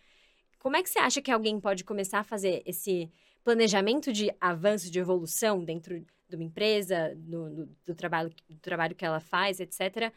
Como 0.59 0.75
é 0.75 0.83
que 0.83 0.89
você 0.89 0.99
acha 0.99 1.21
que 1.21 1.31
alguém 1.31 1.57
pode 1.57 1.85
começar 1.85 2.19
a 2.19 2.23
fazer 2.23 2.61
esse 2.65 3.09
planejamento 3.43 4.11
de 4.11 4.33
avanço, 4.39 4.91
de 4.91 4.99
evolução 4.99 5.63
dentro 5.63 5.99
de 6.29 6.35
uma 6.35 6.43
empresa, 6.43 7.13
do, 7.15 7.49
do, 7.49 7.65
do, 7.85 7.95
trabalho, 7.95 8.33
do 8.49 8.59
trabalho 8.59 8.95
que 8.95 9.05
ela 9.05 9.19
faz, 9.19 9.59
etc., 9.59 10.13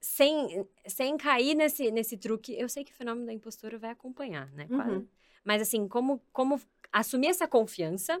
sem, 0.00 0.66
sem 0.86 1.16
cair 1.16 1.54
nesse, 1.54 1.90
nesse 1.90 2.16
truque. 2.16 2.52
Eu 2.54 2.68
sei 2.68 2.84
que 2.84 2.92
o 2.92 2.94
fenômeno 2.94 3.26
da 3.26 3.32
impostura 3.32 3.78
vai 3.78 3.90
acompanhar, 3.90 4.50
né? 4.52 4.66
Uhum. 4.68 5.06
Mas, 5.44 5.62
assim, 5.62 5.86
como, 5.86 6.20
como 6.32 6.60
assumir 6.92 7.28
essa 7.28 7.46
confiança 7.46 8.20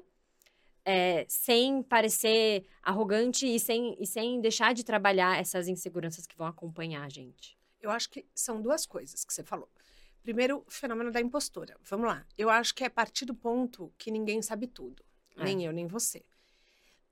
é, 0.84 1.26
sem 1.28 1.82
parecer 1.82 2.66
arrogante 2.82 3.46
e 3.46 3.58
sem, 3.58 3.96
e 4.00 4.06
sem 4.06 4.40
deixar 4.40 4.74
de 4.74 4.84
trabalhar 4.84 5.40
essas 5.40 5.68
inseguranças 5.68 6.26
que 6.26 6.36
vão 6.36 6.46
acompanhar 6.46 7.04
a 7.04 7.08
gente? 7.08 7.58
Eu 7.80 7.90
acho 7.90 8.08
que 8.10 8.24
são 8.34 8.62
duas 8.62 8.86
coisas 8.86 9.24
que 9.24 9.34
você 9.34 9.42
falou. 9.42 9.68
Primeiro, 10.22 10.64
o 10.66 10.70
fenômeno 10.70 11.10
da 11.10 11.20
impostura. 11.20 11.76
Vamos 11.82 12.06
lá. 12.06 12.24
Eu 12.38 12.48
acho 12.48 12.74
que 12.74 12.84
é 12.84 12.86
a 12.86 12.90
partir 12.90 13.24
do 13.24 13.34
ponto 13.34 13.92
que 13.98 14.10
ninguém 14.10 14.40
sabe 14.40 14.66
tudo. 14.66 15.04
É. 15.36 15.44
Nem 15.44 15.64
eu, 15.64 15.72
nem 15.72 15.86
você 15.86 16.24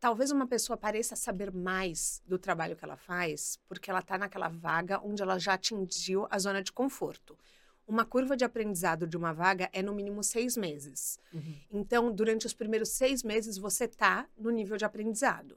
talvez 0.01 0.31
uma 0.31 0.47
pessoa 0.47 0.77
pareça 0.79 1.15
saber 1.15 1.53
mais 1.53 2.23
do 2.27 2.39
trabalho 2.39 2.75
que 2.75 2.85
ela 2.85 2.97
faz 2.97 3.59
porque 3.69 3.91
ela 3.91 4.01
está 4.01 4.17
naquela 4.17 4.49
vaga 4.49 4.99
onde 5.05 5.23
ela 5.23 5.39
já 5.39 5.55
atingiu 5.55 6.27
a 6.31 6.39
zona 6.39 6.63
de 6.63 6.73
conforto. 6.73 7.39
Uma 7.87 8.05
curva 8.05 8.37
de 8.37 8.45
aprendizado 8.45 9.07
de 9.07 9.17
uma 9.17 9.33
vaga 9.33 9.69
é 9.73 9.83
no 9.83 9.93
mínimo 9.93 10.23
seis 10.23 10.57
meses. 10.57 11.19
Uhum. 11.33 11.57
Então, 11.73 12.13
durante 12.13 12.47
os 12.47 12.55
primeiros 12.55 12.91
seis 12.91 13.23
meses, 13.23 13.59
você 13.59 13.85
está 13.85 14.27
no 14.39 14.51
nível 14.51 14.77
de 14.77 14.85
aprendizado. 14.85 15.57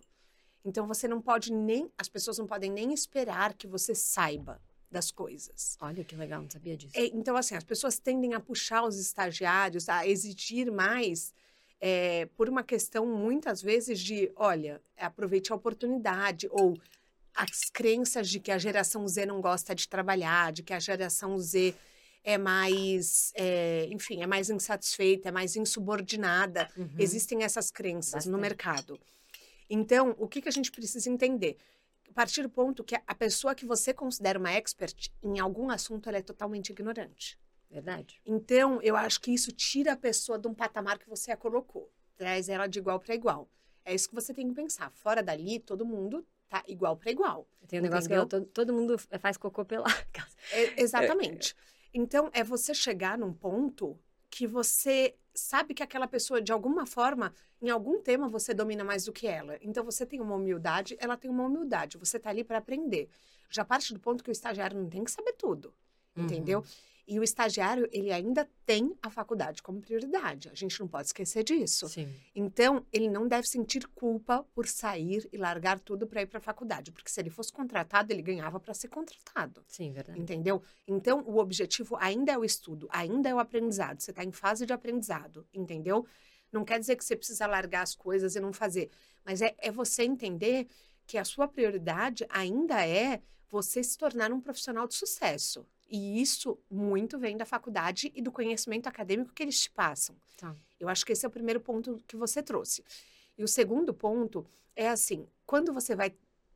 Então, 0.65 0.87
você 0.87 1.07
não 1.07 1.21
pode 1.21 1.53
nem. 1.53 1.91
As 1.95 2.09
pessoas 2.09 2.39
não 2.39 2.47
podem 2.47 2.71
nem 2.71 2.91
esperar 2.91 3.53
que 3.53 3.67
você 3.67 3.93
saiba 3.93 4.59
das 4.93 5.11
coisas. 5.11 5.77
Olha 5.81 6.03
que 6.03 6.15
legal, 6.15 6.41
não 6.41 6.49
sabia 6.49 6.77
disso. 6.77 6.93
É, 6.95 7.07
então, 7.07 7.35
assim, 7.35 7.55
as 7.55 7.63
pessoas 7.63 7.99
tendem 7.99 8.33
a 8.33 8.39
puxar 8.39 8.83
os 8.83 8.97
estagiários, 8.97 9.89
a 9.89 10.07
exigir 10.07 10.71
mais 10.71 11.33
é, 11.81 12.27
por 12.37 12.47
uma 12.47 12.63
questão 12.63 13.05
muitas 13.05 13.61
vezes 13.61 13.99
de, 13.99 14.31
olha, 14.37 14.81
aproveite 14.95 15.51
a 15.51 15.55
oportunidade 15.55 16.47
ou 16.49 16.77
as 17.35 17.69
crenças 17.69 18.29
de 18.29 18.39
que 18.39 18.51
a 18.51 18.57
geração 18.57 19.05
Z 19.05 19.25
não 19.25 19.41
gosta 19.41 19.75
de 19.75 19.89
trabalhar, 19.89 20.53
de 20.53 20.63
que 20.63 20.71
a 20.71 20.79
geração 20.79 21.37
Z 21.37 21.75
é 22.23 22.37
mais, 22.37 23.33
é, 23.35 23.87
enfim, 23.91 24.21
é 24.21 24.27
mais 24.27 24.49
insatisfeita, 24.49 25.27
é 25.27 25.31
mais 25.31 25.57
insubordinada. 25.57 26.69
Uhum. 26.77 26.89
Existem 26.97 27.43
essas 27.43 27.69
crenças 27.69 28.13
Bastante. 28.13 28.31
no 28.31 28.37
mercado. 28.37 28.99
Então, 29.69 30.15
o 30.17 30.27
que, 30.27 30.41
que 30.41 30.47
a 30.47 30.51
gente 30.51 30.71
precisa 30.71 31.09
entender? 31.09 31.57
A 32.13 32.15
partir 32.15 32.43
do 32.43 32.49
ponto 32.49 32.83
que 32.83 32.95
a 32.95 33.15
pessoa 33.15 33.55
que 33.55 33.65
você 33.65 33.91
considera 33.91 34.37
uma 34.37 34.51
expert 34.51 35.09
em 35.23 35.39
algum 35.39 35.71
assunto, 35.71 36.07
ela 36.07 36.19
é 36.19 36.21
totalmente 36.21 36.69
ignorante. 36.69 37.39
Verdade. 37.71 38.21
Então, 38.23 38.79
eu 38.83 38.95
acho 38.95 39.19
que 39.19 39.31
isso 39.31 39.51
tira 39.51 39.93
a 39.93 39.97
pessoa 39.97 40.37
de 40.37 40.47
um 40.47 40.53
patamar 40.53 40.99
que 40.99 41.09
você 41.09 41.31
a 41.31 41.35
colocou. 41.35 41.91
Traz 42.15 42.49
ela 42.49 42.67
de 42.67 42.77
igual 42.77 42.99
para 42.99 43.15
igual. 43.15 43.49
É 43.83 43.95
isso 43.95 44.07
que 44.07 44.13
você 44.13 44.31
tem 44.31 44.47
que 44.47 44.53
pensar. 44.53 44.91
Fora 44.91 45.23
dali, 45.23 45.59
todo 45.59 45.83
mundo 45.83 46.23
tá 46.47 46.63
igual 46.67 46.95
para 46.95 47.09
igual. 47.09 47.47
Tem 47.67 47.79
um 47.79 47.81
negócio 47.81 48.05
entendeu? 48.05 48.27
que 48.27 48.35
eu, 48.35 48.41
todo, 48.41 48.45
todo, 48.45 48.71
mundo 48.71 48.95
faz 49.19 49.35
cocô 49.35 49.65
pela 49.65 49.87
é, 50.53 50.79
Exatamente. 50.79 51.55
Então, 51.91 52.29
é 52.31 52.43
você 52.43 52.75
chegar 52.75 53.17
num 53.17 53.33
ponto 53.33 53.99
que 54.29 54.45
você 54.45 55.15
sabe 55.33 55.73
que 55.73 55.83
aquela 55.83 56.07
pessoa, 56.07 56.41
de 56.41 56.51
alguma 56.51 56.85
forma, 56.85 57.33
em 57.61 57.69
algum 57.69 58.01
tema, 58.01 58.27
você 58.27 58.53
domina 58.53 58.83
mais 58.83 59.05
do 59.05 59.13
que 59.13 59.27
ela. 59.27 59.57
Então, 59.61 59.83
você 59.83 60.05
tem 60.05 60.21
uma 60.21 60.35
humildade, 60.35 60.95
ela 60.99 61.17
tem 61.17 61.29
uma 61.29 61.43
humildade. 61.43 61.97
Você 61.97 62.17
está 62.17 62.29
ali 62.29 62.43
para 62.43 62.57
aprender. 62.57 63.09
Já 63.49 63.65
parte 63.65 63.93
do 63.93 63.99
ponto 63.99 64.23
que 64.23 64.29
o 64.29 64.31
estagiário 64.31 64.77
não 64.79 64.89
tem 64.89 65.03
que 65.03 65.11
saber 65.11 65.33
tudo, 65.33 65.73
uhum. 66.15 66.23
entendeu? 66.23 66.63
E 67.05 67.19
o 67.19 67.23
estagiário, 67.23 67.87
ele 67.91 68.11
ainda 68.11 68.49
tem 68.65 68.95
a 69.01 69.09
faculdade 69.09 69.61
como 69.61 69.81
prioridade. 69.81 70.49
A 70.49 70.53
gente 70.53 70.79
não 70.79 70.87
pode 70.87 71.07
esquecer 71.07 71.43
disso. 71.43 71.89
Sim. 71.89 72.13
Então, 72.33 72.85
ele 72.93 73.09
não 73.09 73.27
deve 73.27 73.45
sentir 73.45 73.85
culpa 73.87 74.45
por 74.53 74.67
sair 74.67 75.27
e 75.31 75.37
largar 75.37 75.79
tudo 75.79 76.07
para 76.07 76.21
ir 76.21 76.27
para 76.27 76.37
a 76.37 76.41
faculdade, 76.41 76.93
porque 76.93 77.09
se 77.09 77.19
ele 77.19 77.29
fosse 77.29 77.51
contratado, 77.51 78.13
ele 78.13 78.21
ganhava 78.21 78.57
para 78.57 78.73
ser 78.73 78.87
contratado. 78.87 79.63
Sim, 79.67 79.91
verdade. 79.91 80.19
Entendeu? 80.19 80.63
Então, 80.87 81.21
o 81.27 81.37
objetivo 81.37 81.97
ainda 81.99 82.31
é 82.31 82.37
o 82.37 82.45
estudo, 82.45 82.87
ainda 82.89 83.27
é 83.27 83.35
o 83.35 83.39
aprendizado. 83.39 83.99
Você 83.99 84.11
está 84.11 84.23
em 84.23 84.31
fase 84.31 84.65
de 84.65 84.71
aprendizado, 84.71 85.45
entendeu? 85.53 86.05
Não 86.53 86.63
quer 86.63 86.79
dizer 86.79 86.95
que 86.95 87.03
você 87.03 87.17
precisa 87.17 87.47
largar 87.47 87.81
as 87.81 87.95
coisas 87.95 88.35
e 88.35 88.39
não 88.39 88.53
fazer, 88.53 88.89
mas 89.25 89.41
é, 89.41 89.53
é 89.57 89.71
você 89.71 90.03
entender 90.03 90.67
que 91.05 91.17
a 91.17 91.25
sua 91.25 91.47
prioridade 91.47 92.25
ainda 92.29 92.85
é 92.87 93.21
você 93.49 93.83
se 93.83 93.97
tornar 93.97 94.31
um 94.31 94.39
profissional 94.39 94.87
de 94.87 94.95
sucesso. 94.95 95.65
E 95.95 96.19
isso 96.19 96.57
muito 96.71 97.19
vem 97.19 97.37
da 97.37 97.45
faculdade 97.45 98.11
e 98.15 98.21
do 98.23 98.31
conhecimento 98.31 98.87
acadêmico 98.87 99.31
que 99.31 99.43
eles 99.43 99.59
te 99.59 99.69
passam. 99.69 100.15
Tá. 100.35 100.55
Eu 100.79 100.89
acho 100.89 101.05
que 101.05 101.11
esse 101.11 101.23
é 101.23 101.27
o 101.27 101.31
primeiro 101.31 101.61
ponto 101.61 102.01
que 102.07 102.15
você 102.15 102.41
trouxe. 102.41 102.83
E 103.37 103.43
o 103.43 103.47
segundo 103.47 103.93
ponto 103.93 104.43
é 104.75 104.89
assim: 104.89 105.27
quando 105.45 105.71
você 105.71 105.95
vai 105.95 106.11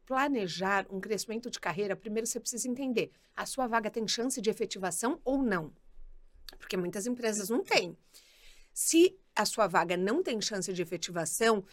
planejar 0.08 0.88
um 0.89 1.00
crescimento 1.00 1.52
de 1.52 1.60
carreira, 1.60 1.95
primeiro 1.95 2.26
você 2.26 2.39
precisa 2.39 2.67
entender: 2.67 3.12
a 3.36 3.45
sua 3.45 3.67
vaga 3.67 3.91
tem 3.91 4.08
chance 4.08 4.41
de 4.41 4.50
efetivação 4.50 5.21
ou 5.23 5.43
não? 5.43 5.71
Porque 6.58 6.76
muitas 6.76 7.06
empresas 7.06 7.47
não 7.47 7.63
têm. 7.63 7.95
Se 8.73 9.15
a 9.36 9.45
sua 9.45 9.67
vaga 9.67 9.95
não 9.95 10.23
tem 10.23 10.41
chance 10.41 10.73
de 10.73 10.82
efetivação, 10.82 11.63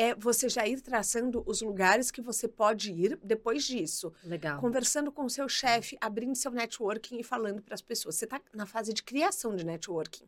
é 0.00 0.14
você 0.14 0.48
já 0.48 0.66
ir 0.66 0.80
traçando 0.80 1.42
os 1.46 1.60
lugares 1.60 2.10
que 2.10 2.22
você 2.22 2.48
pode 2.48 2.90
ir 2.90 3.18
depois 3.22 3.64
disso. 3.64 4.10
Legal. 4.24 4.58
Conversando 4.58 5.12
com 5.12 5.26
o 5.26 5.28
seu 5.28 5.46
chefe, 5.46 5.98
abrindo 6.00 6.34
seu 6.34 6.50
networking 6.50 7.20
e 7.20 7.22
falando 7.22 7.60
para 7.60 7.74
as 7.74 7.82
pessoas. 7.82 8.14
Você 8.14 8.24
está 8.24 8.40
na 8.54 8.64
fase 8.64 8.94
de 8.94 9.02
criação 9.02 9.54
de 9.54 9.62
networking. 9.62 10.24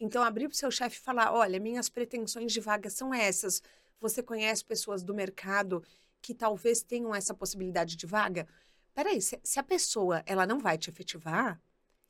Então, 0.00 0.20
abrir 0.20 0.48
para 0.48 0.54
o 0.54 0.58
seu 0.58 0.68
chefe 0.68 0.96
e 0.96 1.00
falar: 1.00 1.32
olha, 1.32 1.60
minhas 1.60 1.88
pretensões 1.88 2.52
de 2.52 2.58
vaga 2.58 2.90
são 2.90 3.14
essas. 3.14 3.62
Você 4.00 4.20
conhece 4.20 4.64
pessoas 4.64 5.04
do 5.04 5.14
mercado 5.14 5.80
que 6.20 6.34
talvez 6.34 6.82
tenham 6.82 7.14
essa 7.14 7.32
possibilidade 7.32 7.94
de 7.94 8.06
vaga? 8.06 8.48
Peraí, 8.92 9.22
se, 9.22 9.38
se 9.44 9.60
a 9.60 9.62
pessoa 9.62 10.24
ela 10.26 10.44
não 10.44 10.58
vai 10.58 10.76
te 10.76 10.90
efetivar, 10.90 11.60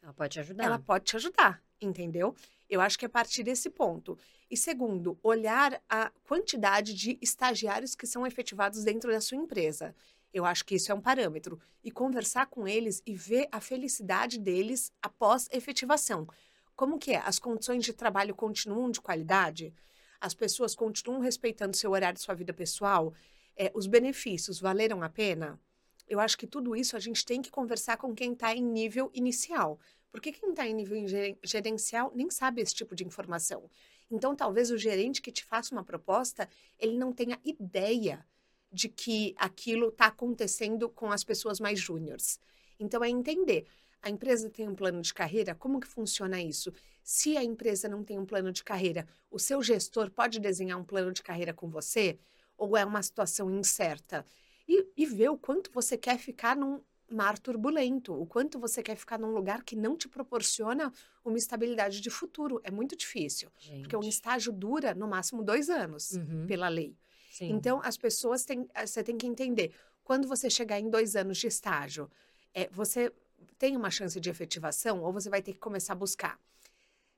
ela 0.02 0.14
pode 0.14 0.32
te 0.32 0.40
ajudar. 0.40 0.64
Ela 0.64 0.78
pode 0.78 1.04
te 1.04 1.16
ajudar, 1.16 1.62
entendeu? 1.78 2.34
Eu 2.68 2.80
acho 2.80 2.98
que 2.98 3.04
é 3.04 3.08
a 3.08 3.10
partir 3.10 3.42
desse 3.42 3.70
ponto. 3.70 4.18
E 4.50 4.56
segundo, 4.56 5.18
olhar 5.22 5.80
a 5.88 6.10
quantidade 6.26 6.94
de 6.94 7.18
estagiários 7.20 7.94
que 7.94 8.06
são 8.06 8.26
efetivados 8.26 8.84
dentro 8.84 9.10
da 9.10 9.20
sua 9.20 9.38
empresa. 9.38 9.94
Eu 10.32 10.44
acho 10.44 10.64
que 10.64 10.74
isso 10.74 10.90
é 10.90 10.94
um 10.94 11.00
parâmetro. 11.00 11.60
E 11.82 11.90
conversar 11.90 12.46
com 12.46 12.66
eles 12.66 13.02
e 13.06 13.14
ver 13.14 13.48
a 13.52 13.60
felicidade 13.60 14.38
deles 14.38 14.92
após 15.00 15.48
efetivação. 15.52 16.26
Como 16.74 16.98
que 16.98 17.12
é? 17.12 17.18
As 17.18 17.38
condições 17.38 17.84
de 17.84 17.92
trabalho 17.92 18.34
continuam 18.34 18.90
de 18.90 19.00
qualidade? 19.00 19.72
As 20.20 20.34
pessoas 20.34 20.74
continuam 20.74 21.20
respeitando 21.20 21.76
seu 21.76 21.92
horário 21.92 22.18
e 22.18 22.20
sua 22.20 22.34
vida 22.34 22.52
pessoal? 22.52 23.14
É, 23.56 23.70
os 23.74 23.86
benefícios 23.86 24.58
valeram 24.58 25.02
a 25.02 25.08
pena? 25.08 25.60
Eu 26.08 26.18
acho 26.18 26.36
que 26.36 26.46
tudo 26.46 26.74
isso 26.74 26.96
a 26.96 27.00
gente 27.00 27.24
tem 27.24 27.40
que 27.40 27.50
conversar 27.50 27.96
com 27.96 28.14
quem 28.14 28.32
está 28.32 28.54
em 28.54 28.62
nível 28.62 29.10
inicial. 29.14 29.78
Porque 30.14 30.30
quem 30.30 30.50
está 30.50 30.64
em 30.64 30.72
nível 30.72 31.04
gerencial 31.42 32.12
nem 32.14 32.30
sabe 32.30 32.62
esse 32.62 32.72
tipo 32.72 32.94
de 32.94 33.04
informação. 33.04 33.68
Então, 34.08 34.36
talvez 34.36 34.70
o 34.70 34.78
gerente 34.78 35.20
que 35.20 35.32
te 35.32 35.44
faça 35.44 35.74
uma 35.74 35.82
proposta, 35.82 36.48
ele 36.78 36.96
não 36.96 37.12
tenha 37.12 37.36
ideia 37.44 38.24
de 38.70 38.88
que 38.88 39.34
aquilo 39.36 39.88
está 39.88 40.06
acontecendo 40.06 40.88
com 40.88 41.10
as 41.10 41.24
pessoas 41.24 41.58
mais 41.58 41.80
júniores. 41.80 42.38
Então, 42.78 43.02
é 43.02 43.08
entender. 43.08 43.66
A 44.00 44.08
empresa 44.08 44.48
tem 44.48 44.68
um 44.68 44.74
plano 44.76 45.02
de 45.02 45.12
carreira? 45.12 45.52
Como 45.52 45.80
que 45.80 45.88
funciona 45.88 46.40
isso? 46.40 46.72
Se 47.02 47.36
a 47.36 47.42
empresa 47.42 47.88
não 47.88 48.04
tem 48.04 48.16
um 48.16 48.24
plano 48.24 48.52
de 48.52 48.62
carreira, 48.62 49.08
o 49.32 49.40
seu 49.40 49.60
gestor 49.64 50.12
pode 50.12 50.38
desenhar 50.38 50.78
um 50.78 50.84
plano 50.84 51.12
de 51.12 51.24
carreira 51.24 51.52
com 51.52 51.68
você? 51.68 52.20
Ou 52.56 52.76
é 52.76 52.84
uma 52.84 53.02
situação 53.02 53.50
incerta? 53.50 54.24
E, 54.68 54.86
e 54.96 55.06
ver 55.06 55.30
o 55.30 55.36
quanto 55.36 55.72
você 55.72 55.98
quer 55.98 56.18
ficar 56.18 56.54
num, 56.54 56.80
mar 57.14 57.38
turbulento, 57.38 58.12
o 58.12 58.26
quanto 58.26 58.58
você 58.58 58.82
quer 58.82 58.96
ficar 58.96 59.18
num 59.18 59.30
lugar 59.30 59.62
que 59.62 59.76
não 59.76 59.96
te 59.96 60.08
proporciona 60.08 60.92
uma 61.24 61.38
estabilidade 61.38 62.00
de 62.00 62.10
futuro. 62.10 62.60
É 62.64 62.70
muito 62.70 62.96
difícil, 62.96 63.50
Gente. 63.58 63.82
porque 63.82 63.96
um 63.96 64.08
estágio 64.08 64.52
dura 64.52 64.94
no 64.94 65.06
máximo 65.06 65.42
dois 65.42 65.70
anos, 65.70 66.12
uhum. 66.12 66.46
pela 66.46 66.68
lei. 66.68 66.96
Sim. 67.30 67.50
Então, 67.50 67.80
as 67.82 67.96
pessoas 67.96 68.44
têm, 68.44 68.68
eh, 68.74 68.86
você 68.86 69.02
tem 69.02 69.16
que 69.16 69.26
entender, 69.26 69.74
quando 70.02 70.28
você 70.28 70.50
chegar 70.50 70.78
em 70.78 70.90
dois 70.90 71.16
anos 71.16 71.38
de 71.38 71.46
estágio, 71.46 72.10
é, 72.52 72.68
você 72.70 73.12
tem 73.58 73.76
uma 73.76 73.90
chance 73.90 74.20
de 74.20 74.30
efetivação 74.30 75.02
ou 75.02 75.12
você 75.12 75.30
vai 75.30 75.42
ter 75.42 75.52
que 75.52 75.58
começar 75.58 75.94
a 75.94 75.96
buscar. 75.96 76.38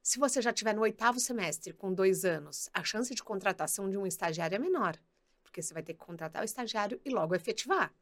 Se 0.03 0.19
você 0.19 0.41
já 0.41 0.51
estiver 0.51 0.75
no 0.75 0.83
oitavo 0.83 1.19
semestre, 1.19 1.73
com 1.73 1.93
dois 1.93 2.25
anos, 2.25 2.71
a 2.73 2.85
chance 2.85 3.13
de 3.15 3.23
contratação 3.23 3.91
de 3.91 3.99
um 3.99 4.07
estagiário 4.07 4.55
é 4.55 4.59
menor, 4.59 4.97
porque 5.43 5.61
você 5.61 5.75
vai 5.75 5.83
ter 5.83 5.95
que 5.95 5.99
contratar 5.99 6.43
o 6.43 6.45
estagiário 6.45 7.01
e 7.05 7.11
logo 7.11 7.35
efetivar. 7.35 7.93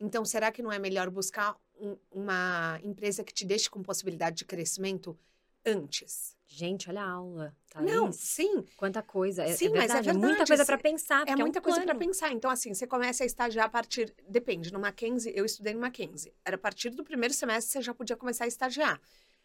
Então, 0.00 0.24
será 0.24 0.50
que 0.50 0.62
não 0.62 0.72
é 0.72 0.78
melhor 0.78 1.10
buscar 1.10 1.56
um, 1.78 1.96
uma 2.10 2.80
empresa 2.82 3.22
que 3.22 3.34
te 3.34 3.44
deixe 3.44 3.68
com 3.68 3.82
possibilidade 3.82 4.36
de 4.36 4.44
crescimento 4.44 5.18
antes? 5.64 6.36
Gente, 6.46 6.88
olha 6.88 7.02
a 7.02 7.08
aula. 7.08 7.56
Tá 7.70 7.80
não, 7.80 8.10
sim. 8.10 8.64
Quanta 8.76 9.02
coisa. 9.02 9.44
É, 9.44 9.54
sim, 9.54 9.66
é 9.66 9.70
mas 9.70 9.90
é 9.90 9.94
verdade. 9.94 10.08
É 10.08 10.12
muita 10.12 10.44
coisa 10.44 10.66
para 10.66 10.78
pensar. 10.78 11.28
É 11.28 11.36
muita 11.36 11.58
é 11.58 11.60
um 11.60 11.62
coisa 11.62 11.82
para 11.82 11.94
pensar. 11.94 12.32
Então, 12.32 12.50
assim, 12.50 12.74
você 12.74 12.86
começa 12.88 13.22
a 13.22 13.26
estagiar 13.26 13.66
a 13.66 13.68
partir. 13.68 14.12
Depende, 14.28 14.72
no 14.72 14.80
Mackenzie, 14.80 15.32
eu 15.36 15.44
estudei 15.44 15.74
no 15.74 15.80
Mackenzie. 15.80 16.34
Era 16.44 16.56
a 16.56 16.58
partir 16.58 16.90
do 16.90 17.04
primeiro 17.04 17.32
semestre 17.32 17.70
você 17.70 17.82
já 17.82 17.94
podia 17.94 18.16
começar 18.16 18.46
a 18.46 18.48
estagiar. 18.48 19.00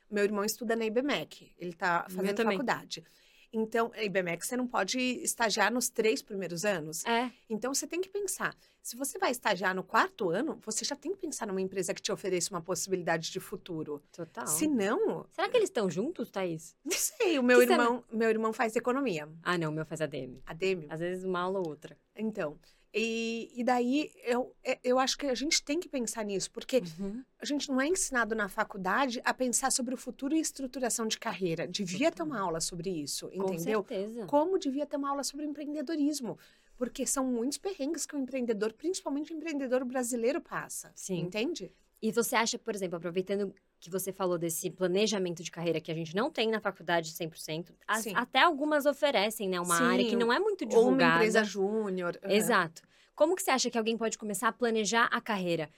Meu 0.09 0.23
irmão 0.23 0.43
estuda 0.43 0.75
na 0.75 0.85
IBMEC. 0.85 1.53
Ele 1.59 1.71
está 1.71 2.07
fazendo 2.09 2.43
faculdade. 2.43 3.01
Também. 3.01 3.24
Então, 3.57 3.89
IBMEC, 3.95 4.45
você 4.45 4.57
não 4.57 4.67
pode 4.67 4.99
estagiar 4.99 5.71
nos 5.71 5.87
três 5.87 6.21
primeiros 6.21 6.65
anos. 6.65 7.05
É. 7.05 7.31
Então, 7.49 7.73
você 7.73 7.87
tem 7.87 8.01
que 8.01 8.09
pensar. 8.09 8.53
Se 8.81 8.97
você 8.97 9.17
vai 9.17 9.31
estagiar 9.31 9.73
no 9.73 9.81
quarto 9.81 10.29
ano, 10.29 10.59
você 10.61 10.83
já 10.83 10.93
tem 10.93 11.13
que 11.13 11.17
pensar 11.17 11.47
numa 11.47 11.61
empresa 11.61 11.93
que 11.93 12.01
te 12.01 12.11
ofereça 12.11 12.53
uma 12.53 12.61
possibilidade 12.61 13.31
de 13.31 13.39
futuro. 13.39 14.03
Total. 14.11 14.45
Se 14.45 14.67
não... 14.67 15.25
Será 15.31 15.47
que 15.47 15.55
eles 15.55 15.69
estão 15.69 15.89
juntos, 15.89 16.29
Thaís? 16.29 16.75
Não 16.83 16.91
sei. 16.91 17.39
O 17.39 17.43
meu 17.43 17.61
irmão, 17.61 18.03
meu 18.11 18.29
irmão 18.29 18.51
faz 18.51 18.75
economia. 18.75 19.29
Ah, 19.41 19.57
não. 19.57 19.71
O 19.71 19.73
meu 19.73 19.85
faz 19.85 20.01
ADM. 20.01 20.41
ADM? 20.45 20.85
Às 20.89 20.99
vezes 20.99 21.23
uma 21.23 21.39
aula 21.39 21.59
ou 21.59 21.67
outra. 21.67 21.97
Então... 22.13 22.59
E, 22.97 23.51
e 23.53 23.61
daí 23.61 24.09
eu, 24.23 24.55
é, 24.63 24.79
eu 24.81 24.97
acho 24.97 25.17
que 25.17 25.25
a 25.25 25.35
gente 25.35 25.61
tem 25.61 25.81
que 25.81 25.89
pensar 25.89 26.23
nisso, 26.23 26.49
porque 26.49 26.81
uhum. 26.97 27.21
a 27.37 27.45
gente 27.45 27.67
não 27.69 27.81
é 27.81 27.87
ensinado 27.87 28.33
na 28.33 28.47
faculdade 28.47 29.21
a 29.25 29.33
pensar 29.33 29.69
sobre 29.69 29.93
o 29.93 29.97
futuro 29.97 30.33
e 30.33 30.39
estruturação 30.39 31.05
de 31.05 31.19
carreira. 31.19 31.67
Devia 31.67 32.09
ter 32.09 32.23
uma 32.23 32.39
aula 32.39 32.61
sobre 32.61 32.89
isso, 32.89 33.27
entendeu? 33.33 33.83
Com 33.83 33.89
certeza. 33.89 34.25
Como 34.27 34.57
devia 34.57 34.85
ter 34.85 34.95
uma 34.95 35.09
aula 35.09 35.25
sobre 35.25 35.45
empreendedorismo. 35.45 36.39
Porque 36.77 37.05
são 37.05 37.25
muitos 37.25 37.57
perrengues 37.57 38.05
que 38.05 38.15
o 38.15 38.19
empreendedor, 38.19 38.71
principalmente 38.71 39.33
o 39.33 39.35
empreendedor 39.35 39.83
brasileiro, 39.83 40.39
passa. 40.39 40.91
Sim. 40.95 41.19
Entende? 41.19 41.73
E 42.01 42.11
você 42.11 42.35
acha, 42.35 42.57
por 42.57 42.73
exemplo, 42.73 42.97
aproveitando 42.97 43.53
que 43.85 43.91
você 43.91 44.11
falou 44.11 44.37
desse 44.37 44.71
planejamento 44.71 45.43
de 45.43 45.51
carreira 45.51 45.79
que 45.79 45.91
a 45.91 45.95
gente 45.95 46.15
não 46.15 46.31
tem 46.31 46.49
na 46.49 46.59
faculdade 46.59 47.11
100%, 47.11 47.71
as, 47.87 48.07
até 48.07 48.41
algumas 48.41 48.87
oferecem, 48.87 49.47
né, 49.47 49.59
uma 49.59 49.77
Sim. 49.77 49.83
área 49.83 50.05
que 50.05 50.15
não 50.15 50.33
é 50.33 50.39
muito 50.39 50.65
divulgada. 50.65 50.87
Ou 50.87 50.91
uma 50.91 51.15
empresa 51.15 51.43
júnior. 51.43 52.19
Uhum. 52.23 52.31
Exato. 52.31 52.81
Como 53.13 53.35
que 53.35 53.43
você 53.43 53.51
acha 53.51 53.69
que 53.69 53.77
alguém 53.77 53.95
pode 53.95 54.17
começar 54.17 54.47
a 54.47 54.51
planejar 54.51 55.05
a 55.11 55.21
carreira? 55.21 55.69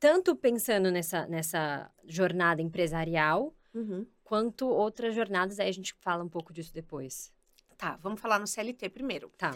Tanto 0.00 0.34
pensando 0.34 0.90
nessa, 0.90 1.26
nessa 1.26 1.90
jornada 2.06 2.62
empresarial, 2.62 3.54
uhum. 3.74 4.06
quanto 4.24 4.66
outras 4.66 5.14
jornadas, 5.14 5.60
aí 5.60 5.68
a 5.68 5.72
gente 5.72 5.94
fala 6.00 6.24
um 6.24 6.28
pouco 6.28 6.50
disso 6.50 6.72
depois. 6.72 7.30
Tá, 7.76 7.98
vamos 8.00 8.22
falar 8.22 8.38
no 8.38 8.46
CLT 8.46 8.88
primeiro. 8.88 9.30
Tá. 9.36 9.54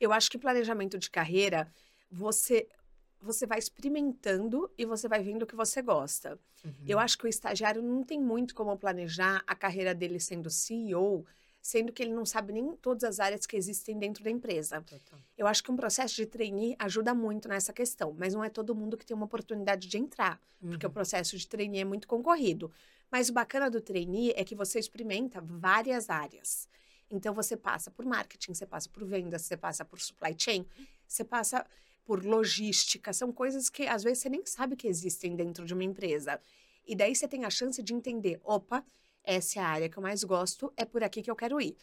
Eu 0.00 0.12
acho 0.12 0.28
que 0.28 0.36
planejamento 0.36 0.98
de 0.98 1.08
carreira, 1.08 1.72
você 2.10 2.68
você 3.24 3.46
vai 3.46 3.58
experimentando 3.58 4.70
e 4.76 4.84
você 4.84 5.08
vai 5.08 5.22
vendo 5.22 5.42
o 5.42 5.46
que 5.46 5.56
você 5.56 5.80
gosta. 5.82 6.38
Uhum. 6.64 6.72
Eu 6.86 6.98
acho 6.98 7.18
que 7.18 7.24
o 7.24 7.28
estagiário 7.28 7.82
não 7.82 8.02
tem 8.02 8.20
muito 8.20 8.54
como 8.54 8.76
planejar 8.76 9.42
a 9.46 9.54
carreira 9.54 9.94
dele 9.94 10.20
sendo 10.20 10.50
CEO, 10.50 11.26
sendo 11.60 11.92
que 11.92 12.02
ele 12.02 12.12
não 12.12 12.26
sabe 12.26 12.52
nem 12.52 12.76
todas 12.76 13.04
as 13.04 13.18
áreas 13.18 13.46
que 13.46 13.56
existem 13.56 13.98
dentro 13.98 14.22
da 14.22 14.30
empresa. 14.30 14.82
Total. 14.82 15.18
Eu 15.36 15.46
acho 15.46 15.62
que 15.62 15.72
um 15.72 15.76
processo 15.76 16.14
de 16.14 16.26
trainee 16.26 16.76
ajuda 16.78 17.14
muito 17.14 17.48
nessa 17.48 17.72
questão, 17.72 18.14
mas 18.18 18.34
não 18.34 18.44
é 18.44 18.50
todo 18.50 18.74
mundo 18.74 18.96
que 18.98 19.06
tem 19.06 19.16
uma 19.16 19.24
oportunidade 19.24 19.88
de 19.88 19.96
entrar, 19.96 20.38
uhum. 20.62 20.70
porque 20.70 20.84
o 20.84 20.88
uhum. 20.88 20.94
processo 20.94 21.36
de 21.38 21.48
trainee 21.48 21.80
é 21.80 21.84
muito 21.84 22.06
concorrido. 22.06 22.70
Mas 23.10 23.28
o 23.28 23.32
bacana 23.32 23.70
do 23.70 23.80
trainee 23.80 24.32
é 24.36 24.44
que 24.44 24.54
você 24.54 24.78
experimenta 24.78 25.40
várias 25.40 26.10
áreas. 26.10 26.68
Então 27.10 27.32
você 27.32 27.56
passa 27.56 27.90
por 27.90 28.04
marketing, 28.04 28.52
você 28.52 28.66
passa 28.66 28.88
por 28.88 29.04
vendas, 29.04 29.42
você 29.42 29.56
passa 29.56 29.84
por 29.84 30.00
supply 30.00 30.34
chain, 30.36 30.66
você 31.06 31.24
passa 31.24 31.64
por 32.04 32.24
logística, 32.24 33.12
são 33.12 33.32
coisas 33.32 33.70
que 33.70 33.86
às 33.86 34.02
vezes 34.02 34.18
você 34.20 34.28
nem 34.28 34.44
sabe 34.44 34.76
que 34.76 34.86
existem 34.86 35.34
dentro 35.34 35.64
de 35.64 35.72
uma 35.72 35.84
empresa. 35.84 36.38
E 36.86 36.94
daí 36.94 37.14
você 37.14 37.26
tem 37.26 37.44
a 37.44 37.50
chance 37.50 37.82
de 37.82 37.94
entender, 37.94 38.40
opa, 38.44 38.84
essa 39.22 39.58
é 39.58 39.62
a 39.62 39.66
área 39.66 39.88
que 39.88 39.96
eu 39.96 40.02
mais 40.02 40.22
gosto, 40.22 40.72
é 40.76 40.84
por 40.84 41.02
aqui 41.02 41.22
que 41.22 41.30
eu 41.30 41.36
quero 41.36 41.60
ir. 41.60 41.76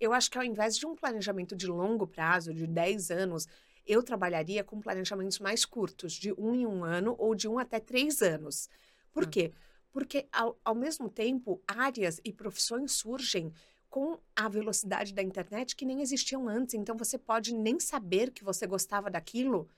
Eu 0.00 0.12
acho 0.12 0.30
que 0.30 0.38
ao 0.38 0.44
invés 0.44 0.76
de 0.76 0.86
um 0.86 0.94
planejamento 0.94 1.54
de 1.54 1.66
longo 1.66 2.06
prazo, 2.06 2.54
de 2.54 2.66
10 2.66 3.10
anos, 3.10 3.46
eu 3.86 4.02
trabalharia 4.02 4.64
com 4.64 4.80
planejamentos 4.80 5.38
mais 5.38 5.64
curtos, 5.64 6.12
de 6.14 6.32
um 6.32 6.54
em 6.54 6.66
um 6.66 6.84
ano 6.84 7.14
ou 7.18 7.34
de 7.34 7.46
um 7.46 7.58
até 7.58 7.78
três 7.78 8.22
anos. 8.22 8.68
Por 9.12 9.24
hum. 9.24 9.30
quê? 9.30 9.52
Porque, 9.92 10.26
ao, 10.32 10.58
ao 10.64 10.74
mesmo 10.74 11.08
tempo, 11.08 11.62
áreas 11.66 12.20
e 12.24 12.32
profissões 12.32 12.92
surgem 12.92 13.52
com 13.96 14.18
a 14.36 14.46
velocidade 14.46 15.14
da 15.14 15.22
internet 15.22 15.74
que 15.74 15.86
nem 15.86 16.02
existiam 16.02 16.46
antes. 16.46 16.74
Então, 16.74 16.94
você 16.98 17.16
pode 17.16 17.54
nem 17.54 17.80
saber 17.80 18.30
que 18.30 18.44
você 18.44 18.66
gostava 18.66 19.08
daquilo 19.10 19.70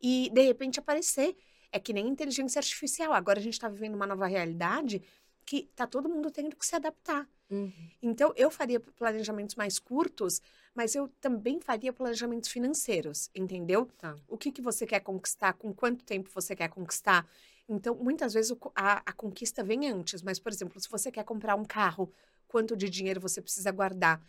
e, 0.00 0.30
de 0.32 0.40
repente, 0.40 0.78
aparecer. 0.78 1.36
É 1.70 1.78
que 1.78 1.92
nem 1.92 2.08
inteligência 2.08 2.60
artificial. 2.60 3.12
Agora 3.12 3.38
a 3.38 3.42
gente 3.42 3.52
está 3.52 3.68
vivendo 3.68 3.94
uma 3.94 4.06
nova 4.06 4.26
realidade 4.26 5.02
que 5.44 5.68
tá 5.76 5.86
todo 5.86 6.08
mundo 6.08 6.30
tendo 6.30 6.56
que 6.56 6.64
se 6.64 6.76
adaptar. 6.76 7.28
Uhum. 7.50 7.70
Então, 8.00 8.32
eu 8.36 8.50
faria 8.50 8.80
planejamentos 8.80 9.54
mais 9.54 9.78
curtos, 9.78 10.40
mas 10.74 10.94
eu 10.94 11.06
também 11.20 11.60
faria 11.60 11.92
planejamentos 11.92 12.48
financeiros, 12.48 13.28
entendeu? 13.34 13.84
Tá. 13.98 14.16
O 14.26 14.38
que, 14.38 14.50
que 14.50 14.62
você 14.62 14.86
quer 14.86 15.00
conquistar, 15.00 15.52
com 15.52 15.74
quanto 15.74 16.06
tempo 16.06 16.30
você 16.32 16.56
quer 16.56 16.70
conquistar. 16.70 17.28
Então, 17.68 17.94
muitas 17.96 18.32
vezes 18.32 18.56
a, 18.74 19.02
a 19.04 19.12
conquista 19.12 19.62
vem 19.62 19.90
antes, 19.90 20.22
mas, 20.22 20.38
por 20.38 20.50
exemplo, 20.50 20.80
se 20.80 20.88
você 20.88 21.12
quer 21.12 21.24
comprar 21.24 21.54
um 21.54 21.66
carro, 21.66 22.10
quanto 22.48 22.76
de 22.76 22.88
dinheiro 22.88 23.20
você 23.20 23.40
precisa 23.40 23.70
guardar? 23.70 24.20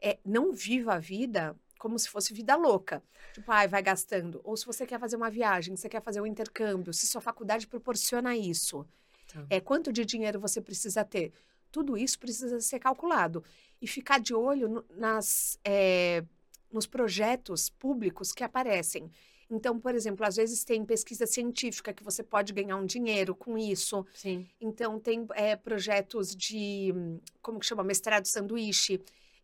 É, 0.00 0.18
não 0.24 0.52
viva 0.52 0.94
a 0.94 0.98
vida 0.98 1.54
como 1.78 1.98
se 1.98 2.08
fosse 2.08 2.32
vida 2.32 2.54
louca. 2.56 3.02
Tipo, 3.32 3.50
ai, 3.50 3.66
vai 3.66 3.82
gastando. 3.82 4.40
Ou 4.44 4.56
se 4.56 4.66
você 4.66 4.86
quer 4.86 5.00
fazer 5.00 5.16
uma 5.16 5.30
viagem, 5.30 5.74
você 5.74 5.88
quer 5.88 6.02
fazer 6.02 6.20
um 6.20 6.26
intercâmbio, 6.26 6.92
se 6.92 7.06
sua 7.06 7.20
faculdade 7.20 7.66
proporciona 7.66 8.36
isso. 8.36 8.86
Tá. 9.32 9.44
É, 9.48 9.60
quanto 9.60 9.92
de 9.92 10.04
dinheiro 10.04 10.38
você 10.38 10.60
precisa 10.60 11.04
ter? 11.04 11.32
Tudo 11.72 11.96
isso 11.96 12.18
precisa 12.18 12.60
ser 12.60 12.78
calculado. 12.78 13.42
E 13.80 13.86
ficar 13.86 14.20
de 14.20 14.34
olho 14.34 14.68
no, 14.68 14.84
nas, 14.96 15.58
é, 15.64 16.22
nos 16.70 16.86
projetos 16.86 17.70
públicos 17.70 18.32
que 18.32 18.44
aparecem. 18.44 19.10
Então, 19.50 19.80
por 19.80 19.94
exemplo, 19.94 20.24
às 20.24 20.36
vezes 20.36 20.62
tem 20.62 20.84
pesquisa 20.84 21.26
científica 21.26 21.92
que 21.92 22.04
você 22.04 22.22
pode 22.22 22.52
ganhar 22.52 22.76
um 22.76 22.86
dinheiro 22.86 23.34
com 23.34 23.58
isso. 23.58 24.06
Sim. 24.14 24.48
Então, 24.60 25.00
tem 25.00 25.26
é, 25.34 25.56
projetos 25.56 26.34
de, 26.36 26.94
como 27.42 27.58
que 27.58 27.66
chama? 27.66 27.82
Mestrado 27.82 28.26
sanduíche. 28.26 29.00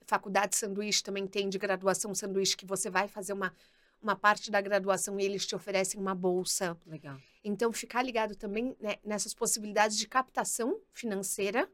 Faculdade 0.06 0.54
sanduíche 0.54 1.02
também 1.02 1.26
tem 1.26 1.48
de 1.48 1.58
graduação 1.58 2.14
sanduíche, 2.14 2.56
que 2.56 2.64
você 2.64 2.88
vai 2.88 3.08
fazer 3.08 3.32
uma, 3.32 3.52
uma 4.00 4.14
parte 4.14 4.48
da 4.48 4.60
graduação 4.60 5.18
e 5.18 5.24
eles 5.24 5.44
te 5.44 5.56
oferecem 5.56 6.00
uma 6.00 6.14
bolsa. 6.14 6.78
Legal. 6.86 7.18
Então, 7.42 7.72
ficar 7.72 8.02
ligado 8.02 8.36
também 8.36 8.76
né, 8.80 8.96
nessas 9.04 9.34
possibilidades 9.34 9.96
de 9.98 10.06
captação 10.06 10.80
financeira 10.92 11.68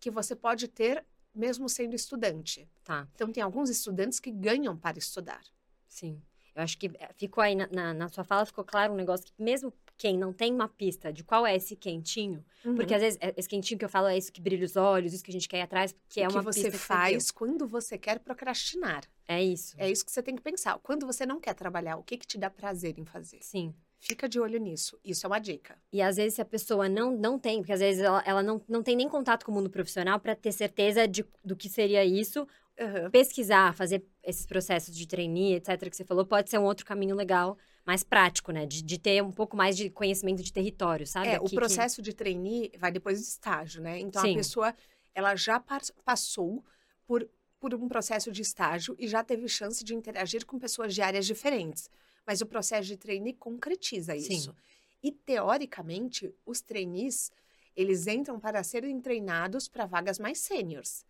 que 0.00 0.10
você 0.10 0.34
pode 0.34 0.66
ter 0.66 1.04
mesmo 1.32 1.68
sendo 1.68 1.94
estudante. 1.94 2.68
Tá. 2.82 3.06
Então, 3.14 3.30
tem 3.30 3.42
alguns 3.42 3.70
estudantes 3.70 4.18
que 4.18 4.32
ganham 4.32 4.76
para 4.76 4.98
estudar. 4.98 5.42
Sim. 5.86 6.20
Eu 6.58 6.64
acho 6.64 6.76
que 6.76 6.88
eh, 6.98 7.10
ficou 7.16 7.40
aí 7.40 7.54
na, 7.54 7.68
na, 7.68 7.94
na, 7.94 8.08
sua 8.08 8.24
fala, 8.24 8.44
ficou 8.44 8.64
claro 8.64 8.92
um 8.92 8.96
negócio 8.96 9.24
que 9.24 9.32
mesmo 9.40 9.72
quem 9.96 10.18
não 10.18 10.32
tem 10.32 10.52
uma 10.52 10.68
pista 10.68 11.12
de 11.12 11.22
qual 11.22 11.46
é 11.46 11.54
esse 11.54 11.76
quentinho, 11.76 12.44
uhum. 12.64 12.74
porque 12.74 12.92
às 12.92 13.00
vezes 13.00 13.16
eh, 13.22 13.32
esse 13.36 13.48
quentinho 13.48 13.78
que 13.78 13.84
eu 13.84 13.88
falo 13.88 14.08
é 14.08 14.18
isso 14.18 14.32
que 14.32 14.40
brilha 14.40 14.64
os 14.64 14.76
olhos, 14.76 15.12
isso 15.12 15.22
que 15.22 15.30
a 15.30 15.32
gente 15.32 15.48
quer 15.48 15.58
ir 15.58 15.62
atrás, 15.62 15.94
que 16.08 16.20
é 16.20 16.28
uma 16.28 16.42
pista 16.42 16.68
que 16.68 16.76
você 16.76 16.78
faz 16.78 17.30
quando 17.30 17.64
você 17.68 17.96
quer 17.96 18.18
procrastinar. 18.18 19.04
É 19.28 19.40
isso. 19.40 19.76
É 19.78 19.88
isso 19.88 20.04
que 20.04 20.10
você 20.10 20.20
tem 20.20 20.34
que 20.34 20.42
pensar. 20.42 20.76
Quando 20.82 21.06
você 21.06 21.24
não 21.24 21.38
quer 21.38 21.54
trabalhar, 21.54 21.96
o 21.96 22.02
que 22.02 22.16
que 22.16 22.26
te 22.26 22.36
dá 22.36 22.50
prazer 22.50 22.98
em 22.98 23.04
fazer? 23.04 23.38
Sim. 23.40 23.72
Fica 24.00 24.28
de 24.28 24.40
olho 24.40 24.58
nisso. 24.58 24.98
Isso 25.04 25.26
é 25.26 25.28
uma 25.28 25.38
dica. 25.38 25.78
E 25.92 26.02
às 26.02 26.16
vezes 26.16 26.34
se 26.34 26.42
a 26.42 26.44
pessoa 26.44 26.88
não, 26.88 27.12
não 27.16 27.38
tem, 27.38 27.58
porque 27.58 27.72
às 27.72 27.80
vezes 27.80 28.02
ela, 28.02 28.22
ela 28.26 28.42
não, 28.42 28.60
não 28.68 28.82
tem 28.82 28.96
nem 28.96 29.08
contato 29.08 29.44
com 29.44 29.52
o 29.52 29.54
mundo 29.54 29.70
profissional 29.70 30.18
para 30.18 30.34
ter 30.34 30.50
certeza 30.50 31.06
de, 31.06 31.24
do 31.44 31.54
que 31.54 31.68
seria 31.68 32.04
isso, 32.04 32.48
Uhum. 32.78 33.10
Pesquisar, 33.10 33.74
fazer 33.74 34.04
esses 34.28 34.44
processos 34.44 34.94
de 34.94 35.08
trainee, 35.08 35.54
etc., 35.54 35.88
que 35.88 35.96
você 35.96 36.04
falou, 36.04 36.24
pode 36.26 36.50
ser 36.50 36.58
um 36.58 36.64
outro 36.64 36.84
caminho 36.84 37.16
legal, 37.16 37.56
mais 37.86 38.02
prático, 38.02 38.52
né? 38.52 38.66
De, 38.66 38.82
de 38.82 38.98
ter 38.98 39.22
um 39.22 39.32
pouco 39.32 39.56
mais 39.56 39.74
de 39.74 39.88
conhecimento 39.88 40.42
de 40.42 40.52
território, 40.52 41.06
sabe? 41.06 41.28
É, 41.28 41.36
Aqui, 41.36 41.46
o 41.46 41.50
processo 41.50 41.96
que... 41.96 42.02
de 42.02 42.12
trainee 42.12 42.70
vai 42.78 42.92
depois 42.92 43.18
do 43.18 43.24
estágio, 43.24 43.80
né? 43.80 43.98
Então, 43.98 44.20
Sim. 44.20 44.34
a 44.34 44.36
pessoa, 44.36 44.74
ela 45.14 45.34
já 45.34 45.58
passou 46.04 46.62
por, 47.06 47.26
por 47.58 47.74
um 47.74 47.88
processo 47.88 48.30
de 48.30 48.42
estágio 48.42 48.94
e 48.98 49.08
já 49.08 49.24
teve 49.24 49.48
chance 49.48 49.82
de 49.82 49.94
interagir 49.94 50.44
com 50.44 50.58
pessoas 50.58 50.94
de 50.94 51.00
áreas 51.00 51.24
diferentes. 51.24 51.88
Mas 52.26 52.42
o 52.42 52.46
processo 52.46 52.86
de 52.86 52.98
trainee 52.98 53.32
concretiza 53.32 54.14
isso. 54.14 54.50
Sim. 54.50 54.56
E, 55.02 55.10
teoricamente, 55.10 56.30
os 56.44 56.60
trainees, 56.60 57.32
eles 57.74 58.06
entram 58.06 58.38
para 58.38 58.62
serem 58.62 59.00
treinados 59.00 59.68
para 59.68 59.86
vagas 59.86 60.18
mais 60.18 60.38
sêniores. 60.38 61.06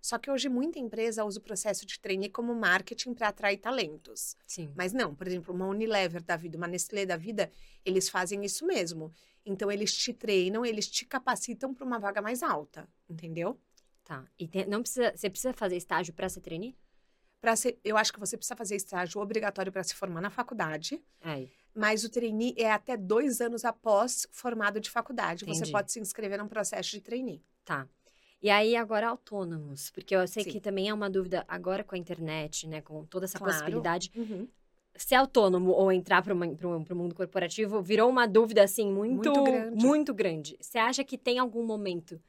Só 0.00 0.18
que 0.18 0.30
hoje 0.30 0.48
muita 0.48 0.78
empresa 0.78 1.24
usa 1.24 1.38
o 1.38 1.42
processo 1.42 1.84
de 1.84 1.98
trainee 1.98 2.28
como 2.28 2.54
marketing 2.54 3.14
para 3.14 3.28
atrair 3.28 3.58
talentos. 3.58 4.36
Sim. 4.46 4.72
Mas 4.76 4.92
não, 4.92 5.14
por 5.14 5.26
exemplo, 5.26 5.54
uma 5.54 5.66
Unilever 5.66 6.22
da 6.22 6.36
vida, 6.36 6.56
uma 6.56 6.68
Nestlé 6.68 7.04
da 7.04 7.16
vida, 7.16 7.50
eles 7.84 8.08
fazem 8.08 8.44
isso 8.44 8.66
mesmo. 8.66 9.12
Então 9.44 9.70
eles 9.70 9.92
te 9.94 10.12
treinam, 10.12 10.64
eles 10.64 10.88
te 10.88 11.04
capacitam 11.04 11.74
para 11.74 11.84
uma 11.84 11.98
vaga 11.98 12.20
mais 12.20 12.42
alta, 12.42 12.88
entendeu? 13.08 13.58
Tá. 14.04 14.24
E 14.38 14.46
tem, 14.46 14.66
não 14.66 14.80
precisa, 14.80 15.12
você 15.14 15.28
precisa 15.28 15.52
fazer 15.52 15.76
estágio 15.76 16.14
para 16.14 16.28
ser 16.28 16.40
trainee? 16.40 16.76
Para 17.40 17.54
ser, 17.54 17.78
eu 17.84 17.96
acho 17.96 18.12
que 18.12 18.18
você 18.18 18.36
precisa 18.36 18.56
fazer 18.56 18.74
estágio 18.76 19.20
obrigatório 19.20 19.70
para 19.70 19.84
se 19.84 19.94
formar 19.94 20.20
na 20.20 20.30
faculdade. 20.30 21.02
Aí. 21.20 21.50
Mas 21.74 22.02
o 22.02 22.08
trainee 22.08 22.54
é 22.56 22.70
até 22.70 22.96
dois 22.96 23.40
anos 23.40 23.64
após 23.64 24.26
formado 24.32 24.80
de 24.80 24.90
faculdade. 24.90 25.44
Entendi. 25.44 25.58
Você 25.58 25.70
pode 25.70 25.92
se 25.92 26.00
inscrever 26.00 26.38
num 26.38 26.48
processo 26.48 26.90
de 26.90 27.00
trainee. 27.00 27.42
Tá. 27.64 27.86
E 28.40 28.50
aí, 28.50 28.76
agora 28.76 29.08
autônomos, 29.08 29.90
porque 29.90 30.14
eu 30.14 30.26
sei 30.28 30.44
Sim. 30.44 30.50
que 30.50 30.60
também 30.60 30.88
é 30.88 30.94
uma 30.94 31.10
dúvida 31.10 31.44
agora 31.48 31.82
com 31.82 31.94
a 31.94 31.98
internet, 31.98 32.68
né, 32.68 32.80
com 32.80 33.04
toda 33.04 33.24
essa 33.24 33.38
claro. 33.38 33.52
possibilidade. 33.52 34.12
Uhum. 34.14 34.46
Ser 34.94 35.16
autônomo 35.16 35.70
ou 35.70 35.92
entrar 35.92 36.22
para 36.22 36.34
o 36.34 36.96
mundo 36.96 37.14
corporativo 37.14 37.82
virou 37.82 38.08
uma 38.08 38.26
dúvida, 38.26 38.62
assim, 38.62 38.92
muito, 38.92 39.30
muito 39.30 39.44
grande. 39.44 39.84
muito 39.84 40.14
grande. 40.14 40.56
Você 40.60 40.78
acha 40.78 41.04
que 41.04 41.18
tem 41.18 41.38
algum 41.38 41.64
momento 41.64 42.20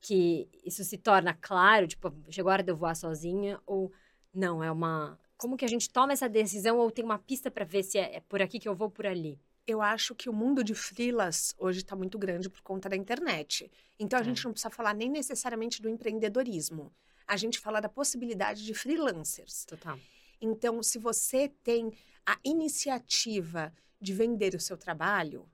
que 0.00 0.48
isso 0.64 0.82
se 0.84 0.98
torna 0.98 1.34
claro? 1.34 1.86
Tipo, 1.86 2.12
chegou 2.30 2.50
a 2.50 2.54
hora 2.54 2.62
de 2.62 2.72
eu 2.72 2.76
voar 2.76 2.94
sozinha? 2.94 3.60
Ou 3.66 3.92
não, 4.34 4.62
é 4.62 4.70
uma. 4.70 5.18
Como 5.36 5.56
que 5.56 5.64
a 5.64 5.68
gente 5.68 5.88
toma 5.88 6.12
essa 6.12 6.28
decisão 6.28 6.78
ou 6.78 6.90
tem 6.90 7.04
uma 7.04 7.18
pista 7.18 7.50
para 7.50 7.64
ver 7.64 7.82
se 7.82 7.98
é, 7.98 8.16
é 8.16 8.20
por 8.20 8.42
aqui 8.42 8.58
que 8.58 8.68
eu 8.68 8.74
vou 8.74 8.90
por 8.90 9.06
ali? 9.06 9.38
Eu 9.70 9.80
acho 9.80 10.14
que 10.14 10.28
o 10.28 10.32
mundo 10.32 10.62
de 10.64 10.74
freelas 10.74 11.54
hoje 11.58 11.80
está 11.80 11.94
muito 11.94 12.18
grande 12.18 12.48
por 12.48 12.60
conta 12.60 12.88
da 12.88 12.96
internet. 12.96 13.70
Então 13.98 14.18
a 14.18 14.22
é. 14.22 14.24
gente 14.24 14.44
não 14.44 14.52
precisa 14.52 14.70
falar 14.70 14.94
nem 14.94 15.08
necessariamente 15.08 15.80
do 15.80 15.88
empreendedorismo. 15.88 16.92
A 17.26 17.36
gente 17.36 17.58
fala 17.58 17.80
da 17.80 17.88
possibilidade 17.88 18.64
de 18.64 18.74
freelancers. 18.74 19.64
Total. 19.64 19.98
Então, 20.40 20.82
se 20.82 20.98
você 20.98 21.48
tem 21.62 21.92
a 22.26 22.38
iniciativa 22.42 23.72
de 24.00 24.12
vender 24.12 24.54
o 24.54 24.60
seu 24.60 24.76
trabalho, 24.76 25.46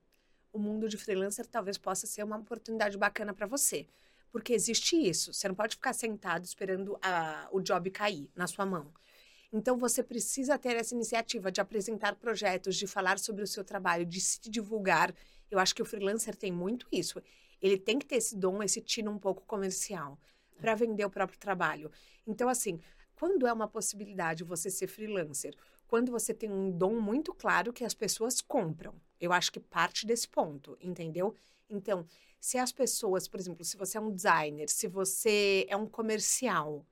o 0.52 0.58
mundo 0.58 0.88
de 0.88 0.96
freelancer 0.96 1.46
talvez 1.46 1.76
possa 1.76 2.06
ser 2.06 2.22
uma 2.22 2.38
oportunidade 2.38 2.96
bacana 2.96 3.34
para 3.34 3.46
você. 3.46 3.86
Porque 4.30 4.52
existe 4.52 4.96
isso. 4.96 5.32
Você 5.32 5.48
não 5.48 5.54
pode 5.54 5.76
ficar 5.76 5.92
sentado 5.92 6.44
esperando 6.44 6.98
a, 7.02 7.48
o 7.52 7.60
job 7.60 7.90
cair 7.90 8.30
na 8.34 8.46
sua 8.46 8.64
mão. 8.64 8.92
Então, 9.52 9.78
você 9.78 10.02
precisa 10.02 10.58
ter 10.58 10.76
essa 10.76 10.94
iniciativa 10.94 11.50
de 11.50 11.60
apresentar 11.60 12.16
projetos, 12.16 12.76
de 12.76 12.86
falar 12.86 13.18
sobre 13.18 13.42
o 13.42 13.46
seu 13.46 13.64
trabalho, 13.64 14.04
de 14.04 14.20
se 14.20 14.40
divulgar. 14.50 15.14
Eu 15.50 15.58
acho 15.58 15.74
que 15.74 15.82
o 15.82 15.86
freelancer 15.86 16.34
tem 16.34 16.52
muito 16.52 16.86
isso. 16.90 17.22
Ele 17.60 17.78
tem 17.78 17.98
que 17.98 18.06
ter 18.06 18.16
esse 18.16 18.36
dom, 18.36 18.62
esse 18.62 18.80
tino 18.80 19.10
um 19.10 19.18
pouco 19.18 19.44
comercial 19.46 20.18
para 20.58 20.74
vender 20.74 21.04
o 21.04 21.10
próprio 21.10 21.38
trabalho. 21.38 21.90
Então, 22.26 22.48
assim, 22.48 22.80
quando 23.14 23.46
é 23.46 23.52
uma 23.52 23.68
possibilidade 23.68 24.44
você 24.44 24.70
ser 24.70 24.86
freelancer? 24.86 25.54
Quando 25.86 26.10
você 26.10 26.34
tem 26.34 26.50
um 26.50 26.70
dom 26.70 27.00
muito 27.00 27.32
claro 27.32 27.72
que 27.72 27.84
as 27.84 27.94
pessoas 27.94 28.40
compram. 28.40 28.94
Eu 29.20 29.32
acho 29.32 29.52
que 29.52 29.60
parte 29.60 30.06
desse 30.06 30.28
ponto, 30.28 30.76
entendeu? 30.80 31.34
Então, 31.70 32.04
se 32.40 32.58
as 32.58 32.72
pessoas, 32.72 33.26
por 33.26 33.40
exemplo, 33.40 33.64
se 33.64 33.76
você 33.76 33.96
é 33.96 34.00
um 34.00 34.12
designer, 34.12 34.68
se 34.68 34.86
você 34.86 35.66
é 35.68 35.76
um 35.76 35.86
comercial 35.86 36.84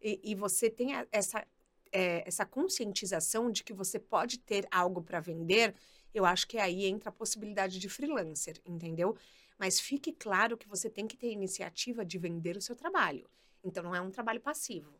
e, 0.00 0.20
e 0.22 0.34
você 0.34 0.70
tem 0.70 0.90
essa 1.12 1.46
é, 1.92 2.26
essa 2.26 2.44
conscientização 2.44 3.50
de 3.50 3.62
que 3.64 3.72
você 3.72 3.98
pode 3.98 4.38
ter 4.38 4.66
algo 4.70 5.02
para 5.02 5.20
vender, 5.20 5.74
eu 6.14 6.24
acho 6.24 6.46
que 6.46 6.58
aí 6.58 6.86
entra 6.86 7.10
a 7.10 7.12
possibilidade 7.12 7.78
de 7.78 7.88
freelancer, 7.88 8.60
entendeu? 8.64 9.16
Mas 9.58 9.80
fique 9.80 10.12
claro 10.12 10.56
que 10.56 10.68
você 10.68 10.88
tem 10.88 11.06
que 11.06 11.16
ter 11.16 11.30
iniciativa 11.32 12.04
de 12.04 12.18
vender 12.18 12.56
o 12.56 12.60
seu 12.60 12.76
trabalho. 12.76 13.28
Então 13.62 13.82
não 13.82 13.94
é 13.94 14.00
um 14.00 14.10
trabalho 14.10 14.40
passivo. 14.40 14.92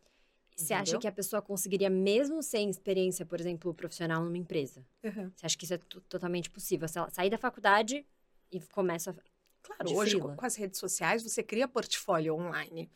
Você 0.56 0.74
acha 0.74 0.98
que 0.98 1.06
a 1.06 1.12
pessoa 1.12 1.40
conseguiria, 1.40 1.88
mesmo 1.88 2.42
sem 2.42 2.68
experiência, 2.68 3.24
por 3.24 3.38
exemplo, 3.40 3.72
profissional 3.72 4.24
numa 4.24 4.36
empresa? 4.36 4.84
Uhum. 5.04 5.30
Você 5.34 5.46
acha 5.46 5.56
que 5.56 5.64
isso 5.64 5.74
é 5.74 5.78
totalmente 6.08 6.50
possível? 6.50 6.88
Se 6.88 6.98
ela 6.98 7.08
sair 7.10 7.30
da 7.30 7.38
faculdade 7.38 8.04
e 8.50 8.60
começa 8.60 9.12
a. 9.12 9.14
Claro, 9.62 9.94
hoje 9.94 10.18
com, 10.18 10.34
com 10.34 10.46
as 10.46 10.56
redes 10.56 10.80
sociais 10.80 11.22
você 11.22 11.44
cria 11.44 11.68
portfólio 11.68 12.34
online. 12.34 12.90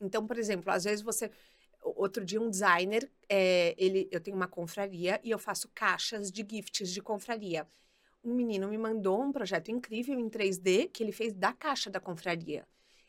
Então, 0.00 0.24
por 0.26 0.38
exemplo, 0.38 0.70
às 0.70 0.84
vezes 0.84 1.02
você 1.02 1.30
outro 1.82 2.24
dia 2.24 2.40
um 2.40 2.50
designer, 2.50 3.10
é, 3.28 3.74
ele, 3.78 4.08
eu 4.10 4.20
tenho 4.20 4.36
uma 4.36 4.48
confraria 4.48 5.20
e 5.22 5.30
eu 5.30 5.38
faço 5.38 5.68
caixas 5.74 6.30
de 6.30 6.46
gifts 6.48 6.90
de 6.90 7.00
confraria. 7.00 7.66
um 8.24 8.34
menino 8.34 8.68
me 8.68 8.78
mandou 8.78 9.22
um 9.22 9.32
projeto 9.32 9.70
incrível 9.70 10.18
em 10.18 10.28
3D 10.28 10.90
que 10.92 11.02
ele 11.02 11.12
fez 11.12 11.32
da 11.32 11.52
caixa 11.52 11.88
da 11.90 12.00
confraria. 12.00 12.66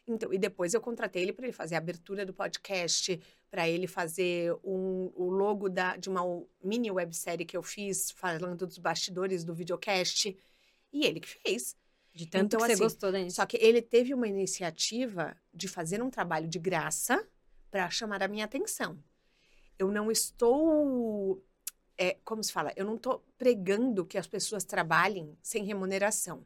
Então, 0.08 0.34
e 0.34 0.38
depois 0.40 0.74
eu 0.74 0.82
contratei 0.82 1.22
ele 1.22 1.34
para 1.34 1.46
ele 1.46 1.54
fazer 1.54 1.76
a 1.76 1.78
abertura 1.78 2.26
do 2.26 2.34
podcast, 2.34 3.20
para 3.50 3.70
ele 3.70 3.86
fazer 3.86 4.54
um, 4.64 5.12
o 5.16 5.30
logo 5.30 5.70
da, 5.70 5.96
de 5.98 6.10
uma 6.10 6.22
mini 6.64 6.90
websérie 6.90 7.46
que 7.46 7.56
eu 7.56 7.62
fiz, 7.62 8.10
falando 8.12 8.66
dos 8.66 8.80
bastidores 8.80 9.44
do 9.44 9.54
videocast. 9.54 10.36
E 10.92 11.06
ele 11.06 11.20
que 11.20 11.30
fez. 11.30 11.76
De 12.12 12.26
tanto 12.26 12.56
então, 12.56 12.60
que 12.60 12.66
você 12.66 12.74
assim, 12.74 12.84
gostou 12.84 13.12
da 13.12 13.30
Só 13.30 13.46
que 13.46 13.58
ele 13.58 13.82
teve 13.82 14.14
uma 14.14 14.28
iniciativa 14.28 15.38
de 15.54 15.68
fazer 15.68 16.02
um 16.02 16.10
trabalho 16.10 16.48
de 16.48 16.58
graça 16.58 17.26
para 17.70 17.90
chamar 17.90 18.22
a 18.24 18.28
minha 18.28 18.46
atenção. 18.46 18.98
Eu 19.78 19.92
não 19.92 20.12
estou. 20.12 21.44
É, 21.98 22.18
como 22.24 22.44
se 22.44 22.52
fala? 22.52 22.72
Eu 22.76 22.86
não 22.86 22.96
estou 22.96 23.24
pregando 23.38 24.06
que 24.06 24.18
as 24.18 24.28
pessoas 24.28 24.64
trabalhem 24.64 25.38
sem 25.42 25.64
remuneração. 25.64 26.46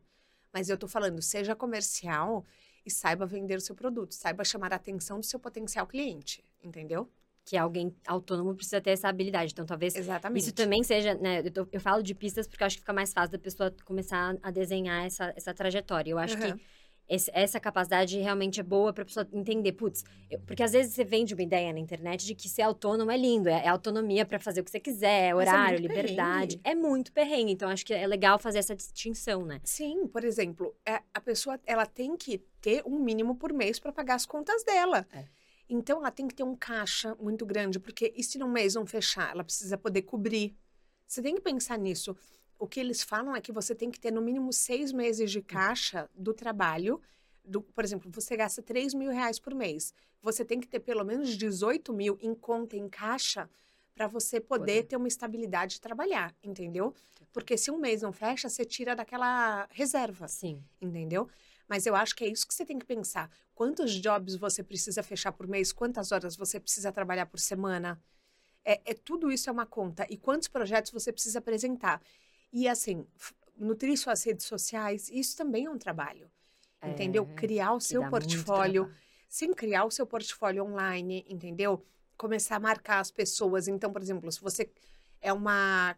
Mas 0.51 0.69
eu 0.69 0.75
estou 0.75 0.87
falando, 0.87 1.21
seja 1.21 1.55
comercial 1.55 2.45
e 2.85 2.91
saiba 2.91 3.25
vender 3.25 3.57
o 3.57 3.61
seu 3.61 3.75
produto, 3.75 4.13
saiba 4.13 4.43
chamar 4.43 4.71
a 4.73 4.75
atenção 4.75 5.19
do 5.19 5.25
seu 5.25 5.39
potencial 5.39 5.87
cliente, 5.87 6.43
entendeu? 6.61 7.09
Que 7.45 7.57
alguém 7.57 7.93
autônomo 8.05 8.53
precisa 8.55 8.79
ter 8.79 8.91
essa 8.91 9.09
habilidade. 9.09 9.51
Então, 9.51 9.65
talvez 9.65 9.95
Exatamente. 9.95 10.43
isso 10.43 10.53
também 10.53 10.83
seja, 10.83 11.15
né? 11.15 11.39
Eu, 11.39 11.51
tô, 11.51 11.67
eu, 11.71 11.79
falo 11.79 12.01
de 12.03 12.13
pistas 12.13 12.47
porque 12.47 12.63
eu 12.63 12.67
acho 12.67 12.77
que 12.77 12.81
fica 12.81 12.93
mais 12.93 13.11
fácil 13.11 13.31
da 13.31 13.39
pessoa 13.39 13.73
começar 13.83 14.37
a 14.41 14.51
desenhar 14.51 15.05
essa, 15.05 15.33
essa 15.35 15.53
trajetória. 15.53 16.11
Eu 16.11 16.19
acho 16.19 16.35
uhum. 16.35 16.55
que 16.55 16.63
esse, 17.07 17.29
essa 17.33 17.59
capacidade 17.59 18.17
realmente 18.19 18.59
é 18.59 18.63
boa 18.63 18.93
para 18.93 19.03
a 19.03 19.05
pessoa 19.05 19.27
entender, 19.31 19.73
putz, 19.73 20.03
eu, 20.29 20.39
porque 20.41 20.63
às 20.63 20.71
vezes 20.71 20.93
você 20.93 21.03
vende 21.03 21.33
uma 21.33 21.43
ideia 21.43 21.73
na 21.73 21.79
internet 21.79 22.25
de 22.25 22.33
que 22.33 22.47
ser 22.47 22.61
autônomo 22.61 23.11
é 23.11 23.17
lindo, 23.17 23.49
é, 23.49 23.65
é 23.65 23.67
autonomia 23.67 24.25
para 24.25 24.39
fazer 24.39 24.61
o 24.61 24.63
que 24.63 24.71
você 24.71 24.79
quiser, 24.79 25.29
é 25.29 25.35
horário, 25.35 25.77
é 25.77 25.81
liberdade. 25.81 26.57
Perrengue. 26.57 26.61
É 26.63 26.75
muito 26.75 27.11
perrengue, 27.11 27.51
então 27.51 27.69
acho 27.69 27.85
que 27.85 27.93
é 27.93 28.07
legal 28.07 28.39
fazer 28.39 28.59
essa 28.59 28.75
distinção, 28.75 29.45
né? 29.45 29.59
Sim, 29.63 30.07
por 30.07 30.23
exemplo, 30.23 30.75
é, 30.85 31.01
a 31.13 31.21
pessoa 31.21 31.59
ela 31.65 31.85
tem 31.85 32.15
que 32.15 32.39
ter 32.61 32.81
um 32.85 32.99
mínimo 32.99 33.35
por 33.35 33.51
mês 33.51 33.79
para 33.79 33.91
pagar 33.91 34.15
as 34.15 34.25
contas 34.25 34.63
dela. 34.63 35.05
É. 35.11 35.25
Então 35.69 35.99
ela 35.99 36.11
tem 36.11 36.27
que 36.27 36.35
ter 36.35 36.43
um 36.43 36.55
caixa 36.55 37.15
muito 37.15 37.45
grande, 37.45 37.79
porque 37.79 38.13
e 38.15 38.23
se 38.23 38.37
no 38.37 38.47
mês 38.47 38.75
não 38.75 38.85
fechar, 38.85 39.31
ela 39.31 39.43
precisa 39.43 39.77
poder 39.77 40.03
cobrir. 40.03 40.55
Você 41.07 41.21
tem 41.21 41.35
que 41.35 41.41
pensar 41.41 41.77
nisso 41.77 42.15
o 42.63 42.67
que 42.67 42.79
eles 42.79 43.03
falam 43.03 43.35
é 43.35 43.41
que 43.41 43.51
você 43.51 43.75
tem 43.75 43.91
que 43.91 43.99
ter 43.99 44.09
no 44.09 44.21
mínimo 44.21 44.53
seis 44.53 44.93
meses 44.93 45.29
de 45.29 45.41
caixa 45.41 46.09
do 46.15 46.33
trabalho. 46.33 47.01
Do, 47.43 47.61
por 47.61 47.83
exemplo, 47.83 48.09
você 48.09 48.37
gasta 48.37 48.61
3 48.61 48.93
mil 48.93 49.11
reais 49.11 49.37
por 49.37 49.53
mês. 49.53 49.93
Você 50.21 50.45
tem 50.45 50.61
que 50.61 50.67
ter 50.69 50.79
pelo 50.79 51.03
menos 51.03 51.37
18 51.37 51.91
mil 51.91 52.17
em 52.21 52.33
conta 52.33 52.77
em 52.77 52.87
caixa 52.87 53.49
para 53.93 54.07
você 54.07 54.39
poder, 54.39 54.59
poder, 54.59 54.83
ter 54.83 54.95
uma 54.95 55.09
estabilidade 55.09 55.73
de 55.73 55.81
trabalhar, 55.81 56.33
entendeu? 56.41 56.95
Porque 57.33 57.57
se 57.57 57.69
um 57.69 57.77
mês 57.77 58.01
não 58.01 58.13
fecha, 58.13 58.47
você 58.47 58.63
tira 58.63 58.95
daquela 58.95 59.67
reserva. 59.69 60.29
Sim. 60.29 60.63
Entendeu? 60.81 61.27
Mas 61.67 61.85
eu 61.85 61.97
acho 61.97 62.15
que 62.15 62.23
é 62.23 62.29
isso 62.29 62.47
que 62.47 62.53
você 62.53 62.65
tem 62.65 62.79
que 62.79 62.85
pensar. 62.85 63.29
Quantos 63.53 63.91
jobs 63.91 64.37
você 64.37 64.63
precisa 64.63 65.03
fechar 65.03 65.33
por 65.33 65.47
mês? 65.47 65.73
Quantas 65.73 66.13
horas 66.13 66.37
você 66.37 66.61
precisa 66.61 66.93
trabalhar 66.93 67.25
por 67.25 67.41
semana? 67.41 68.01
É, 68.63 68.79
é 68.85 68.93
tudo 68.93 69.29
isso 69.29 69.49
é 69.49 69.51
uma 69.51 69.65
conta. 69.65 70.07
E 70.09 70.15
quantos 70.15 70.47
projetos 70.47 70.93
você 70.93 71.11
precisa 71.11 71.39
apresentar? 71.39 72.01
E 72.53 72.67
assim, 72.67 73.05
nutrir 73.57 73.97
suas 73.97 74.23
redes 74.23 74.45
sociais, 74.45 75.09
isso 75.09 75.35
também 75.35 75.65
é 75.65 75.69
um 75.69 75.77
trabalho. 75.77 76.29
É, 76.79 76.91
entendeu? 76.91 77.25
Criar 77.35 77.73
o 77.73 77.79
seu 77.79 78.07
portfólio. 78.09 78.93
Sim, 79.27 79.51
criar 79.53 79.85
o 79.85 79.91
seu 79.91 80.05
portfólio 80.05 80.63
online, 80.63 81.25
entendeu? 81.27 81.83
Começar 82.15 82.57
a 82.57 82.59
marcar 82.59 82.99
as 82.99 83.09
pessoas. 83.09 83.67
Então, 83.67 83.91
por 83.91 84.01
exemplo, 84.01 84.31
se 84.31 84.39
você 84.39 84.69
é 85.19 85.33
uma 85.33 85.97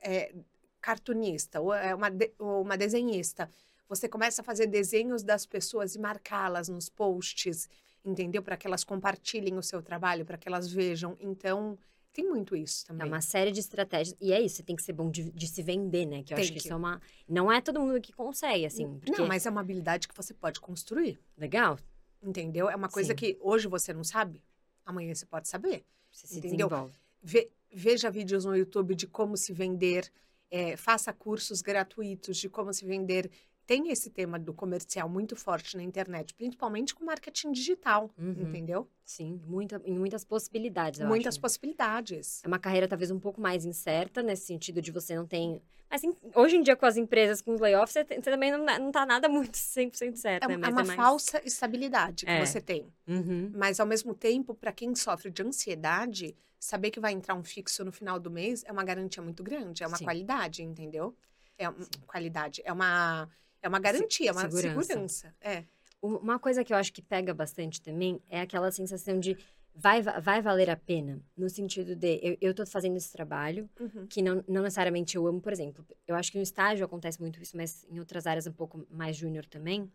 é, 0.00 0.34
cartunista 0.80 1.60
ou 1.60 1.72
é 1.72 1.94
uma, 1.94 2.10
de, 2.10 2.32
ou 2.38 2.62
uma 2.62 2.76
desenhista, 2.76 3.48
você 3.88 4.08
começa 4.08 4.42
a 4.42 4.44
fazer 4.44 4.66
desenhos 4.66 5.22
das 5.22 5.46
pessoas 5.46 5.94
e 5.94 6.00
marcá-las 6.00 6.68
nos 6.68 6.88
posts, 6.88 7.68
entendeu? 8.04 8.42
Para 8.42 8.56
que 8.56 8.66
elas 8.66 8.82
compartilhem 8.82 9.56
o 9.56 9.62
seu 9.62 9.80
trabalho, 9.80 10.24
para 10.24 10.36
que 10.36 10.48
elas 10.48 10.72
vejam. 10.72 11.16
Então, 11.20 11.78
tem 12.12 12.28
muito 12.28 12.54
isso 12.54 12.84
também. 12.86 13.06
É 13.06 13.08
uma 13.08 13.20
série 13.20 13.50
de 13.50 13.60
estratégias. 13.60 14.16
E 14.20 14.32
é 14.32 14.40
isso, 14.40 14.56
você 14.56 14.62
tem 14.62 14.76
que 14.76 14.82
ser 14.82 14.92
bom 14.92 15.10
de, 15.10 15.30
de 15.30 15.46
se 15.48 15.62
vender, 15.62 16.04
né? 16.04 16.22
Que 16.22 16.34
eu 16.34 16.36
tem 16.36 16.42
acho 16.42 16.52
que, 16.52 16.58
que, 16.58 16.64
isso 16.66 16.72
é 16.72 16.76
uma. 16.76 17.00
Não 17.28 17.50
é 17.50 17.60
todo 17.60 17.80
mundo 17.80 18.00
que 18.00 18.12
consegue, 18.12 18.66
assim. 18.66 18.98
Porque... 18.98 19.12
Não, 19.12 19.26
mas 19.26 19.46
é 19.46 19.50
uma 19.50 19.62
habilidade 19.62 20.06
que 20.06 20.14
você 20.14 20.34
pode 20.34 20.60
construir. 20.60 21.18
Legal. 21.36 21.78
Entendeu? 22.22 22.68
É 22.68 22.76
uma 22.76 22.88
coisa 22.88 23.10
Sim. 23.10 23.16
que 23.16 23.38
hoje 23.40 23.66
você 23.66 23.92
não 23.92 24.04
sabe, 24.04 24.42
amanhã 24.84 25.14
você 25.14 25.26
pode 25.26 25.48
saber. 25.48 25.84
Você 26.10 26.26
se 26.26 26.38
entendeu? 26.38 26.68
desenvolve. 26.68 26.96
Ve, 27.22 27.50
veja 27.72 28.10
vídeos 28.10 28.44
no 28.44 28.54
YouTube 28.54 28.94
de 28.94 29.06
como 29.06 29.36
se 29.36 29.52
vender. 29.52 30.12
É, 30.50 30.76
faça 30.76 31.14
cursos 31.14 31.62
gratuitos 31.62 32.36
de 32.36 32.46
como 32.46 32.74
se 32.74 32.84
vender 32.84 33.30
tem 33.66 33.90
esse 33.90 34.10
tema 34.10 34.38
do 34.38 34.52
comercial 34.52 35.08
muito 35.08 35.36
forte 35.36 35.76
na 35.76 35.82
internet, 35.82 36.34
principalmente 36.34 36.94
com 36.94 37.04
marketing 37.04 37.52
digital, 37.52 38.10
uhum. 38.18 38.34
entendeu? 38.42 38.88
Sim, 39.04 39.40
muita, 39.46 39.78
muitas 39.78 40.24
possibilidades. 40.24 41.00
muitas 41.00 41.34
acho, 41.34 41.38
né? 41.38 41.42
possibilidades. 41.42 42.44
É 42.44 42.48
uma 42.48 42.58
carreira 42.58 42.88
talvez 42.88 43.10
um 43.10 43.20
pouco 43.20 43.40
mais 43.40 43.64
incerta, 43.64 44.22
nesse 44.22 44.46
sentido 44.46 44.80
de 44.80 44.90
você 44.90 45.14
não 45.14 45.26
tem. 45.26 45.60
Mas 45.90 46.02
hoje 46.34 46.56
em 46.56 46.62
dia, 46.62 46.74
com 46.74 46.86
as 46.86 46.96
empresas, 46.96 47.42
com 47.42 47.52
os 47.52 47.60
layoffs, 47.60 47.92
você, 47.92 48.04
você 48.04 48.30
também 48.30 48.50
não, 48.50 48.64
não 48.64 48.90
tá 48.90 49.04
nada 49.04 49.28
muito 49.28 49.54
100% 49.58 50.16
certo. 50.16 50.44
É, 50.44 50.56
né? 50.56 50.66
é 50.66 50.70
uma 50.70 50.82
é 50.82 50.84
mais... 50.84 50.94
falsa 50.94 51.40
estabilidade 51.44 52.24
que 52.24 52.30
é. 52.30 52.44
você 52.44 52.60
tem. 52.60 52.92
Uhum. 53.06 53.52
Mas, 53.54 53.78
ao 53.78 53.86
mesmo 53.86 54.14
tempo, 54.14 54.54
para 54.54 54.72
quem 54.72 54.94
sofre 54.94 55.30
de 55.30 55.42
ansiedade, 55.42 56.34
saber 56.58 56.90
que 56.90 57.00
vai 57.00 57.12
entrar 57.12 57.34
um 57.34 57.44
fixo 57.44 57.84
no 57.84 57.92
final 57.92 58.18
do 58.18 58.30
mês 58.30 58.64
é 58.64 58.72
uma 58.72 58.84
garantia 58.84 59.22
muito 59.22 59.42
grande, 59.42 59.82
é 59.82 59.86
uma 59.86 59.98
Sim. 59.98 60.04
qualidade, 60.04 60.62
entendeu? 60.62 61.14
É 61.58 61.68
uma 61.68 61.86
qualidade, 62.06 62.62
é 62.64 62.72
uma 62.72 63.28
é 63.62 63.68
uma 63.68 63.78
garantia, 63.78 64.30
é 64.30 64.32
uma 64.32 64.50
segurança. 64.50 64.82
segurança. 64.82 65.34
É. 65.40 65.64
Uma 66.02 66.38
coisa 66.38 66.64
que 66.64 66.72
eu 66.72 66.76
acho 66.76 66.92
que 66.92 67.00
pega 67.00 67.32
bastante 67.32 67.80
também 67.80 68.20
é 68.28 68.40
aquela 68.40 68.72
sensação 68.72 69.20
de 69.20 69.38
vai, 69.74 70.02
vai 70.02 70.42
valer 70.42 70.68
a 70.68 70.76
pena, 70.76 71.20
no 71.36 71.48
sentido 71.48 71.94
de 71.94 72.18
eu, 72.22 72.36
eu 72.40 72.54
tô 72.54 72.66
fazendo 72.66 72.96
esse 72.96 73.12
trabalho, 73.12 73.70
uhum. 73.78 74.06
que 74.08 74.20
não, 74.20 74.44
não 74.48 74.62
necessariamente 74.62 75.16
eu 75.16 75.26
amo, 75.26 75.40
por 75.40 75.52
exemplo. 75.52 75.86
Eu 76.06 76.16
acho 76.16 76.30
que 76.30 76.38
no 76.38 76.42
estágio 76.42 76.84
acontece 76.84 77.20
muito 77.20 77.40
isso, 77.40 77.56
mas 77.56 77.86
em 77.88 77.98
outras 77.98 78.26
áreas 78.26 78.46
um 78.46 78.52
pouco 78.52 78.84
mais 78.90 79.16
júnior 79.16 79.46
também. 79.46 79.90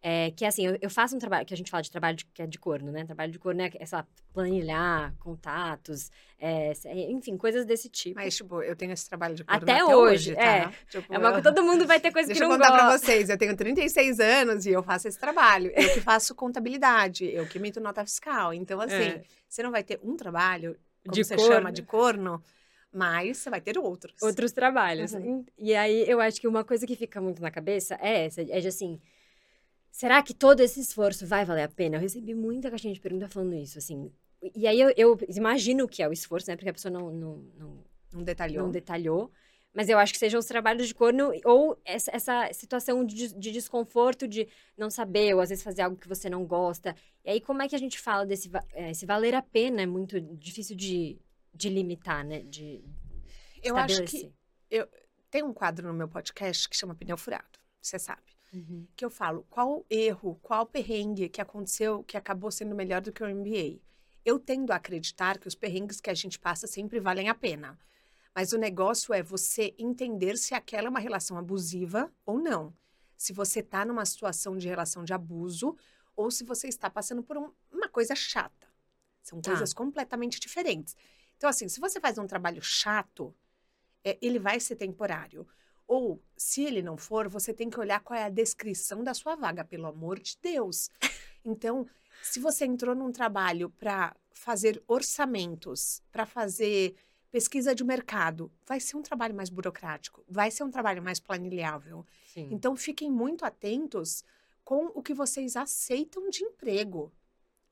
É, 0.00 0.30
que 0.30 0.44
assim, 0.44 0.64
eu, 0.64 0.78
eu, 0.80 0.88
faço 0.88 1.16
um 1.16 1.18
trabalho, 1.18 1.44
que 1.44 1.52
a 1.52 1.56
gente 1.56 1.72
fala 1.72 1.82
de 1.82 1.90
trabalho 1.90 2.16
de, 2.16 2.24
que 2.26 2.40
é 2.40 2.46
de 2.46 2.56
corno, 2.56 2.92
né? 2.92 3.04
Trabalho 3.04 3.32
de 3.32 3.38
corno 3.38 3.60
é, 3.60 3.70
é 3.80 3.84
sei 3.84 3.98
lá, 3.98 4.06
planilhar, 4.32 5.12
contatos, 5.18 6.12
é, 6.38 6.72
enfim, 7.10 7.36
coisas 7.36 7.66
desse 7.66 7.88
tipo. 7.88 8.14
Mas, 8.14 8.36
tipo, 8.36 8.62
eu 8.62 8.76
tenho 8.76 8.92
esse 8.92 9.08
trabalho 9.08 9.34
de 9.34 9.42
corno 9.42 9.60
até, 9.60 9.72
até 9.72 9.84
hoje, 9.84 10.30
hoje 10.30 10.34
tá? 10.36 10.42
é. 10.42 10.72
Tipo, 10.88 11.12
é 11.12 11.18
uma 11.18 11.32
que 11.34 11.42
todo 11.42 11.64
mundo 11.64 11.84
vai 11.84 11.98
ter 11.98 12.12
coisa 12.12 12.32
que 12.32 12.38
não 12.38 12.46
gosta. 12.46 12.58
Deixa 12.60 12.74
eu 12.74 12.78
contar 12.78 12.88
pra 12.88 12.98
vocês, 12.98 13.28
eu 13.28 13.36
tenho 13.36 13.56
36 13.56 14.20
anos 14.20 14.66
e 14.66 14.70
eu 14.70 14.84
faço 14.84 15.08
esse 15.08 15.18
trabalho. 15.18 15.72
Eu 15.74 15.92
que 15.92 16.00
faço 16.00 16.32
contabilidade, 16.32 17.24
eu 17.24 17.44
que 17.48 17.58
emito 17.58 17.80
nota 17.80 18.04
fiscal. 18.04 18.54
Então, 18.54 18.80
assim, 18.80 18.94
é. 18.94 19.22
você 19.48 19.64
não 19.64 19.72
vai 19.72 19.82
ter 19.82 19.98
um 20.04 20.16
trabalho, 20.16 20.76
como 21.02 21.12
de 21.12 21.24
você 21.24 21.34
corno. 21.34 21.52
chama, 21.52 21.72
de 21.72 21.82
corno, 21.82 22.40
mas 22.92 23.38
você 23.38 23.50
vai 23.50 23.60
ter 23.60 23.76
outros. 23.76 24.22
Outros 24.22 24.52
trabalhos. 24.52 25.12
Uhum. 25.12 25.44
E 25.58 25.74
aí, 25.74 26.08
eu 26.08 26.20
acho 26.20 26.40
que 26.40 26.46
uma 26.46 26.62
coisa 26.62 26.86
que 26.86 26.94
fica 26.94 27.20
muito 27.20 27.42
na 27.42 27.50
cabeça 27.50 27.98
é 28.00 28.26
essa, 28.26 28.42
é 28.42 28.60
de 28.60 28.68
assim 28.68 29.00
será 29.98 30.22
que 30.22 30.32
todo 30.32 30.60
esse 30.60 30.78
esforço 30.78 31.26
vai 31.26 31.44
valer 31.44 31.64
a 31.64 31.68
pena? 31.68 31.96
Eu 31.96 32.00
recebi 32.00 32.32
muita 32.32 32.70
caixinha 32.70 32.94
de 32.94 33.00
pergunta 33.00 33.28
falando 33.28 33.54
isso, 33.56 33.78
assim. 33.78 34.12
E 34.54 34.64
aí 34.64 34.80
eu, 34.80 34.92
eu 34.96 35.18
imagino 35.28 35.88
que 35.88 36.00
é 36.00 36.08
o 36.08 36.12
esforço, 36.12 36.48
né? 36.48 36.54
Porque 36.54 36.70
a 36.70 36.72
pessoa 36.72 36.92
não, 36.92 37.10
não, 37.12 37.36
não, 37.56 37.84
não 38.12 38.22
detalhou. 38.22 38.62
Não 38.62 38.70
detalhou. 38.70 39.32
Mas 39.74 39.88
eu 39.88 39.98
acho 39.98 40.12
que 40.12 40.18
sejam 40.20 40.38
os 40.38 40.46
trabalhos 40.46 40.86
de 40.86 40.94
corno 40.94 41.32
ou 41.44 41.76
essa, 41.84 42.12
essa 42.14 42.48
situação 42.52 43.04
de, 43.04 43.34
de, 43.34 43.50
desconforto 43.50 44.28
de 44.28 44.46
não 44.76 44.88
saber, 44.88 45.34
ou 45.34 45.40
às 45.40 45.48
vezes 45.48 45.64
fazer 45.64 45.82
algo 45.82 45.96
que 45.96 46.06
você 46.06 46.30
não 46.30 46.46
gosta. 46.46 46.94
E 47.24 47.30
aí, 47.30 47.40
como 47.40 47.62
é 47.62 47.68
que 47.68 47.74
a 47.74 47.78
gente 47.78 47.98
fala 47.98 48.24
desse 48.24 48.48
é, 48.74 48.92
esse 48.92 49.04
valer 49.04 49.34
a 49.34 49.42
pena? 49.42 49.82
É 49.82 49.86
muito 49.86 50.20
difícil 50.20 50.76
de, 50.76 51.18
de 51.52 51.68
limitar, 51.68 52.24
né? 52.24 52.44
De 52.44 52.84
eu 53.64 53.76
acho 53.76 54.04
que 54.04 54.32
eu, 54.70 54.86
tem 55.28 55.42
um 55.42 55.52
quadro 55.52 55.88
no 55.88 55.94
meu 55.94 56.06
podcast 56.06 56.68
que 56.68 56.76
chama 56.76 56.94
Pneu 56.94 57.16
Furado, 57.18 57.58
você 57.82 57.98
sabe. 57.98 58.37
Uhum. 58.52 58.86
Que 58.96 59.04
eu 59.04 59.10
falo, 59.10 59.46
qual 59.50 59.84
erro, 59.90 60.38
qual 60.42 60.66
perrengue 60.66 61.28
que 61.28 61.40
aconteceu 61.40 62.02
que 62.04 62.16
acabou 62.16 62.50
sendo 62.50 62.74
melhor 62.74 63.00
do 63.00 63.12
que 63.12 63.22
o 63.22 63.28
MBA? 63.28 63.80
Eu 64.24 64.38
tendo 64.38 64.72
a 64.72 64.76
acreditar 64.76 65.38
que 65.38 65.48
os 65.48 65.54
perrengues 65.54 66.00
que 66.00 66.10
a 66.10 66.14
gente 66.14 66.38
passa 66.38 66.66
sempre 66.66 67.00
valem 67.00 67.28
a 67.28 67.34
pena. 67.34 67.78
Mas 68.34 68.52
o 68.52 68.58
negócio 68.58 69.12
é 69.12 69.22
você 69.22 69.74
entender 69.78 70.36
se 70.36 70.54
aquela 70.54 70.86
é 70.86 70.90
uma 70.90 71.00
relação 71.00 71.36
abusiva 71.36 72.12
ou 72.24 72.38
não. 72.38 72.74
Se 73.16 73.32
você 73.32 73.60
está 73.60 73.84
numa 73.84 74.04
situação 74.04 74.56
de 74.56 74.68
relação 74.68 75.02
de 75.04 75.12
abuso 75.12 75.76
ou 76.14 76.30
se 76.30 76.44
você 76.44 76.68
está 76.68 76.88
passando 76.88 77.22
por 77.22 77.36
um, 77.36 77.50
uma 77.70 77.88
coisa 77.88 78.14
chata. 78.14 78.68
São 79.22 79.40
tá. 79.40 79.50
coisas 79.50 79.74
completamente 79.74 80.40
diferentes. 80.40 80.96
Então, 81.36 81.50
assim, 81.50 81.68
se 81.68 81.80
você 81.80 82.00
faz 82.00 82.18
um 82.18 82.26
trabalho 82.26 82.62
chato, 82.62 83.34
é, 84.04 84.18
ele 84.22 84.38
vai 84.38 84.58
ser 84.58 84.76
temporário. 84.76 85.46
Ou, 85.88 86.22
se 86.36 86.62
ele 86.62 86.82
não 86.82 86.96
for, 86.96 87.28
você 87.28 87.52
tem 87.52 87.68
que 87.68 87.80
olhar 87.80 87.98
qual 88.00 88.16
é 88.16 88.22
a 88.22 88.28
descrição 88.28 89.02
da 89.02 89.14
sua 89.14 89.34
vaga, 89.34 89.64
pelo 89.64 89.86
amor 89.86 90.20
de 90.20 90.38
Deus. 90.40 90.88
Então, 91.44 91.86
se 92.22 92.38
você 92.38 92.64
entrou 92.64 92.94
num 92.94 93.10
trabalho 93.10 93.70
para 93.70 94.14
fazer 94.32 94.82
orçamentos, 94.86 96.02
para 96.12 96.26
fazer 96.26 96.94
pesquisa 97.30 97.74
de 97.74 97.84
mercado. 97.84 98.50
Vai 98.66 98.80
ser 98.80 98.96
um 98.96 99.02
trabalho 99.02 99.34
mais 99.34 99.50
burocrático, 99.50 100.24
vai 100.28 100.50
ser 100.50 100.64
um 100.64 100.70
trabalho 100.70 101.02
mais 101.02 101.20
planilhável. 101.20 102.06
Sim. 102.26 102.48
Então, 102.52 102.74
fiquem 102.76 103.10
muito 103.10 103.44
atentos 103.44 104.24
com 104.64 104.86
o 104.94 105.02
que 105.02 105.14
vocês 105.14 105.56
aceitam 105.56 106.28
de 106.30 106.44
emprego. 106.44 107.12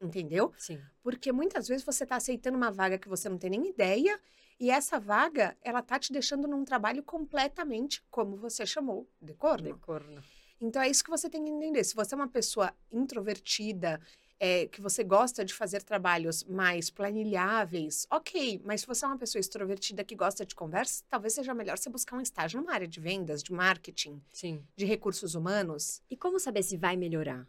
Entendeu? 0.00 0.52
Sim. 0.58 0.78
Porque 1.02 1.32
muitas 1.32 1.68
vezes 1.68 1.84
você 1.84 2.04
está 2.04 2.16
aceitando 2.16 2.56
uma 2.56 2.70
vaga 2.70 2.98
que 2.98 3.08
você 3.08 3.28
não 3.30 3.38
tem 3.38 3.48
nem 3.48 3.68
ideia 3.68 4.20
e 4.59 4.70
essa 4.70 4.98
vaga, 4.98 5.57
ela 5.62 5.82
tá 5.82 5.98
te 5.98 6.12
deixando 6.12 6.48
num 6.48 6.64
trabalho 6.64 7.02
completamente, 7.02 8.02
como 8.11 8.36
você 8.36 8.64
chamou, 8.64 9.09
de 9.20 9.34
corno. 9.34 9.74
De 9.74 9.78
corno. 9.80 10.22
Então 10.61 10.80
é 10.80 10.88
isso 10.88 11.04
que 11.04 11.11
você 11.11 11.28
tem 11.28 11.44
que 11.44 11.50
entender. 11.50 11.84
Se 11.84 11.94
você 11.94 12.14
é 12.14 12.16
uma 12.16 12.28
pessoa 12.28 12.72
introvertida, 12.90 14.00
é, 14.40 14.66
que 14.66 14.80
você 14.80 15.02
gosta 15.04 15.44
de 15.44 15.52
fazer 15.52 15.82
trabalhos 15.82 16.44
mais 16.44 16.90
planilháveis, 16.90 18.07
ok. 18.11 18.61
Mas 18.64 18.82
se 18.82 18.86
você 18.86 19.04
é 19.04 19.09
uma 19.09 19.18
pessoa 19.18 19.40
extrovertida 19.40 20.04
que 20.04 20.14
gosta 20.14 20.44
de 20.44 20.54
conversa, 20.54 21.04
talvez 21.09 21.34
seja 21.34 21.54
melhor 21.54 21.76
você 21.76 21.90
buscar 21.90 22.16
um 22.16 22.20
estágio 22.20 22.61
numa 22.61 22.72
área 22.72 22.88
de 22.88 23.00
vendas, 23.00 23.42
de 23.42 23.52
marketing, 23.52 24.22
Sim. 24.32 24.64
de 24.74 24.84
recursos 24.84 25.34
humanos. 25.34 26.02
E 26.11 26.16
como 26.16 26.38
saber 26.38 26.62
se 26.62 26.76
vai 26.76 26.96
melhorar? 26.96 27.46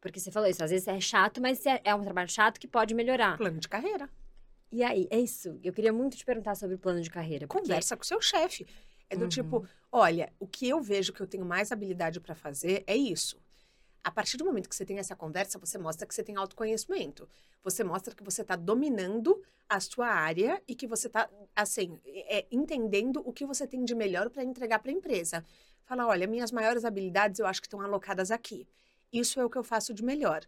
Porque 0.00 0.20
você 0.20 0.30
falou 0.30 0.48
isso, 0.48 0.62
às 0.62 0.70
vezes 0.70 0.86
é 0.86 1.00
chato, 1.00 1.40
mas 1.40 1.64
é, 1.66 1.80
é 1.84 1.94
um 1.94 2.02
trabalho 2.02 2.28
chato 2.28 2.60
que 2.60 2.68
pode 2.68 2.94
melhorar. 2.94 3.36
Plano 3.36 3.58
de 3.58 3.68
carreira. 3.68 4.08
E 4.76 4.84
aí, 4.84 5.08
é 5.10 5.18
isso. 5.18 5.58
Eu 5.64 5.72
queria 5.72 5.90
muito 5.90 6.18
te 6.18 6.24
perguntar 6.26 6.54
sobre 6.54 6.76
o 6.76 6.78
plano 6.78 7.00
de 7.00 7.08
carreira. 7.08 7.46
Porque... 7.46 7.62
Conversa 7.62 7.96
com 7.96 8.02
o 8.02 8.06
seu 8.06 8.20
chefe. 8.20 8.66
É 9.08 9.16
do 9.16 9.26
tipo, 9.26 9.56
uhum. 9.56 9.62
tipo, 9.62 9.74
olha, 9.90 10.30
o 10.38 10.46
que 10.46 10.68
eu 10.68 10.82
vejo 10.82 11.14
que 11.14 11.20
eu 11.22 11.26
tenho 11.26 11.46
mais 11.46 11.72
habilidade 11.72 12.20
para 12.20 12.34
fazer 12.34 12.84
é 12.86 12.94
isso. 12.94 13.40
A 14.04 14.10
partir 14.10 14.36
do 14.36 14.44
momento 14.44 14.68
que 14.68 14.76
você 14.76 14.84
tem 14.84 14.98
essa 14.98 15.16
conversa, 15.16 15.58
você 15.58 15.78
mostra 15.78 16.06
que 16.06 16.14
você 16.14 16.22
tem 16.22 16.36
autoconhecimento. 16.36 17.26
Você 17.64 17.82
mostra 17.82 18.14
que 18.14 18.22
você 18.22 18.42
está 18.42 18.54
dominando 18.54 19.42
a 19.66 19.80
sua 19.80 20.08
área 20.08 20.62
e 20.68 20.74
que 20.74 20.86
você 20.86 21.06
está, 21.06 21.26
assim, 21.54 21.98
é, 22.04 22.44
entendendo 22.52 23.22
o 23.24 23.32
que 23.32 23.46
você 23.46 23.66
tem 23.66 23.82
de 23.82 23.94
melhor 23.94 24.28
para 24.28 24.44
entregar 24.44 24.80
para 24.80 24.90
a 24.90 24.94
empresa. 24.94 25.42
Fala, 25.86 26.06
olha, 26.06 26.26
minhas 26.26 26.52
maiores 26.52 26.84
habilidades 26.84 27.40
eu 27.40 27.46
acho 27.46 27.62
que 27.62 27.66
estão 27.66 27.80
alocadas 27.80 28.30
aqui. 28.30 28.68
Isso 29.10 29.40
é 29.40 29.44
o 29.44 29.48
que 29.48 29.56
eu 29.56 29.64
faço 29.64 29.94
de 29.94 30.04
melhor. 30.04 30.44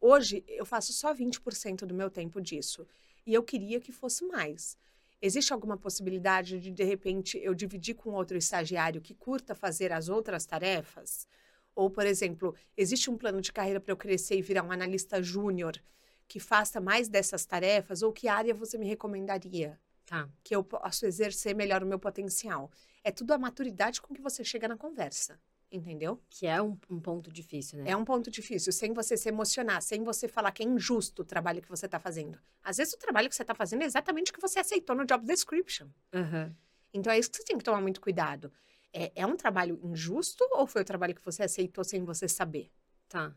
Hoje, 0.00 0.44
eu 0.46 0.64
faço 0.64 0.92
só 0.92 1.12
20% 1.12 1.84
do 1.84 1.94
meu 1.94 2.08
tempo 2.08 2.40
disso. 2.40 2.86
E 3.26 3.34
eu 3.34 3.42
queria 3.42 3.80
que 3.80 3.92
fosse 3.92 4.24
mais. 4.26 4.76
Existe 5.20 5.52
alguma 5.52 5.76
possibilidade 5.76 6.58
de, 6.58 6.70
de 6.70 6.84
repente, 6.84 7.38
eu 7.38 7.54
dividir 7.54 7.94
com 7.94 8.10
outro 8.10 8.36
estagiário 8.36 9.00
que 9.00 9.14
curta 9.14 9.54
fazer 9.54 9.92
as 9.92 10.08
outras 10.08 10.44
tarefas? 10.44 11.28
Ou, 11.74 11.88
por 11.88 12.04
exemplo, 12.04 12.54
existe 12.76 13.10
um 13.10 13.16
plano 13.16 13.40
de 13.40 13.52
carreira 13.52 13.80
para 13.80 13.92
eu 13.92 13.96
crescer 13.96 14.36
e 14.36 14.42
virar 14.42 14.64
um 14.64 14.72
analista 14.72 15.22
júnior 15.22 15.80
que 16.26 16.40
faça 16.40 16.80
mais 16.80 17.08
dessas 17.08 17.46
tarefas? 17.46 18.02
Ou 18.02 18.12
que 18.12 18.26
área 18.26 18.52
você 18.52 18.76
me 18.76 18.86
recomendaria? 18.86 19.80
Tá. 20.04 20.28
Que 20.42 20.56
eu 20.56 20.64
possa 20.64 21.06
exercer 21.06 21.54
melhor 21.54 21.82
o 21.82 21.86
meu 21.86 21.98
potencial. 21.98 22.70
É 23.04 23.12
tudo 23.12 23.32
a 23.32 23.38
maturidade 23.38 24.02
com 24.02 24.12
que 24.12 24.20
você 24.20 24.42
chega 24.42 24.66
na 24.66 24.76
conversa 24.76 25.38
entendeu? 25.72 26.20
Que 26.28 26.46
é 26.46 26.60
um, 26.60 26.78
um, 26.90 27.00
ponto 27.00 27.32
difícil, 27.32 27.78
né? 27.78 27.90
É 27.90 27.96
um 27.96 28.04
ponto 28.04 28.30
difícil, 28.30 28.72
sem 28.72 28.92
você 28.92 29.16
se 29.16 29.28
emocionar, 29.28 29.80
sem 29.80 30.04
você 30.04 30.28
falar 30.28 30.52
que 30.52 30.62
é 30.62 30.66
injusto 30.66 31.22
o 31.22 31.24
trabalho 31.24 31.62
que 31.62 31.68
você 31.68 31.86
está 31.86 31.98
fazendo. 31.98 32.38
Às 32.62 32.76
vezes 32.76 32.92
o 32.92 32.98
trabalho 32.98 33.28
que 33.28 33.34
você 33.34 33.42
está 33.42 33.54
fazendo 33.54 33.82
é 33.82 33.86
exatamente 33.86 34.30
o 34.30 34.34
que 34.34 34.40
você 34.40 34.58
aceitou 34.58 34.94
no 34.94 35.06
job 35.06 35.24
description. 35.24 35.88
Uhum. 36.12 36.54
Então 36.92 37.10
é 37.10 37.18
isso 37.18 37.30
que 37.30 37.38
você 37.38 37.44
tem 37.44 37.56
que 37.56 37.64
tomar 37.64 37.80
muito 37.80 38.00
cuidado. 38.00 38.52
É, 38.92 39.10
é 39.14 39.26
um 39.26 39.34
trabalho 39.34 39.80
injusto 39.82 40.46
ou 40.52 40.66
foi 40.66 40.82
o 40.82 40.84
trabalho 40.84 41.14
que 41.14 41.24
você 41.24 41.42
aceitou 41.42 41.82
sem 41.82 42.04
você 42.04 42.28
saber? 42.28 42.70
Tá. 43.08 43.34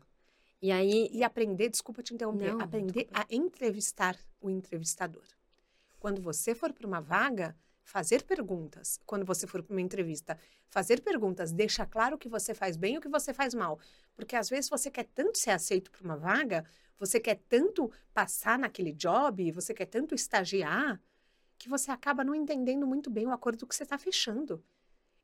E 0.60 0.70
aí. 0.70 1.08
E 1.12 1.24
aprender, 1.24 1.70
desculpa 1.70 2.02
te 2.02 2.14
interromper, 2.14 2.52
Não, 2.52 2.60
aprender 2.60 3.08
a 3.12 3.26
entrevistar 3.30 4.18
o 4.40 4.50
entrevistador. 4.50 5.24
Quando 5.98 6.20
você 6.20 6.54
for 6.54 6.72
para 6.72 6.86
uma 6.86 7.00
vaga, 7.00 7.56
fazer 7.86 8.24
perguntas 8.24 9.00
quando 9.06 9.24
você 9.24 9.46
for 9.46 9.62
para 9.62 9.72
uma 9.72 9.80
entrevista. 9.80 10.36
Fazer 10.68 11.00
perguntas 11.00 11.52
deixa 11.52 11.86
claro 11.86 12.16
o 12.16 12.18
que 12.18 12.28
você 12.28 12.52
faz 12.52 12.76
bem 12.76 12.96
e 12.96 12.98
o 12.98 13.00
que 13.00 13.08
você 13.08 13.32
faz 13.32 13.54
mal. 13.54 13.78
Porque 14.14 14.34
às 14.34 14.50
vezes 14.50 14.68
você 14.68 14.90
quer 14.90 15.04
tanto 15.04 15.38
ser 15.38 15.50
aceito 15.52 15.90
para 15.92 16.02
uma 16.02 16.16
vaga, 16.16 16.64
você 16.98 17.20
quer 17.20 17.40
tanto 17.48 17.90
passar 18.12 18.58
naquele 18.58 18.92
job, 18.92 19.52
você 19.52 19.72
quer 19.72 19.86
tanto 19.86 20.16
estagiar, 20.16 21.00
que 21.56 21.68
você 21.68 21.92
acaba 21.92 22.24
não 22.24 22.34
entendendo 22.34 22.86
muito 22.86 23.08
bem 23.08 23.26
o 23.26 23.30
acordo 23.30 23.66
que 23.66 23.74
você 23.74 23.84
está 23.84 23.96
fechando. 23.96 24.62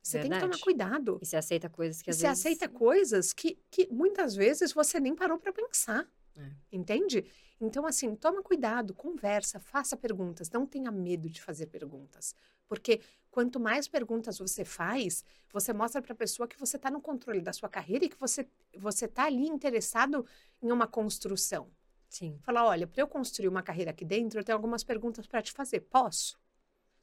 Você 0.00 0.18
Verdade. 0.18 0.40
tem 0.40 0.48
que 0.48 0.52
tomar 0.52 0.64
cuidado. 0.64 1.18
E 1.20 1.26
você 1.26 1.36
aceita 1.36 1.68
coisas 1.68 2.00
que 2.00 2.10
às 2.10 2.16
você 2.16 2.28
vezes... 2.28 2.42
Você 2.42 2.48
aceita 2.48 2.68
coisas 2.68 3.32
que, 3.32 3.58
que 3.70 3.88
muitas 3.92 4.36
vezes 4.36 4.72
você 4.72 5.00
nem 5.00 5.16
parou 5.16 5.38
para 5.38 5.52
pensar. 5.52 6.08
É. 6.36 6.50
Entende? 6.70 7.24
Então, 7.60 7.86
assim, 7.86 8.14
toma 8.16 8.42
cuidado, 8.42 8.94
conversa, 8.94 9.60
faça 9.60 9.96
perguntas, 9.96 10.50
não 10.50 10.66
tenha 10.66 10.90
medo 10.90 11.28
de 11.28 11.40
fazer 11.40 11.66
perguntas. 11.66 12.34
Porque 12.72 13.02
quanto 13.30 13.60
mais 13.60 13.86
perguntas 13.86 14.38
você 14.38 14.64
faz, 14.64 15.22
você 15.52 15.74
mostra 15.74 16.00
para 16.00 16.14
a 16.14 16.16
pessoa 16.16 16.48
que 16.48 16.58
você 16.58 16.76
está 16.78 16.90
no 16.90 17.02
controle 17.02 17.42
da 17.42 17.52
sua 17.52 17.68
carreira 17.68 18.06
e 18.06 18.08
que 18.08 18.18
você 18.18 18.48
você 18.78 19.04
está 19.04 19.24
ali 19.26 19.46
interessado 19.46 20.24
em 20.62 20.72
uma 20.72 20.86
construção. 20.86 21.68
Sim. 22.08 22.38
Fala, 22.40 22.64
olha, 22.64 22.86
para 22.86 23.02
eu 23.02 23.06
construir 23.06 23.48
uma 23.48 23.62
carreira 23.62 23.90
aqui 23.90 24.06
dentro, 24.06 24.40
eu 24.40 24.44
tenho 24.44 24.56
algumas 24.56 24.82
perguntas 24.82 25.26
para 25.26 25.42
te 25.42 25.52
fazer. 25.52 25.80
Posso? 25.80 26.40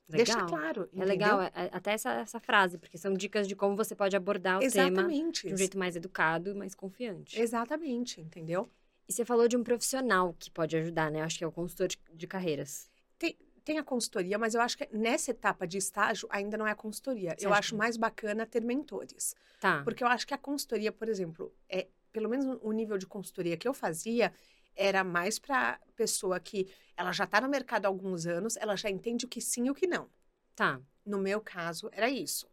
Legal. 0.08 0.26
Deixa 0.26 0.44
claro. 0.48 0.82
Entendeu? 0.86 1.04
É 1.04 1.06
legal, 1.06 1.42
é, 1.44 1.52
é, 1.54 1.70
até 1.72 1.92
essa, 1.92 2.14
essa 2.14 2.40
frase, 2.40 2.80
porque 2.80 2.98
são 2.98 3.14
dicas 3.14 3.48
de 3.48 3.56
como 3.56 3.76
você 3.76 3.94
pode 3.94 4.16
abordar 4.16 4.58
o 4.58 4.64
Exatamente. 4.64 5.44
tema 5.44 5.50
de 5.50 5.54
um 5.54 5.58
jeito 5.58 5.78
mais 5.78 5.96
educado 5.96 6.50
e 6.50 6.54
mais 6.56 6.74
confiante. 6.74 7.40
Exatamente, 7.40 8.20
entendeu? 8.20 8.68
E 9.08 9.14
você 9.14 9.24
falou 9.24 9.48
de 9.48 9.56
um 9.56 9.64
profissional 9.64 10.36
que 10.40 10.50
pode 10.50 10.76
ajudar, 10.78 11.12
né? 11.12 11.22
Acho 11.22 11.38
que 11.38 11.44
é 11.44 11.48
o 11.48 11.52
consultor 11.52 11.90
de, 11.90 12.00
de 12.12 12.26
carreiras. 12.26 12.90
Tem, 13.20 13.38
tem 13.64 13.78
a 13.78 13.84
consultoria, 13.84 14.38
mas 14.38 14.55
eu 14.55 14.62
acho 14.62 14.78
que 14.78 14.88
nessa 14.91 15.32
etapa 15.32 15.68
de 15.68 15.78
estágio 15.78 16.28
ainda 16.32 16.57
não 16.57 16.68
é 16.68 16.72
a 16.72 16.76
consultoria. 16.76 17.36
Você 17.38 17.45
eu 17.45 17.53
acho 17.53 17.76
mais 17.76 17.97
bacana 17.97 18.45
ter 18.45 18.64
mentores. 18.64 19.36
Tá. 19.60 19.84
Porque 19.84 20.03
eu 20.03 20.07
acho 20.07 20.26
que 20.26 20.34
a 20.34 20.38
consultoria, 20.38 20.91
por 20.91 21.07
exemplo, 21.07 21.53
é 21.68 21.88
pelo 22.12 22.30
menos 22.30 22.60
o 22.62 22.72
nível 22.72 22.97
de 22.97 23.05
consultoria 23.05 23.57
que 23.57 23.68
eu 23.68 23.74
fazia 23.74 24.34
era 24.76 25.03
mais 25.03 25.38
para 25.38 25.80
pessoa 25.95 26.39
que 26.39 26.68
ela 26.95 27.12
já 27.12 27.26
está 27.26 27.41
no 27.41 27.49
mercado 27.49 27.86
há 27.86 27.88
alguns 27.88 28.26
anos, 28.26 28.55
ela 28.57 28.76
já 28.76 28.89
entende 28.89 29.26
o 29.26 29.28
que 29.28 29.41
sim 29.41 29.68
e 29.68 29.72
o 29.72 29.76
que 29.76 29.88
não. 29.88 30.10
Tá. 30.55 30.80
No 31.05 31.18
meu 31.18 31.41
caso, 31.41 31.89
era 31.91 32.10
isso. 32.10 32.47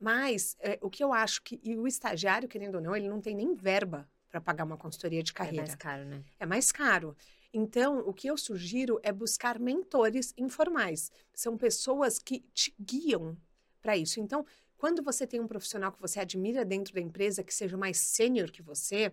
Mas 0.00 0.56
é, 0.60 0.78
o 0.80 0.88
que 0.88 1.02
eu 1.02 1.12
acho 1.12 1.42
que. 1.42 1.60
E 1.62 1.76
o 1.76 1.86
estagiário, 1.86 2.48
querendo 2.48 2.76
ou 2.76 2.80
não, 2.80 2.94
ele 2.94 3.08
não 3.08 3.20
tem 3.20 3.34
nem 3.34 3.54
verba 3.54 4.08
para 4.30 4.40
pagar 4.40 4.64
uma 4.64 4.76
consultoria 4.76 5.22
de 5.22 5.32
carreira. 5.32 5.64
É 5.64 5.66
mais 5.66 5.74
caro, 5.74 6.04
né? 6.04 6.24
É 6.38 6.46
mais 6.46 6.72
caro. 6.72 7.16
Então, 7.52 8.00
o 8.00 8.12
que 8.12 8.28
eu 8.28 8.36
sugiro 8.36 9.00
é 9.02 9.10
buscar 9.10 9.58
mentores 9.58 10.34
informais. 10.36 11.10
São 11.34 11.56
pessoas 11.56 12.18
que 12.18 12.40
te 12.52 12.74
guiam 12.78 13.36
para 13.80 13.96
isso. 13.96 14.20
Então, 14.20 14.44
quando 14.76 15.02
você 15.02 15.26
tem 15.26 15.40
um 15.40 15.46
profissional 15.46 15.90
que 15.90 16.00
você 16.00 16.20
admira 16.20 16.64
dentro 16.64 16.94
da 16.94 17.00
empresa, 17.00 17.42
que 17.42 17.54
seja 17.54 17.76
mais 17.76 17.98
sênior 17.98 18.50
que 18.50 18.62
você, 18.62 19.12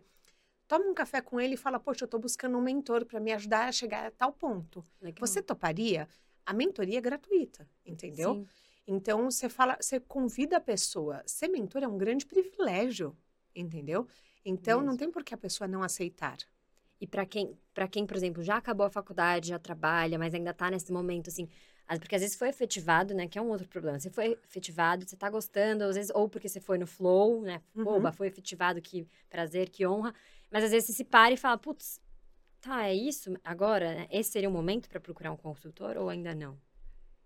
toma 0.68 0.86
um 0.86 0.94
café 0.94 1.22
com 1.22 1.40
ele 1.40 1.54
e 1.54 1.58
fala: 1.58 1.80
Poxa, 1.80 2.04
eu 2.04 2.06
estou 2.06 2.20
buscando 2.20 2.58
um 2.58 2.62
mentor 2.62 3.06
para 3.06 3.20
me 3.20 3.32
ajudar 3.34 3.68
a 3.68 3.72
chegar 3.72 4.06
a 4.06 4.12
tal 4.12 4.34
ponto. 4.34 4.84
Legal. 5.02 5.26
Você 5.26 5.42
toparia? 5.42 6.08
A 6.46 6.54
mentoria 6.54 6.98
é 6.98 7.02
gratuita, 7.02 7.68
entendeu? 7.86 8.36
Sim. 8.36 8.48
Então, 8.88 9.32
você 9.32 9.50
fala, 9.50 9.78
você 9.82 10.00
convida 10.00 10.58
a 10.58 10.62
pessoa. 10.62 11.24
Ser 11.26 11.48
mentor 11.48 11.82
é 11.82 11.88
um 11.88 11.98
grande 11.98 12.26
privilégio, 12.26 13.18
entendeu? 13.56 14.08
Então, 14.44 14.80
Mesmo. 14.80 14.92
não 14.92 14.98
tem 14.98 15.10
por 15.10 15.24
que 15.24 15.34
a 15.34 15.38
pessoa 15.38 15.68
não 15.68 15.82
aceitar. 15.82 16.38
E 17.06 17.08
para 17.08 17.24
quem, 17.24 17.56
para 17.72 17.88
quem, 17.88 18.04
por 18.04 18.18
exemplo, 18.18 18.42
já 18.42 18.58
acabou 18.58 18.84
a 18.84 18.90
faculdade, 18.90 19.50
já 19.50 19.60
trabalha, 19.60 20.18
mas 20.18 20.34
ainda 20.34 20.50
está 20.50 20.72
nesse 20.72 20.92
momento 20.92 21.30
assim, 21.30 21.48
porque 22.00 22.16
às 22.16 22.22
vezes 22.22 22.36
foi 22.36 22.50
efetivado, 22.50 23.14
né, 23.14 23.28
que 23.28 23.38
é 23.38 23.42
um 23.42 23.50
outro 23.50 23.68
problema. 23.68 24.00
Você 24.00 24.10
foi 24.10 24.40
efetivado, 24.44 25.08
você 25.08 25.14
está 25.14 25.30
gostando, 25.30 25.84
às 25.84 25.96
vezes 25.96 26.12
ou 26.16 26.28
porque 26.28 26.50
você 26.50 26.60
foi 26.60 26.80
no 26.80 26.88
flow, 26.88 27.44
né? 27.44 27.62
Uhum. 27.76 27.88
Oba, 27.88 28.12
foi 28.12 28.26
efetivado, 28.26 28.82
que 28.82 29.08
prazer, 29.30 29.70
que 29.70 29.86
honra. 29.86 30.16
Mas 30.50 30.64
às 30.64 30.72
vezes 30.72 30.88
você 30.88 30.94
se 30.94 31.04
para 31.04 31.32
e 31.32 31.38
fala, 31.38 31.60
putz, 31.60 32.02
tá, 32.60 32.88
é 32.88 32.96
isso 32.96 33.32
agora, 33.44 33.94
né? 33.94 34.08
Esse 34.10 34.32
seria 34.32 34.50
o 34.50 34.52
momento 34.52 34.90
para 34.90 35.00
procurar 35.00 35.32
um 35.32 35.38
consultor 35.38 35.98
ou 35.98 36.10
ainda 36.10 36.34
não? 36.34 36.58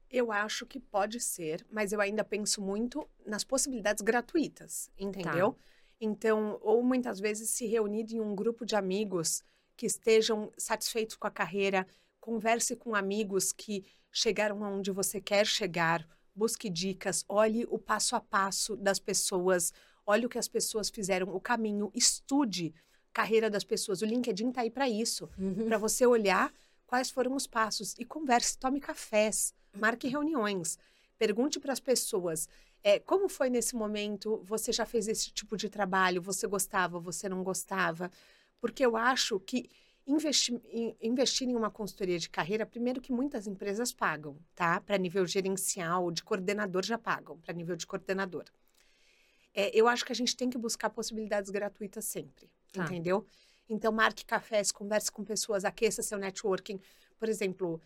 Eu 0.09 0.29
acho 0.29 0.65
que 0.65 0.77
pode 0.77 1.21
ser, 1.21 1.65
mas 1.71 1.93
eu 1.93 2.01
ainda 2.01 2.25
penso 2.25 2.61
muito 2.61 3.09
nas 3.25 3.45
possibilidades 3.45 4.01
gratuitas, 4.01 4.91
entendeu? 4.99 5.53
Tá. 5.53 5.59
Então, 6.01 6.59
ou 6.61 6.83
muitas 6.83 7.17
vezes 7.17 7.51
se 7.51 7.65
reunir 7.65 8.07
em 8.13 8.19
um 8.19 8.35
grupo 8.35 8.65
de 8.65 8.75
amigos 8.75 9.41
que 9.79 9.85
estejam 9.85 10.51
satisfeitos 10.57 11.15
com 11.15 11.25
a 11.25 11.31
carreira, 11.31 11.87
converse 12.19 12.75
com 12.75 12.93
amigos 12.93 13.53
que 13.53 13.85
chegaram 14.11 14.61
aonde 14.61 14.91
você 14.91 15.21
quer 15.21 15.47
chegar, 15.47 16.05
busque 16.35 16.69
dicas, 16.69 17.23
olhe 17.29 17.65
o 17.69 17.79
passo 17.79 18.13
a 18.13 18.19
passo 18.19 18.75
das 18.75 18.99
pessoas, 18.99 19.71
olhe 20.05 20.25
o 20.25 20.29
que 20.29 20.37
as 20.37 20.49
pessoas 20.49 20.89
fizeram, 20.89 21.33
o 21.33 21.39
caminho, 21.39 21.89
estude 21.95 22.73
carreira 23.13 23.49
das 23.49 23.63
pessoas. 23.63 24.01
O 24.01 24.05
LinkedIn 24.05 24.49
está 24.49 24.63
aí 24.63 24.69
para 24.69 24.89
isso, 24.89 25.29
uhum. 25.39 25.69
para 25.69 25.77
você 25.77 26.05
olhar 26.05 26.53
quais 26.85 27.09
foram 27.09 27.33
os 27.33 27.47
passos 27.47 27.95
e 27.97 28.03
converse, 28.03 28.57
tome 28.57 28.81
cafés, 28.81 29.53
marque 29.73 30.09
reuniões, 30.09 30.77
pergunte 31.17 31.57
para 31.57 31.71
as 31.71 31.79
pessoas 31.79 32.49
é, 32.83 32.99
como 32.99 33.27
foi 33.27 33.49
nesse 33.49 33.75
momento? 33.75 34.41
Você 34.45 34.71
já 34.71 34.85
fez 34.85 35.07
esse 35.07 35.31
tipo 35.31 35.57
de 35.57 35.69
trabalho? 35.69 36.21
Você 36.21 36.47
gostava? 36.47 36.99
Você 36.99 37.27
não 37.27 37.43
gostava? 37.43 38.09
Porque 38.59 38.85
eu 38.85 38.97
acho 38.97 39.39
que 39.39 39.69
investir, 40.05 40.59
investir 41.01 41.47
em 41.47 41.55
uma 41.55 41.69
consultoria 41.69 42.17
de 42.17 42.29
carreira, 42.29 42.65
primeiro 42.65 42.99
que 42.99 43.11
muitas 43.11 43.47
empresas 43.47 43.93
pagam, 43.93 44.37
tá? 44.55 44.81
Para 44.81 44.97
nível 44.97 45.25
gerencial, 45.25 46.11
de 46.11 46.23
coordenador 46.23 46.83
já 46.83 46.97
pagam, 46.97 47.37
para 47.39 47.53
nível 47.53 47.75
de 47.75 47.85
coordenador. 47.85 48.45
É, 49.53 49.71
eu 49.77 49.87
acho 49.87 50.05
que 50.05 50.11
a 50.11 50.15
gente 50.15 50.35
tem 50.35 50.49
que 50.49 50.57
buscar 50.57 50.89
possibilidades 50.89 51.49
gratuitas 51.49 52.05
sempre, 52.05 52.49
tá. 52.71 52.83
entendeu? 52.83 53.25
Então, 53.69 53.91
marque 53.91 54.25
cafés, 54.25 54.71
converse 54.71 55.11
com 55.11 55.23
pessoas, 55.23 55.63
aqueça 55.63 56.01
seu 56.01 56.17
networking. 56.17 56.79
Por 57.19 57.29
exemplo, 57.29 57.81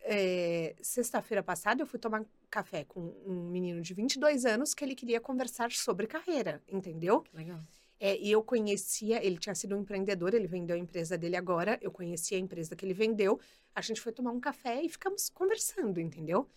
é, 0.00 0.74
sexta-feira 0.80 1.42
passada 1.42 1.82
eu 1.82 1.86
fui 1.86 1.98
tomar 1.98 2.24
café 2.50 2.84
com 2.84 3.14
um 3.24 3.50
menino 3.50 3.80
de 3.80 3.94
22 3.94 4.44
anos 4.46 4.74
que 4.74 4.84
ele 4.84 4.94
queria 4.94 5.20
conversar 5.20 5.70
sobre 5.70 6.06
carreira, 6.06 6.62
entendeu? 6.66 7.24
Legal. 7.32 7.60
É, 8.00 8.16
e 8.16 8.30
eu 8.30 8.42
conhecia, 8.42 9.24
ele 9.24 9.38
tinha 9.38 9.54
sido 9.54 9.76
um 9.76 9.80
empreendedor, 9.80 10.32
ele 10.32 10.46
vendeu 10.46 10.76
a 10.76 10.78
empresa 10.78 11.18
dele 11.18 11.36
agora, 11.36 11.78
eu 11.82 11.90
conhecia 11.90 12.38
a 12.38 12.40
empresa 12.40 12.76
que 12.76 12.84
ele 12.84 12.94
vendeu, 12.94 13.40
a 13.74 13.80
gente 13.80 14.00
foi 14.00 14.12
tomar 14.12 14.30
um 14.30 14.38
café 14.38 14.80
e 14.82 14.88
ficamos 14.88 15.28
conversando, 15.28 16.00
entendeu? 16.00 16.48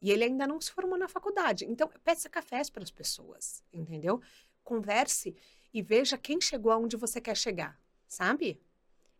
E 0.00 0.10
ele 0.12 0.24
ainda 0.24 0.46
não 0.46 0.60
se 0.60 0.70
formou 0.70 0.98
na 0.98 1.08
faculdade. 1.08 1.64
Então, 1.64 1.90
peça 2.04 2.28
cafés 2.28 2.70
para 2.70 2.82
as 2.82 2.90
pessoas, 2.90 3.64
entendeu? 3.72 4.20
Converse 4.62 5.34
e 5.72 5.82
veja 5.82 6.16
quem 6.16 6.40
chegou 6.40 6.70
aonde 6.70 6.96
você 6.96 7.20
quer 7.20 7.36
chegar, 7.36 7.80
sabe? 8.06 8.60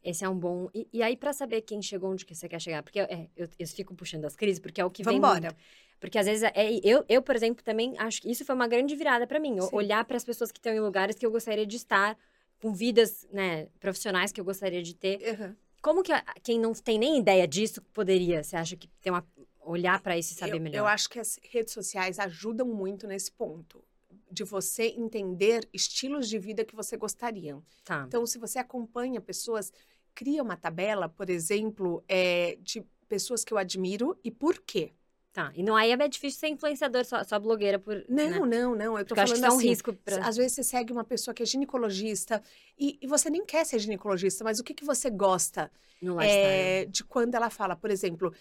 Esse 0.04 0.24
é 0.24 0.28
um 0.28 0.38
bom. 0.38 0.68
E, 0.74 0.86
e 0.92 1.02
aí, 1.02 1.16
para 1.16 1.32
saber 1.32 1.62
quem 1.62 1.80
chegou 1.80 2.12
onde 2.12 2.26
que 2.26 2.34
você 2.34 2.48
quer 2.48 2.60
chegar, 2.60 2.82
porque 2.82 3.00
é, 3.00 3.28
eu, 3.34 3.48
eu 3.58 3.66
fico 3.66 3.94
puxando 3.94 4.26
as 4.26 4.36
crises, 4.36 4.60
porque 4.60 4.80
é 4.80 4.84
o 4.84 4.90
que 4.90 5.02
vem. 5.02 5.14
Vambora. 5.14 5.40
Muito. 5.40 5.56
Porque 6.00 6.18
às 6.18 6.26
vezes, 6.26 6.42
é, 6.54 6.80
eu, 6.82 7.04
eu, 7.08 7.22
por 7.22 7.34
exemplo, 7.34 7.64
também 7.64 7.94
acho 7.98 8.20
que 8.20 8.30
isso 8.30 8.44
foi 8.44 8.54
uma 8.54 8.68
grande 8.68 8.94
virada 8.94 9.26
para 9.26 9.40
mim. 9.40 9.60
Sim. 9.60 9.68
Olhar 9.72 10.04
para 10.04 10.16
as 10.16 10.24
pessoas 10.24 10.52
que 10.52 10.58
estão 10.58 10.72
em 10.72 10.80
lugares 10.80 11.16
que 11.16 11.24
eu 11.24 11.30
gostaria 11.30 11.66
de 11.66 11.76
estar, 11.76 12.16
com 12.60 12.72
vidas 12.72 13.26
né, 13.30 13.66
profissionais 13.78 14.32
que 14.32 14.40
eu 14.40 14.44
gostaria 14.44 14.82
de 14.82 14.94
ter. 14.94 15.38
Uhum. 15.38 15.54
Como 15.82 16.02
que 16.02 16.12
quem 16.42 16.58
não 16.58 16.72
tem 16.72 16.98
nem 16.98 17.18
ideia 17.18 17.46
disso 17.46 17.82
poderia? 17.92 18.42
Você 18.42 18.56
acha 18.56 18.76
que 18.76 18.88
tem 19.00 19.12
uma. 19.12 19.26
Olhar 19.66 19.98
para 20.02 20.18
isso 20.18 20.34
e 20.34 20.36
saber 20.36 20.56
eu, 20.56 20.60
melhor? 20.60 20.78
Eu 20.78 20.86
acho 20.86 21.08
que 21.08 21.18
as 21.18 21.38
redes 21.42 21.72
sociais 21.72 22.18
ajudam 22.18 22.66
muito 22.66 23.06
nesse 23.06 23.32
ponto 23.32 23.82
de 24.30 24.44
você 24.44 24.88
entender 24.88 25.66
estilos 25.72 26.28
de 26.28 26.38
vida 26.38 26.64
que 26.64 26.74
você 26.74 26.96
gostaria. 26.98 27.58
Tá. 27.84 28.04
Então, 28.06 28.26
se 28.26 28.36
você 28.36 28.58
acompanha 28.58 29.20
pessoas, 29.20 29.72
cria 30.14 30.42
uma 30.42 30.56
tabela, 30.56 31.08
por 31.08 31.30
exemplo, 31.30 32.04
é, 32.08 32.58
de 32.60 32.84
pessoas 33.08 33.44
que 33.44 33.54
eu 33.54 33.58
admiro 33.58 34.18
e 34.24 34.30
por 34.30 34.60
quê. 34.60 34.92
Tá, 35.34 35.50
e 35.52 35.64
não 35.64 35.74
aí 35.74 35.90
é 35.90 36.08
difícil 36.08 36.38
ser 36.38 36.46
influenciador, 36.46 37.04
só, 37.04 37.24
só 37.24 37.40
blogueira 37.40 37.76
por. 37.76 38.04
Não, 38.08 38.46
né? 38.46 38.56
não, 38.56 38.74
não. 38.76 38.96
Eu 38.96 39.04
tô 39.04 39.16
Porque 39.16 39.26
falando 39.26 39.32
acho 39.32 39.40
que 39.40 39.44
é 39.44 39.50
um 39.50 39.56
assim, 39.56 39.68
risco. 39.68 39.92
Pra... 39.92 40.24
Às 40.24 40.36
vezes 40.36 40.52
você 40.52 40.62
segue 40.62 40.92
uma 40.92 41.02
pessoa 41.02 41.34
que 41.34 41.42
é 41.42 41.46
ginecologista 41.46 42.40
e, 42.78 43.00
e 43.02 43.06
você 43.08 43.28
nem 43.28 43.44
quer 43.44 43.66
ser 43.66 43.80
ginecologista, 43.80 44.44
mas 44.44 44.60
o 44.60 44.64
que, 44.64 44.72
que 44.72 44.84
você 44.84 45.10
gosta 45.10 45.72
no 46.00 46.20
é, 46.20 46.84
de 46.84 47.02
quando 47.02 47.34
ela 47.34 47.50
fala? 47.50 47.74
Por 47.74 47.90
exemplo, 47.90 48.32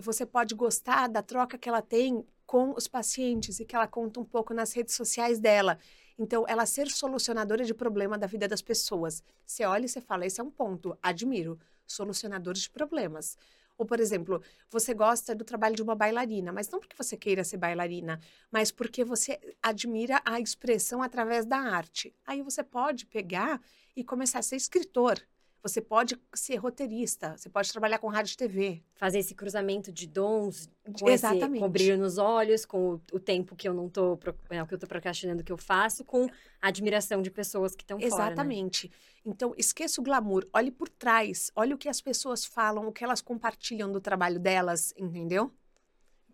você 0.00 0.24
pode 0.24 0.54
gostar 0.54 1.08
da 1.08 1.20
troca 1.20 1.58
que 1.58 1.68
ela 1.68 1.82
tem 1.82 2.24
com 2.46 2.72
os 2.76 2.86
pacientes 2.86 3.58
e 3.58 3.64
que 3.64 3.74
ela 3.74 3.88
conta 3.88 4.20
um 4.20 4.24
pouco 4.24 4.54
nas 4.54 4.72
redes 4.72 4.94
sociais 4.94 5.40
dela. 5.40 5.76
Então, 6.16 6.44
ela 6.46 6.64
ser 6.64 6.88
solucionadora 6.88 7.64
de 7.64 7.74
problema 7.74 8.16
da 8.16 8.28
vida 8.28 8.46
das 8.46 8.62
pessoas. 8.62 9.20
Você 9.44 9.64
olha 9.64 9.86
e 9.86 9.88
você 9.88 10.00
fala, 10.00 10.24
esse 10.24 10.40
é 10.40 10.44
um 10.44 10.50
ponto, 10.50 10.96
admiro, 11.02 11.58
solucionadores 11.84 12.62
de 12.62 12.70
problemas. 12.70 13.36
Ou, 13.78 13.84
por 13.86 14.00
exemplo, 14.00 14.42
você 14.70 14.94
gosta 14.94 15.34
do 15.34 15.44
trabalho 15.44 15.76
de 15.76 15.82
uma 15.82 15.94
bailarina, 15.94 16.52
mas 16.52 16.68
não 16.68 16.80
porque 16.80 16.96
você 16.96 17.16
queira 17.16 17.44
ser 17.44 17.58
bailarina, 17.58 18.18
mas 18.50 18.70
porque 18.70 19.04
você 19.04 19.38
admira 19.62 20.22
a 20.24 20.40
expressão 20.40 21.02
através 21.02 21.44
da 21.44 21.58
arte. 21.58 22.14
Aí 22.26 22.42
você 22.42 22.62
pode 22.62 23.06
pegar 23.06 23.60
e 23.94 24.02
começar 24.04 24.38
a 24.38 24.42
ser 24.42 24.56
escritor. 24.56 25.20
Você 25.62 25.80
pode 25.80 26.16
ser 26.32 26.56
roteirista, 26.56 27.36
você 27.36 27.48
pode 27.48 27.72
trabalhar 27.72 27.98
com 27.98 28.06
rádio 28.06 28.34
e 28.34 28.36
TV. 28.36 28.82
Fazer 28.94 29.18
esse 29.18 29.34
cruzamento 29.34 29.92
de 29.92 30.06
dons, 30.06 30.70
com 30.98 31.08
Exatamente. 31.08 31.52
Esse, 31.54 31.60
com 31.60 31.68
brilho 31.68 31.98
nos 31.98 32.18
olhos, 32.18 32.64
com 32.64 32.94
o, 32.94 33.00
o 33.12 33.18
tempo 33.18 33.56
que 33.56 33.68
eu 33.68 33.74
não 33.74 33.88
tô, 33.88 34.18
é, 34.48 34.64
que 34.64 34.74
eu 34.74 34.78
tô 34.78 34.86
procrastinando 34.86 35.42
que 35.42 35.50
eu 35.50 35.56
faço, 35.56 36.04
com 36.04 36.26
a 36.62 36.68
admiração 36.68 37.20
de 37.20 37.30
pessoas 37.30 37.74
que 37.74 37.82
estão 37.82 37.98
fora. 37.98 38.10
Né? 38.10 38.16
Exatamente. 38.16 38.88
Né? 38.88 38.94
Então, 39.26 39.52
esqueça 39.58 40.00
o 40.00 40.04
glamour, 40.04 40.46
olhe 40.52 40.70
por 40.70 40.88
trás, 40.88 41.50
olhe 41.56 41.74
o 41.74 41.78
que 41.78 41.88
as 41.88 42.00
pessoas 42.00 42.44
falam, 42.44 42.86
o 42.86 42.92
que 42.92 43.02
elas 43.02 43.20
compartilham 43.20 43.90
do 43.90 44.00
trabalho 44.00 44.38
delas, 44.38 44.94
entendeu? 44.96 45.52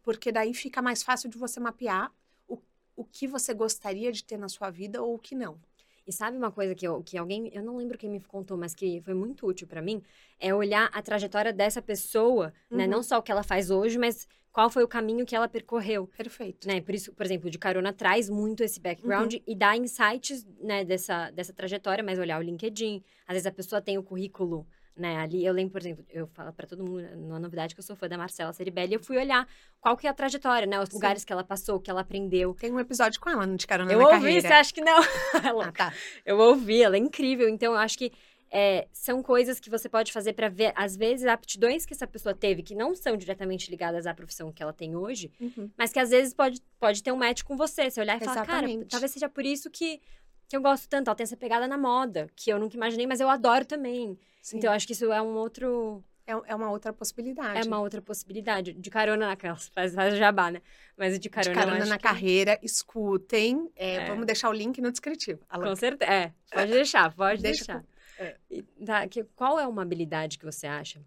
Porque 0.03 0.31
daí 0.31 0.53
fica 0.53 0.83
mais 0.83 1.03
fácil 1.03 1.31
de 1.31 1.39
você 1.39 1.59
mapear 1.59 2.13
o, 2.47 2.59
o 2.95 3.03
que 3.03 3.27
você 3.27 3.55
gostaria 3.55 4.13
de 4.13 4.23
ter 4.23 4.37
na 4.37 4.49
sua 4.49 4.69
vida 4.69 5.03
ou 5.03 5.15
o 5.15 5.19
que 5.19 5.35
não. 5.35 5.59
E 6.07 6.13
sabe 6.13 6.37
uma 6.37 6.51
coisa 6.51 6.75
que, 6.75 6.87
eu, 6.87 7.03
que 7.03 7.17
alguém, 7.17 7.51
eu 7.55 7.63
não 7.63 7.77
lembro 7.77 7.97
quem 7.97 8.11
me 8.11 8.21
contou, 8.21 8.57
mas 8.57 8.75
que 8.75 9.01
foi 9.03 9.15
muito 9.15 9.47
útil 9.47 9.67
para 9.67 9.81
mim, 9.81 10.03
é 10.39 10.55
olhar 10.55 10.91
a 10.93 11.01
trajetória 11.01 11.53
dessa 11.53 11.81
pessoa, 11.81 12.53
uhum. 12.71 12.79
né? 12.79 12.87
Não 12.87 13.03
só 13.03 13.19
o 13.19 13.23
que 13.23 13.31
ela 13.31 13.43
faz 13.43 13.71
hoje, 13.71 13.99
mas 13.99 14.27
qual 14.53 14.69
foi 14.69 14.85
o 14.85 14.89
caminho 14.89 15.25
que 15.25 15.35
ela 15.35 15.49
percorreu. 15.49 16.07
Perfeito. 16.07 16.69
Né? 16.69 16.81
Por 16.81 16.95
isso, 16.95 17.13
por 17.13 17.25
exemplo, 17.25 17.49
de 17.49 17.59
carona 17.59 17.93
traz 17.93 18.29
muito 18.29 18.63
esse 18.63 18.79
background 18.79 19.35
uhum. 19.35 19.41
e 19.47 19.55
dá 19.55 19.77
insights, 19.77 20.47
né, 20.61 20.85
dessa, 20.85 21.31
dessa 21.31 21.53
trajetória, 21.53 22.05
mas 22.05 22.19
olhar 22.19 22.39
o 22.39 22.43
LinkedIn. 22.43 23.03
Às 23.27 23.35
vezes 23.35 23.47
a 23.47 23.53
pessoa 23.53 23.81
tem 23.81 23.97
o 23.97 24.03
currículo 24.03 24.67
né, 24.97 25.17
ali, 25.19 25.45
eu 25.45 25.53
lembro, 25.53 25.73
por 25.73 25.81
exemplo, 25.81 26.05
eu 26.11 26.27
falo 26.27 26.53
para 26.53 26.67
todo 26.67 26.85
mundo, 26.85 27.03
numa 27.17 27.39
novidade 27.39 27.75
que 27.75 27.81
eu 27.81 27.85
sou 27.85 27.97
fã 27.97 28.09
da 28.09 28.19
Marcela 28.19 28.53
Ceribelli, 28.53 28.95
eu 28.95 29.01
fui 29.01 29.17
olhar 29.17 29.49
qual 29.81 29.97
que 29.97 30.07
é 30.07 30.11
a 30.11 30.15
trajetória, 30.15 30.67
né, 30.67 30.81
os 30.81 30.89
Sim. 30.89 30.97
lugares 30.97 31.25
que 31.25 31.33
ela 31.33 31.43
passou, 31.43 31.81
que 31.81 31.91
ela 31.91 32.03
aprendeu. 32.03 32.55
Tem 32.55 32.73
um 32.73 32.81
episódio 32.81 33.21
com 33.21 33.31
ela 33.31 33.47
no 33.47 33.57
De 33.57 33.67
Carona 33.67 33.93
eu 33.93 33.99
na 33.99 34.05
ouvi, 34.05 34.19
Carreira. 34.19 34.49
você 34.49 34.55
acha 34.55 34.75
que 34.75 34.81
não? 34.81 35.01
ah, 35.65 35.73
tá. 35.73 35.95
Eu 36.25 36.39
ouvi, 36.39 36.83
ela 36.83 36.97
é 36.97 36.99
incrível, 36.99 37.49
então 37.49 37.73
eu 37.73 37.79
acho 37.79 37.97
que 37.97 38.13
é, 38.55 38.87
são 38.93 39.23
coisas 39.23 39.59
que 39.59 39.71
você 39.71 39.89
pode 39.89 40.13
fazer 40.13 40.35
para 40.35 40.51
ver, 40.51 40.75
às 40.77 40.95
vezes, 40.95 41.27
aptidões 41.27 41.87
que 41.87 41.95
essa 41.95 42.07
pessoa 42.07 42.35
teve, 42.35 42.63
que 42.63 42.75
não 42.75 42.95
são 42.95 43.17
diretamente 43.17 43.71
ligadas 43.71 44.07
à 44.07 44.13
profissão 44.13 44.53
que 44.53 44.63
ela 44.63 44.75
tem 44.75 44.95
hoje, 44.95 45.33
uhum. 45.41 45.71
mas 45.77 45.91
que 45.91 45.99
às 45.99 46.11
vezes 46.11 46.35
pode, 46.35 46.61
pode 46.79 47.03
ter 47.03 47.11
um 47.13 47.17
match 47.17 47.43
com 47.43 47.57
você. 47.57 47.91
Você 47.91 47.99
olhar 47.99 48.19
e 48.19 48.21
falar, 48.21 48.43
Exatamente. 48.43 48.77
cara, 48.77 48.87
talvez 48.91 49.11
seja 49.11 49.27
por 49.27 49.47
isso 49.47 49.71
que, 49.71 50.03
que 50.47 50.55
eu 50.55 50.61
gosto 50.61 50.87
tanto. 50.87 51.09
Ela 51.09 51.15
tem 51.15 51.25
essa 51.25 51.37
pegada 51.37 51.67
na 51.67 51.79
moda, 51.79 52.29
que 52.37 52.51
eu 52.51 52.59
nunca 52.59 52.77
imaginei, 52.77 53.07
mas 53.07 53.21
eu 53.21 53.31
adoro 53.31 53.65
também. 53.65 54.19
Sim. 54.43 54.59
Então, 54.59 54.73
acho 54.73 54.87
que 54.87 54.93
isso 54.93 55.11
é 55.13 55.23
um 55.23 55.35
outro. 55.37 56.05
É, 56.27 56.33
é 56.33 56.55
uma 56.55 56.71
outra 56.71 56.93
possibilidade. 56.93 57.61
É 57.61 57.63
uma 57.63 57.81
outra 57.81 58.03
possibilidade. 58.03 58.73
De 58.73 58.91
carona 58.91 59.29
naquelas, 59.29 59.69
faz, 59.73 59.95
faz 59.95 60.19
jabá, 60.19 60.51
né? 60.51 60.61
Mas 60.97 61.19
de 61.19 61.31
carona, 61.31 61.55
de 61.55 61.61
carona 61.61 61.87
na 61.87 61.97
que... 61.97 62.03
carreira, 62.03 62.59
escutem. 62.61 63.71
É, 63.77 63.95
É. 63.95 64.07
Vamos 64.07 64.27
deixar 64.27 64.51
o 64.51 64.53
link 64.53 64.81
no 64.81 64.91
descritivo. 64.91 65.41
Com 65.49 65.77
certeza. 65.77 66.11
É, 66.13 66.33
pode 66.53 66.73
deixar, 66.73 67.15
pode 67.15 67.41
Deixa 67.41 67.65
deixar. 67.65 67.85
É. 68.19 68.37
E, 68.51 68.63
tá, 68.85 69.07
que, 69.07 69.25
qual 69.37 69.59
é 69.59 69.67
uma 69.67 69.83
habilidade 69.83 70.39
que 70.39 70.45
você 70.45 70.67
acha? 70.67 71.01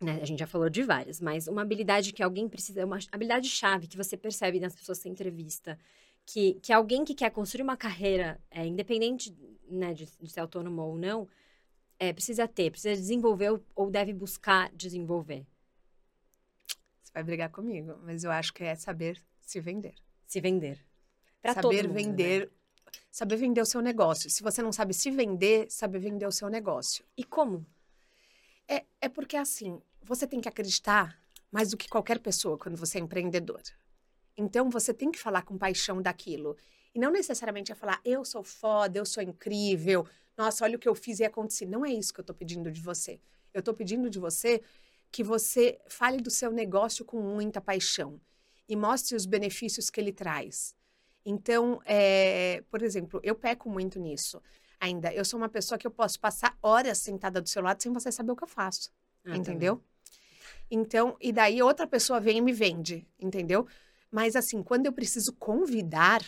Né, 0.00 0.18
a 0.22 0.24
gente 0.24 0.38
já 0.38 0.46
falou 0.46 0.70
de 0.70 0.82
várias, 0.82 1.20
mas 1.20 1.46
uma 1.46 1.60
habilidade 1.60 2.12
que 2.14 2.22
alguém 2.22 2.48
precisa, 2.48 2.86
uma 2.86 2.98
habilidade 3.12 3.50
chave 3.50 3.86
que 3.86 3.98
você 3.98 4.16
percebe 4.16 4.58
nas 4.58 4.74
pessoas 4.74 4.96
que 4.96 5.02
você 5.02 5.08
entrevista, 5.10 5.78
que, 6.24 6.54
que 6.62 6.72
alguém 6.72 7.04
que 7.04 7.14
quer 7.14 7.30
construir 7.30 7.62
uma 7.62 7.76
carreira, 7.76 8.40
é, 8.50 8.64
independente 8.64 9.36
né, 9.68 9.92
de, 9.92 10.08
de 10.18 10.30
ser 10.30 10.40
autônomo 10.40 10.80
ou 10.80 10.96
não, 10.96 11.28
é, 12.00 12.14
precisa 12.14 12.48
ter, 12.48 12.70
precisa 12.70 12.96
desenvolver 12.96 13.50
ou, 13.50 13.64
ou 13.76 13.90
deve 13.90 14.14
buscar 14.14 14.72
desenvolver. 14.72 15.46
Você 17.02 17.12
vai 17.12 17.22
brigar 17.22 17.50
comigo, 17.50 17.98
mas 18.02 18.24
eu 18.24 18.30
acho 18.30 18.54
que 18.54 18.64
é 18.64 18.74
saber 18.74 19.22
se 19.42 19.60
vender. 19.60 19.94
Se 20.26 20.40
vender. 20.40 20.82
Pra 21.42 21.54
todo 21.54 21.64
saber 21.64 21.86
mundo, 21.86 21.96
né? 21.96 22.02
vender. 22.02 22.50
Saber 23.10 23.36
vender 23.36 23.60
o 23.60 23.66
seu 23.66 23.82
negócio. 23.82 24.30
Se 24.30 24.42
você 24.42 24.62
não 24.62 24.72
sabe 24.72 24.94
se 24.94 25.10
vender, 25.10 25.70
saber 25.70 25.98
vender 25.98 26.26
o 26.26 26.32
seu 26.32 26.48
negócio. 26.48 27.04
E 27.16 27.22
como? 27.22 27.66
É, 28.66 28.84
é 29.00 29.08
porque 29.08 29.36
assim, 29.36 29.80
você 30.02 30.26
tem 30.26 30.40
que 30.40 30.48
acreditar 30.48 31.20
mais 31.52 31.70
do 31.70 31.76
que 31.76 31.88
qualquer 31.88 32.18
pessoa 32.18 32.56
quando 32.56 32.76
você 32.76 32.98
é 32.98 33.02
empreendedor. 33.02 33.62
Então 34.36 34.70
você 34.70 34.94
tem 34.94 35.10
que 35.10 35.18
falar 35.18 35.42
com 35.42 35.58
paixão 35.58 36.00
daquilo. 36.00 36.56
E 36.94 36.98
não 36.98 37.10
necessariamente 37.10 37.70
é 37.70 37.74
falar, 37.74 38.00
eu 38.04 38.24
sou 38.24 38.42
foda, 38.42 38.98
eu 38.98 39.04
sou 39.04 39.22
incrível, 39.22 40.06
nossa, 40.36 40.64
olha 40.64 40.76
o 40.76 40.78
que 40.78 40.88
eu 40.88 40.94
fiz 40.94 41.20
e 41.20 41.24
aconteceu. 41.24 41.68
Não 41.68 41.84
é 41.84 41.92
isso 41.92 42.12
que 42.12 42.20
eu 42.20 42.24
tô 42.24 42.34
pedindo 42.34 42.70
de 42.70 42.80
você. 42.80 43.20
Eu 43.52 43.62
tô 43.62 43.74
pedindo 43.74 44.08
de 44.08 44.18
você 44.18 44.62
que 45.10 45.24
você 45.24 45.80
fale 45.88 46.18
do 46.18 46.30
seu 46.30 46.52
negócio 46.52 47.04
com 47.04 47.20
muita 47.20 47.60
paixão 47.60 48.20
e 48.68 48.76
mostre 48.76 49.16
os 49.16 49.26
benefícios 49.26 49.90
que 49.90 50.00
ele 50.00 50.12
traz. 50.12 50.74
Então, 51.24 51.80
é, 51.84 52.62
por 52.70 52.82
exemplo, 52.82 53.20
eu 53.22 53.34
peco 53.34 53.68
muito 53.68 53.98
nisso 53.98 54.40
ainda. 54.78 55.12
Eu 55.12 55.24
sou 55.24 55.38
uma 55.38 55.48
pessoa 55.48 55.76
que 55.76 55.86
eu 55.86 55.90
posso 55.90 56.18
passar 56.18 56.56
horas 56.62 56.98
sentada 56.98 57.40
do 57.40 57.48
seu 57.48 57.62
lado 57.62 57.82
sem 57.82 57.92
você 57.92 58.10
saber 58.10 58.32
o 58.32 58.36
que 58.36 58.44
eu 58.44 58.48
faço. 58.48 58.90
Ah, 59.24 59.36
entendeu? 59.36 59.82
Então, 60.70 61.16
e 61.20 61.32
daí 61.32 61.60
outra 61.62 61.86
pessoa 61.86 62.20
vem 62.20 62.38
e 62.38 62.40
me 62.40 62.52
vende, 62.52 63.06
entendeu? 63.18 63.66
Mas 64.10 64.34
assim, 64.36 64.62
quando 64.62 64.86
eu 64.86 64.92
preciso 64.92 65.32
convidar 65.34 66.24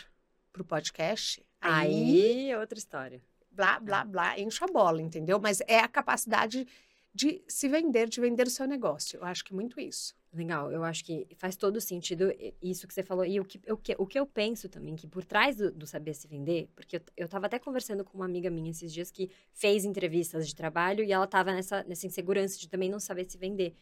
pro 0.52 0.64
podcast, 0.64 1.44
aí, 1.60 1.94
Aí 1.94 2.50
é 2.50 2.58
outra 2.58 2.78
história. 2.78 3.22
Blá, 3.52 3.78
blá, 3.78 4.04
blá, 4.04 4.38
encho 4.38 4.64
a 4.64 4.68
bola, 4.68 5.00
entendeu? 5.00 5.38
Mas 5.40 5.60
é 5.66 5.78
a 5.78 5.88
capacidade 5.88 6.66
de 7.14 7.42
se 7.46 7.68
vender, 7.68 8.08
de 8.08 8.20
vender 8.20 8.46
o 8.46 8.50
seu 8.50 8.66
negócio. 8.66 9.18
Eu 9.18 9.24
acho 9.24 9.44
que 9.44 9.54
muito 9.54 9.78
isso. 9.78 10.14
Legal, 10.32 10.72
eu 10.72 10.82
acho 10.82 11.04
que 11.04 11.26
faz 11.36 11.56
todo 11.56 11.78
sentido 11.78 12.32
isso 12.62 12.88
que 12.88 12.94
você 12.94 13.02
falou. 13.02 13.24
E 13.26 13.38
o 13.38 13.44
que, 13.44 13.60
o 13.70 13.76
que, 13.76 13.94
o 13.98 14.06
que 14.06 14.18
eu 14.18 14.24
penso 14.24 14.66
também, 14.66 14.96
que 14.96 15.06
por 15.06 15.24
trás 15.24 15.56
do, 15.56 15.70
do 15.70 15.86
saber 15.86 16.14
se 16.14 16.26
vender, 16.26 16.70
porque 16.74 16.96
eu, 16.96 17.02
eu 17.18 17.28
tava 17.28 17.46
até 17.46 17.58
conversando 17.58 18.02
com 18.02 18.16
uma 18.16 18.24
amiga 18.24 18.48
minha 18.48 18.70
esses 18.70 18.90
dias 18.90 19.10
que 19.10 19.30
fez 19.52 19.84
entrevistas 19.84 20.48
de 20.48 20.54
trabalho 20.54 21.04
e 21.04 21.12
ela 21.12 21.26
tava 21.26 21.52
nessa, 21.52 21.84
nessa 21.84 22.06
insegurança 22.06 22.58
de 22.58 22.66
também 22.66 22.88
não 22.88 22.98
saber 22.98 23.30
se 23.30 23.36
vender. 23.36 23.76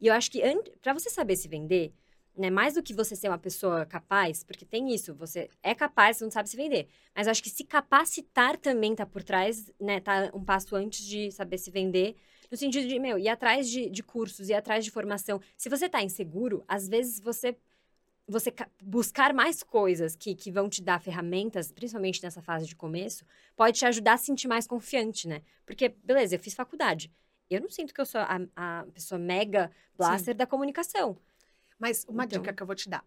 E 0.00 0.06
eu 0.06 0.14
acho 0.14 0.30
que 0.30 0.40
para 0.80 0.94
você 0.94 1.10
saber 1.10 1.36
se 1.36 1.48
vender, 1.48 1.92
né, 2.40 2.48
mais 2.48 2.72
do 2.72 2.82
que 2.82 2.94
você 2.94 3.14
ser 3.14 3.28
uma 3.28 3.36
pessoa 3.36 3.84
capaz, 3.84 4.42
porque 4.42 4.64
tem 4.64 4.94
isso, 4.94 5.14
você 5.14 5.50
é 5.62 5.74
capaz, 5.74 6.16
você 6.16 6.24
não 6.24 6.30
sabe 6.30 6.48
se 6.48 6.56
vender. 6.56 6.88
Mas 7.14 7.26
eu 7.26 7.32
acho 7.32 7.42
que 7.42 7.50
se 7.50 7.64
capacitar 7.64 8.56
também 8.56 8.94
tá 8.94 9.04
por 9.04 9.22
trás, 9.22 9.70
né, 9.78 10.00
tá 10.00 10.30
um 10.32 10.42
passo 10.42 10.74
antes 10.74 11.04
de 11.04 11.30
saber 11.30 11.58
se 11.58 11.70
vender 11.70 12.16
no 12.50 12.56
sentido 12.56 12.88
de, 12.88 12.98
meu, 12.98 13.18
ir 13.18 13.28
atrás 13.28 13.68
de, 13.68 13.90
de 13.90 14.02
cursos, 14.02 14.48
ir 14.48 14.54
atrás 14.54 14.86
de 14.86 14.90
formação. 14.90 15.38
Se 15.54 15.68
você 15.68 15.84
está 15.84 16.02
inseguro, 16.02 16.64
às 16.66 16.88
vezes 16.88 17.20
você 17.20 17.54
você 18.26 18.54
buscar 18.80 19.34
mais 19.34 19.60
coisas 19.60 20.14
que, 20.14 20.36
que 20.36 20.52
vão 20.52 20.68
te 20.68 20.80
dar 20.80 21.00
ferramentas, 21.00 21.72
principalmente 21.72 22.22
nessa 22.22 22.40
fase 22.40 22.64
de 22.64 22.76
começo, 22.76 23.24
pode 23.56 23.76
te 23.76 23.84
ajudar 23.84 24.12
a 24.12 24.16
se 24.16 24.26
sentir 24.26 24.46
mais 24.46 24.68
confiante, 24.68 25.26
né? 25.26 25.42
Porque, 25.66 25.88
beleza, 25.88 26.36
eu 26.36 26.38
fiz 26.38 26.54
faculdade. 26.54 27.10
Eu 27.50 27.60
não 27.60 27.68
sinto 27.68 27.92
que 27.92 28.00
eu 28.00 28.06
sou 28.06 28.20
a, 28.20 28.40
a 28.54 28.86
pessoa 28.94 29.18
mega 29.18 29.68
blaster 29.98 30.34
Sim. 30.34 30.38
da 30.38 30.46
comunicação. 30.46 31.18
Mas 31.80 32.04
uma 32.06 32.24
então... 32.24 32.40
dica 32.40 32.52
que 32.52 32.62
eu 32.62 32.66
vou 32.66 32.76
te 32.76 32.88
dar. 32.88 33.04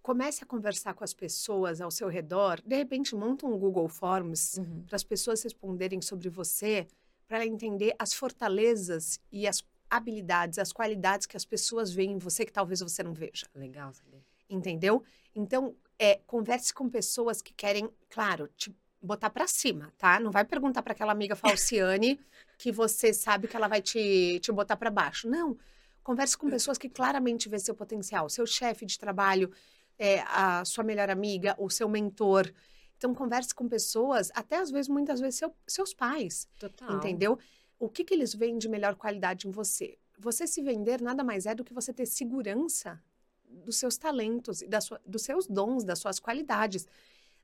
Comece 0.00 0.42
a 0.42 0.46
conversar 0.46 0.94
com 0.94 1.04
as 1.04 1.12
pessoas 1.12 1.80
ao 1.80 1.90
seu 1.90 2.08
redor. 2.08 2.62
De 2.64 2.76
repente, 2.76 3.14
monta 3.14 3.44
um 3.44 3.58
Google 3.58 3.88
Forms 3.88 4.56
uhum. 4.56 4.84
para 4.86 4.96
as 4.96 5.04
pessoas 5.04 5.42
responderem 5.42 6.00
sobre 6.00 6.30
você 6.30 6.86
para 7.28 7.44
entender 7.44 7.94
as 7.98 8.14
fortalezas 8.14 9.20
e 9.30 9.46
as 9.46 9.62
habilidades, 9.90 10.58
as 10.58 10.72
qualidades 10.72 11.26
que 11.26 11.36
as 11.36 11.44
pessoas 11.44 11.92
veem 11.92 12.12
em 12.12 12.18
você 12.18 12.46
que 12.46 12.52
talvez 12.52 12.80
você 12.80 13.02
não 13.02 13.12
veja. 13.12 13.46
Legal 13.54 13.92
saber. 13.92 14.22
Entendeu? 14.48 15.02
Então, 15.34 15.76
é, 15.98 16.20
converse 16.26 16.72
com 16.72 16.88
pessoas 16.88 17.42
que 17.42 17.52
querem, 17.52 17.88
claro, 18.08 18.48
te 18.56 18.74
botar 19.02 19.30
para 19.30 19.46
cima, 19.46 19.92
tá? 19.96 20.18
Não 20.18 20.30
vai 20.30 20.44
perguntar 20.44 20.82
para 20.82 20.92
aquela 20.92 21.12
amiga 21.12 21.34
falciane 21.36 22.18
que 22.58 22.72
você 22.72 23.12
sabe 23.12 23.48
que 23.48 23.56
ela 23.56 23.68
vai 23.68 23.80
te, 23.80 24.40
te 24.40 24.50
botar 24.50 24.76
para 24.76 24.90
baixo. 24.90 25.28
Não. 25.28 25.56
Converse 26.02 26.36
com 26.36 26.48
pessoas 26.48 26.78
que 26.78 26.88
claramente 26.88 27.48
vê 27.48 27.58
seu 27.58 27.74
potencial, 27.74 28.28
seu 28.28 28.46
chefe 28.46 28.86
de 28.86 28.98
trabalho, 28.98 29.52
é, 29.98 30.20
a 30.26 30.64
sua 30.64 30.82
melhor 30.82 31.10
amiga, 31.10 31.54
o 31.58 31.68
seu 31.68 31.88
mentor. 31.88 32.50
Então, 32.96 33.14
converse 33.14 33.54
com 33.54 33.68
pessoas, 33.68 34.30
até 34.34 34.56
às 34.56 34.70
vezes, 34.70 34.88
muitas 34.88 35.20
vezes, 35.20 35.36
seu, 35.36 35.54
seus 35.66 35.94
pais. 35.94 36.48
Total. 36.58 36.96
Entendeu? 36.96 37.38
O 37.78 37.88
que, 37.88 38.04
que 38.04 38.12
eles 38.12 38.34
veem 38.34 38.58
de 38.58 38.68
melhor 38.68 38.94
qualidade 38.94 39.48
em 39.48 39.50
você? 39.50 39.98
Você 40.18 40.46
se 40.46 40.62
vender 40.62 41.00
nada 41.00 41.24
mais 41.24 41.46
é 41.46 41.54
do 41.54 41.64
que 41.64 41.72
você 41.72 41.92
ter 41.92 42.06
segurança 42.06 43.02
dos 43.50 43.76
seus 43.76 43.96
talentos, 43.96 44.62
da 44.62 44.80
sua, 44.80 45.00
dos 45.04 45.22
seus 45.22 45.46
dons, 45.46 45.82
das 45.82 45.98
suas 45.98 46.20
qualidades. 46.20 46.86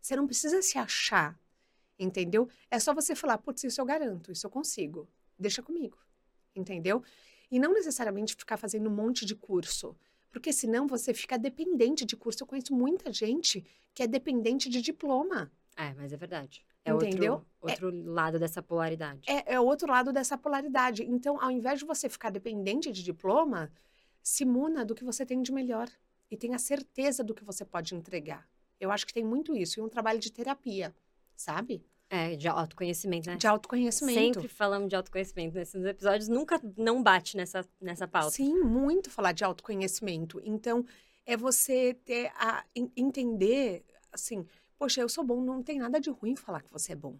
Você 0.00 0.14
não 0.14 0.26
precisa 0.26 0.60
se 0.62 0.78
achar, 0.78 1.38
entendeu? 1.98 2.48
É 2.70 2.78
só 2.78 2.94
você 2.94 3.14
falar, 3.14 3.38
putz, 3.38 3.64
isso 3.64 3.80
eu 3.80 3.84
garanto, 3.84 4.30
isso 4.30 4.46
eu 4.46 4.50
consigo. 4.50 5.08
Deixa 5.38 5.62
comigo, 5.62 5.98
entendeu? 6.54 7.02
E 7.50 7.58
não 7.58 7.72
necessariamente 7.72 8.34
ficar 8.34 8.56
fazendo 8.56 8.88
um 8.88 8.94
monte 8.94 9.24
de 9.24 9.34
curso. 9.34 9.96
Porque 10.30 10.52
senão 10.52 10.86
você 10.86 11.14
fica 11.14 11.38
dependente 11.38 12.04
de 12.04 12.16
curso. 12.16 12.42
Eu 12.42 12.46
conheço 12.46 12.74
muita 12.74 13.12
gente 13.12 13.64
que 13.94 14.02
é 14.02 14.06
dependente 14.06 14.68
de 14.68 14.82
diploma. 14.82 15.50
É, 15.76 15.94
mas 15.94 16.12
é 16.12 16.16
verdade. 16.16 16.64
É 16.84 16.92
Entendeu? 16.92 17.34
outro, 17.34 17.48
outro 17.60 17.88
é, 17.88 18.02
lado 18.04 18.38
dessa 18.38 18.62
polaridade. 18.62 19.28
É, 19.28 19.54
é 19.54 19.60
outro 19.60 19.90
lado 19.90 20.12
dessa 20.12 20.36
polaridade. 20.36 21.02
Então, 21.02 21.40
ao 21.40 21.50
invés 21.50 21.78
de 21.78 21.84
você 21.84 22.08
ficar 22.08 22.30
dependente 22.30 22.92
de 22.92 23.02
diploma, 23.02 23.72
se 24.22 24.44
muna 24.44 24.84
do 24.84 24.94
que 24.94 25.04
você 25.04 25.24
tem 25.24 25.42
de 25.42 25.52
melhor. 25.52 25.88
E 26.30 26.36
tenha 26.36 26.58
certeza 26.58 27.22
do 27.22 27.34
que 27.34 27.44
você 27.44 27.64
pode 27.64 27.94
entregar. 27.94 28.48
Eu 28.80 28.90
acho 28.90 29.06
que 29.06 29.14
tem 29.14 29.24
muito 29.24 29.56
isso. 29.56 29.78
E 29.78 29.82
um 29.82 29.88
trabalho 29.88 30.18
de 30.18 30.30
terapia, 30.30 30.94
sabe? 31.36 31.84
É, 32.08 32.36
de 32.36 32.46
autoconhecimento, 32.46 33.28
né? 33.28 33.36
De 33.36 33.46
autoconhecimento. 33.46 34.40
Sempre 34.40 34.48
falamos 34.48 34.88
de 34.88 34.94
autoconhecimento 34.94 35.56
nesses 35.56 35.84
episódios, 35.84 36.28
nunca 36.28 36.60
não 36.76 37.02
bate 37.02 37.36
nessa, 37.36 37.66
nessa 37.80 38.06
pauta. 38.06 38.30
Sim, 38.30 38.60
muito 38.60 39.10
falar 39.10 39.32
de 39.32 39.42
autoconhecimento. 39.42 40.40
Então, 40.44 40.84
é 41.24 41.36
você 41.36 41.94
ter 42.04 42.30
a 42.36 42.64
entender, 42.94 43.84
assim, 44.12 44.46
poxa, 44.78 45.00
eu 45.00 45.08
sou 45.08 45.24
bom, 45.24 45.40
não 45.40 45.62
tem 45.62 45.78
nada 45.78 45.98
de 46.00 46.08
ruim 46.10 46.36
falar 46.36 46.62
que 46.62 46.70
você 46.70 46.92
é 46.92 46.96
bom. 46.96 47.18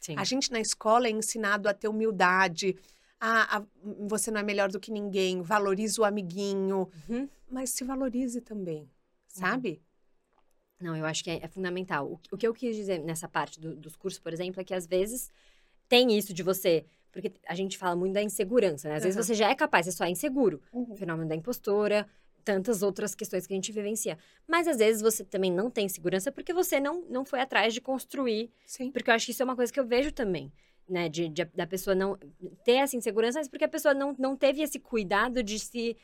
Sim. 0.00 0.16
A 0.18 0.24
gente 0.24 0.50
na 0.50 0.60
escola 0.60 1.06
é 1.06 1.10
ensinado 1.10 1.68
a 1.68 1.72
ter 1.72 1.88
humildade, 1.88 2.76
a, 3.20 3.58
a 3.58 3.64
você 4.00 4.30
não 4.30 4.40
é 4.40 4.42
melhor 4.42 4.68
do 4.68 4.80
que 4.80 4.90
ninguém, 4.90 5.40
valorize 5.40 5.98
o 6.00 6.04
amiguinho, 6.04 6.90
uhum. 7.08 7.28
mas 7.48 7.70
se 7.70 7.84
valorize 7.84 8.40
também, 8.40 8.80
uhum. 8.80 8.88
sabe? 9.28 9.70
Uhum. 9.70 9.93
Não, 10.80 10.96
eu 10.96 11.04
acho 11.06 11.22
que 11.22 11.30
é, 11.30 11.40
é 11.42 11.48
fundamental. 11.48 12.06
O, 12.06 12.20
o, 12.32 12.36
que 12.36 12.46
eu 12.46 12.52
quis 12.52 12.76
dizer 12.76 12.98
nessa 12.98 13.28
parte 13.28 13.60
do, 13.60 13.74
dos 13.76 13.96
cursos, 13.96 14.18
por 14.18 14.32
exemplo, 14.32 14.60
é 14.60 14.64
que 14.64 14.74
às 14.74 14.86
vezes 14.86 15.30
tem 15.88 16.16
isso 16.16 16.32
de 16.32 16.42
você. 16.42 16.84
Porque 17.12 17.32
a 17.46 17.54
gente 17.54 17.78
fala 17.78 17.94
muito 17.94 18.12
da 18.12 18.22
insegurança, 18.22 18.88
né? 18.88 18.96
Às 18.96 19.02
uhum. 19.02 19.08
vezes 19.08 19.26
você 19.26 19.34
já 19.34 19.48
é 19.48 19.54
capaz, 19.54 19.86
você 19.86 19.92
só 19.92 20.04
é 20.04 20.10
inseguro. 20.10 20.60
Uhum. 20.72 20.92
O 20.92 20.96
fenômeno 20.96 21.28
da 21.28 21.34
impostora, 21.34 22.06
tantas 22.44 22.82
outras 22.82 23.14
questões 23.14 23.46
que 23.46 23.52
a 23.54 23.56
gente 23.56 23.72
vivencia. 23.72 24.18
Mas 24.46 24.68
às 24.68 24.76
vezes 24.78 25.00
você 25.00 25.24
também 25.24 25.50
não 25.50 25.70
tem 25.70 25.88
segurança 25.88 26.30
porque 26.30 26.52
você 26.52 26.78
não, 26.78 27.02
não 27.08 27.24
foi 27.24 27.40
atrás 27.40 27.72
de 27.72 27.80
construir. 27.80 28.50
Sim. 28.66 28.90
Porque 28.90 29.10
eu 29.10 29.14
acho 29.14 29.26
que 29.26 29.32
isso 29.32 29.42
é 29.42 29.44
uma 29.44 29.56
coisa 29.56 29.72
que 29.72 29.80
eu 29.80 29.86
vejo 29.86 30.12
também. 30.12 30.52
Né, 30.86 31.08
de, 31.08 31.30
de, 31.30 31.46
da 31.46 31.66
pessoa 31.66 31.94
não 31.94 32.18
ter 32.62 32.72
essa 32.72 32.94
insegurança, 32.94 33.38
mas 33.38 33.48
porque 33.48 33.64
a 33.64 33.68
pessoa 33.68 33.94
não, 33.94 34.14
não 34.18 34.36
teve 34.36 34.60
esse 34.60 34.78
cuidado 34.78 35.42
de 35.42 35.58
se 35.58 35.96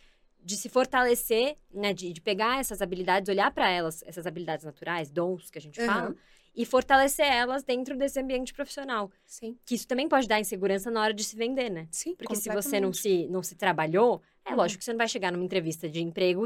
de 0.43 0.57
se 0.57 0.69
fortalecer, 0.69 1.57
né, 1.73 1.93
de, 1.93 2.13
de 2.13 2.21
pegar 2.21 2.61
essas 2.61 2.81
habilidades, 2.81 3.29
olhar 3.29 3.51
para 3.51 3.69
elas, 3.69 4.03
essas 4.07 4.27
habilidades 4.27 4.65
naturais, 4.65 5.11
dons 5.11 5.51
que 5.51 5.59
a 5.59 5.61
gente 5.61 5.81
uhum. 5.81 5.87
fala, 5.87 6.17
e 6.55 6.65
fortalecer 6.65 7.27
elas 7.27 7.63
dentro 7.63 7.97
desse 7.97 8.19
ambiente 8.19 8.53
profissional. 8.53 9.11
Sim. 9.25 9.57
Que 9.65 9.75
isso 9.75 9.87
também 9.87 10.09
pode 10.09 10.27
dar 10.27 10.41
insegurança 10.41 10.91
na 10.91 11.01
hora 11.01 11.15
de 11.15 11.23
se 11.23 11.37
vender, 11.37 11.71
né? 11.71 11.87
Sim, 11.91 12.15
Porque 12.17 12.35
se 12.35 12.49
você 12.49 12.81
não 12.81 12.93
se, 12.93 13.27
não 13.29 13.43
se 13.43 13.55
trabalhou, 13.55 14.21
é 14.45 14.51
uhum. 14.51 14.57
lógico 14.57 14.81
que 14.81 14.85
você 14.85 14.93
não 14.93 14.99
vai 14.99 15.09
chegar 15.09 15.31
numa 15.31 15.45
entrevista 15.45 15.89
de 15.89 16.01
emprego, 16.01 16.45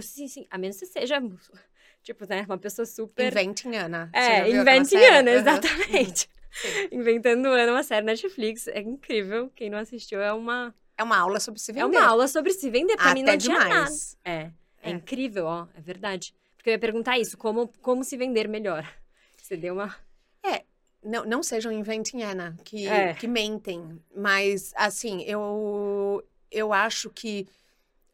a 0.51 0.59
menos 0.59 0.79
que 0.79 0.87
você 0.87 1.01
seja, 1.01 1.23
tipo, 2.03 2.27
né, 2.29 2.45
uma 2.47 2.59
pessoa 2.59 2.85
super... 2.85 3.33
Inventing 3.33 3.77
Ana. 3.77 4.11
É, 4.13 4.51
Inventing 4.51 4.97
Ana, 4.97 5.31
uhum. 5.31 5.37
exatamente. 5.39 6.29
Uhum. 6.65 7.01
Inventando 7.01 7.47
Ana, 7.47 7.73
uma 7.73 7.83
série 7.83 8.07
Netflix. 8.07 8.69
É 8.69 8.79
incrível. 8.81 9.51
Quem 9.57 9.69
não 9.69 9.77
assistiu 9.77 10.21
é 10.21 10.33
uma 10.33 10.73
é 10.97 11.03
uma 11.03 11.17
aula 11.17 11.41
sobre 11.41 11.61
se 11.61 11.73
vender. 11.73 11.97
É 11.97 12.01
uma 12.01 12.09
aula 12.09 12.29
sobre 12.29 12.53
se 12.53 12.71
vender. 12.71 12.97
Pra 12.97 13.07
Até 13.07 13.15
mim 13.15 13.23
não 13.23 13.37
demais. 13.37 14.17
nada. 14.25 14.39
É. 14.39 14.51
É, 14.83 14.91
é 14.91 14.91
incrível, 14.91 15.47
ó. 15.47 15.67
É 15.75 15.81
verdade. 15.81 16.35
Porque 16.57 16.71
eu 16.71 16.73
ia 16.73 16.79
perguntar 16.79 17.19
isso, 17.19 17.37
como, 17.37 17.69
como 17.81 18.05
se 18.05 18.17
vender 18.17 18.49
melhor. 18.49 18.87
Você 19.37 19.57
deu 19.57 19.75
uma... 19.75 19.95
É, 20.43 20.65
não, 21.03 21.25
não 21.25 21.43
sejam 21.43 21.73
inventing 21.73 22.23
Anna, 22.23 22.57
que, 22.65 22.87
é. 22.87 23.15
que 23.15 23.27
mentem. 23.27 24.01
Mas, 24.15 24.73
assim, 24.77 25.23
eu, 25.23 26.23
eu 26.51 26.73
acho 26.73 27.11
que 27.11 27.47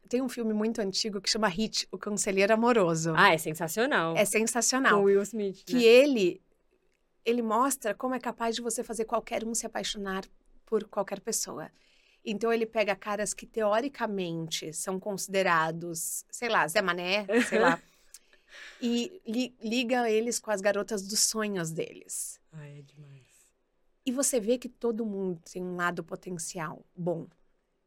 tem 0.09 0.21
um 0.21 0.29
filme 0.29 0.53
muito 0.53 0.81
antigo 0.81 1.21
que 1.21 1.31
chama 1.31 1.47
Hit, 1.47 1.87
O 1.93 1.99
Conselheiro 1.99 2.53
Amoroso. 2.53 3.13
Ah, 3.17 3.33
é 3.33 3.39
sensacional. 3.39 4.17
É 4.17 4.25
sensacional. 4.25 4.99
Com 4.99 5.05
Will 5.05 5.23
Smith. 5.23 5.59
Né? 5.59 5.63
Que 5.67 5.85
ele, 5.85 6.41
ele 7.25 7.43
mostra 7.43 7.95
como 7.95 8.15
é 8.15 8.19
capaz 8.19 8.57
de 8.57 8.63
você 8.63 8.83
fazer 8.83 9.05
qualquer 9.05 9.45
um 9.45 9.55
se 9.55 9.67
apaixonar 9.67 10.25
por 10.67 10.85
qualquer 10.85 11.21
pessoa. 11.21 11.71
Então 12.25 12.53
ele 12.53 12.67
pega 12.67 12.95
caras 12.95 13.33
que 13.33 13.47
teoricamente 13.47 14.73
são 14.73 15.01
considerados, 15.01 16.25
sei 16.31 16.49
lá, 16.49 16.67
Zé 16.69 16.83
Mané, 16.83 17.27
sei 17.49 17.59
lá, 17.59 17.81
e 18.81 19.21
li, 19.27 19.55
liga 19.63 20.11
eles 20.11 20.39
com 20.39 20.51
as 20.51 20.61
garotas 20.61 21.07
dos 21.07 21.21
sonhos 21.21 21.71
deles. 21.71 22.41
Ai, 22.53 22.79
é 22.79 22.83
demais. 22.83 23.21
E 24.05 24.13
você 24.13 24.41
vê 24.41 24.59
que 24.59 24.69
todo 24.69 25.07
mundo 25.07 25.41
tem 25.51 25.63
um 25.63 25.77
lado 25.77 26.03
potencial 26.03 26.85
bom. 26.97 27.27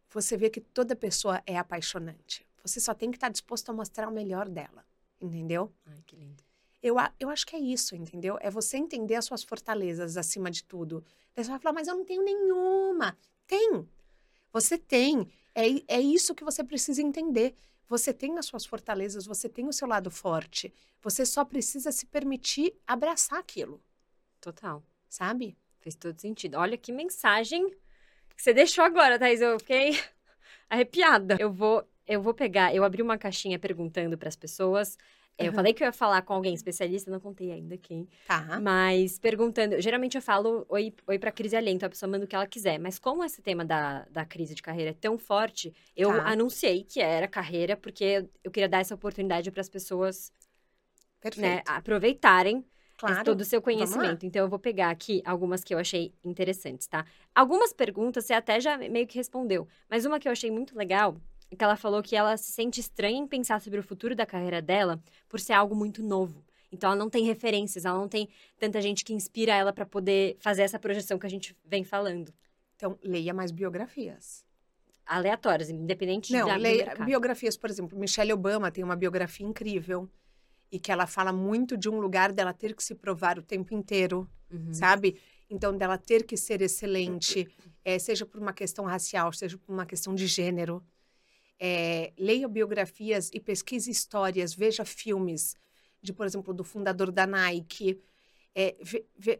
Você 0.09 0.37
vê 0.37 0.49
que 0.49 0.61
toda 0.61 0.95
pessoa 0.95 1.41
é 1.45 1.57
apaixonante. 1.57 2.45
Você 2.63 2.79
só 2.79 2.93
tem 2.93 3.11
que 3.11 3.17
estar 3.17 3.29
disposto 3.29 3.69
a 3.69 3.73
mostrar 3.73 4.07
o 4.07 4.11
melhor 4.11 4.47
dela, 4.47 4.85
entendeu? 5.19 5.73
Ai, 5.85 6.01
que 6.05 6.15
lindo. 6.15 6.43
Eu, 6.81 6.95
eu 7.19 7.29
acho 7.29 7.45
que 7.45 7.55
é 7.55 7.59
isso, 7.59 7.95
entendeu? 7.95 8.37
É 8.41 8.49
você 8.49 8.77
entender 8.77 9.15
as 9.15 9.25
suas 9.25 9.43
fortalezas 9.43 10.17
acima 10.17 10.51
de 10.51 10.63
tudo. 10.63 11.03
Daí 11.33 11.43
você 11.43 11.51
vai 11.51 11.59
falar, 11.59 11.73
mas 11.73 11.87
eu 11.87 11.95
não 11.95 12.05
tenho 12.05 12.23
nenhuma. 12.23 13.17
Tem. 13.47 13.87
Você 14.53 14.77
tem. 14.77 15.27
É, 15.55 15.95
é 15.95 15.99
isso 15.99 16.35
que 16.35 16.43
você 16.43 16.63
precisa 16.63 17.01
entender. 17.01 17.55
Você 17.89 18.13
tem 18.13 18.37
as 18.37 18.45
suas 18.45 18.65
fortalezas, 18.65 19.25
você 19.25 19.49
tem 19.49 19.67
o 19.67 19.73
seu 19.73 19.87
lado 19.87 20.09
forte. 20.09 20.73
Você 21.01 21.25
só 21.25 21.43
precisa 21.43 21.91
se 21.91 22.05
permitir 22.05 22.73
abraçar 22.87 23.39
aquilo. 23.39 23.83
Total. 24.39 24.81
Sabe? 25.09 25.57
Fez 25.81 25.95
todo 25.95 26.19
sentido. 26.19 26.55
Olha 26.55 26.77
que 26.77 26.91
mensagem 26.91 27.69
que 28.35 28.41
você 28.41 28.53
deixou 28.53 28.83
agora, 28.83 29.19
Thais. 29.19 29.41
Eu 29.41 29.59
fiquei 29.59 29.99
arrepiada. 30.69 31.35
Eu 31.39 31.51
vou, 31.51 31.83
eu 32.07 32.21
vou 32.21 32.33
pegar, 32.33 32.73
eu 32.73 32.83
abri 32.83 33.01
uma 33.01 33.17
caixinha 33.17 33.59
perguntando 33.59 34.17
para 34.17 34.29
as 34.29 34.35
pessoas 34.35 34.97
Eu 35.37 35.51
falei 35.53 35.73
que 35.73 35.83
eu 35.83 35.87
ia 35.87 35.91
falar 35.91 36.21
com 36.21 36.33
alguém 36.33 36.53
especialista, 36.53 37.09
não 37.09 37.19
contei 37.19 37.51
ainda 37.51 37.77
quem. 37.77 38.07
Tá. 38.27 38.59
Mas 38.61 39.17
perguntando, 39.19 39.79
geralmente 39.81 40.15
eu 40.15 40.21
falo 40.21 40.65
oi, 40.69 40.93
oi 41.07 41.19
pra 41.19 41.31
crise 41.31 41.55
alento, 41.55 41.85
a 41.85 41.89
pessoa 41.89 42.09
manda 42.09 42.25
o 42.25 42.27
que 42.27 42.35
ela 42.35 42.47
quiser. 42.47 42.79
Mas 42.79 42.99
como 42.99 43.23
esse 43.23 43.41
tema 43.41 43.65
da, 43.65 44.05
da 44.11 44.25
crise 44.25 44.53
de 44.53 44.61
carreira 44.61 44.91
é 44.91 44.93
tão 44.93 45.17
forte, 45.17 45.73
eu 45.95 46.09
Tá. 46.09 46.27
anunciei 46.29 46.83
que 46.83 47.01
era 47.01 47.27
carreira, 47.27 47.75
porque 47.75 48.27
eu 48.43 48.51
queria 48.51 48.69
dar 48.69 48.79
essa 48.79 48.95
oportunidade 48.95 49.49
para 49.51 49.61
as 49.61 49.69
pessoas 49.69 50.31
né, 51.37 51.61
aproveitarem 51.65 52.65
claro. 52.97 53.23
todo 53.23 53.41
o 53.41 53.45
seu 53.45 53.61
conhecimento. 53.61 54.25
Então, 54.25 54.43
eu 54.43 54.49
vou 54.49 54.59
pegar 54.59 54.89
aqui 54.89 55.21
algumas 55.25 55.63
que 55.63 55.73
eu 55.73 55.77
achei 55.79 56.13
interessantes, 56.23 56.87
tá? 56.87 57.05
Algumas 57.33 57.73
perguntas 57.73 58.25
você 58.25 58.33
até 58.33 58.59
já 58.59 58.77
meio 58.77 59.07
que 59.07 59.17
respondeu, 59.17 59.67
mas 59.89 60.05
uma 60.05 60.19
que 60.19 60.27
eu 60.27 60.31
achei 60.31 60.51
muito 60.51 60.77
legal 60.77 61.17
que 61.55 61.63
ela 61.63 61.75
falou 61.75 62.01
que 62.01 62.15
ela 62.15 62.35
se 62.37 62.51
sente 62.51 62.79
estranha 62.79 63.17
em 63.17 63.27
pensar 63.27 63.61
sobre 63.61 63.79
o 63.79 63.83
futuro 63.83 64.15
da 64.15 64.25
carreira 64.25 64.61
dela 64.61 65.01
por 65.29 65.39
ser 65.39 65.53
algo 65.53 65.75
muito 65.75 66.01
novo. 66.03 66.43
Então, 66.71 66.89
ela 66.89 66.97
não 66.97 67.09
tem 67.09 67.23
referências, 67.23 67.85
ela 67.85 67.97
não 67.97 68.07
tem 68.09 68.27
tanta 68.57 68.81
gente 68.81 69.03
que 69.05 69.13
inspira 69.13 69.53
ela 69.53 69.71
para 69.71 69.85
poder 69.85 70.35
fazer 70.39 70.63
essa 70.63 70.79
projeção 70.79 71.19
que 71.19 71.25
a 71.25 71.29
gente 71.29 71.55
vem 71.63 71.83
falando. 71.83 72.33
Então, 72.75 72.97
leia 73.03 73.33
mais 73.33 73.51
biografias. 73.51 74.43
Aleatórias, 75.05 75.69
independente 75.69 76.31
Não, 76.31 76.47
da, 76.47 76.55
do 76.55 76.61
leia 76.61 76.95
biografias, 77.05 77.57
por 77.57 77.69
exemplo, 77.69 77.97
Michelle 77.99 78.33
Obama 78.33 78.71
tem 78.71 78.83
uma 78.83 78.95
biografia 78.95 79.45
incrível 79.45 80.09
e 80.71 80.79
que 80.79 80.91
ela 80.91 81.05
fala 81.05 81.31
muito 81.31 81.77
de 81.77 81.89
um 81.89 81.99
lugar 81.99 82.31
dela 82.31 82.53
ter 82.53 82.73
que 82.73 82.83
se 82.83 82.95
provar 82.95 83.37
o 83.37 83.43
tempo 83.43 83.73
inteiro, 83.73 84.27
Uhum. 84.49 84.73
sabe? 84.73 85.19
Então, 85.49 85.75
dela 85.77 85.97
ter 85.97 86.23
que 86.23 86.37
ser 86.37 86.61
excelente, 86.61 87.47
eh, 87.83 87.99
seja 87.99 88.25
por 88.25 88.39
uma 88.39 88.53
questão 88.53 88.85
racial, 88.85 89.31
seja 89.33 89.57
por 89.57 89.71
uma 89.71 89.85
questão 89.85 90.15
de 90.15 90.25
gênero. 90.25 90.83
Eh, 91.65 92.11
leia 92.17 92.45
biografias 92.49 93.31
e 93.33 93.39
pesquise 93.39 93.89
histórias, 93.89 94.53
veja 94.53 94.83
filmes 94.83 95.55
de, 96.01 96.11
por 96.11 96.25
exemplo, 96.25 96.53
do 96.53 96.61
fundador 96.61 97.09
da 97.09 97.25
Nike. 97.25 98.01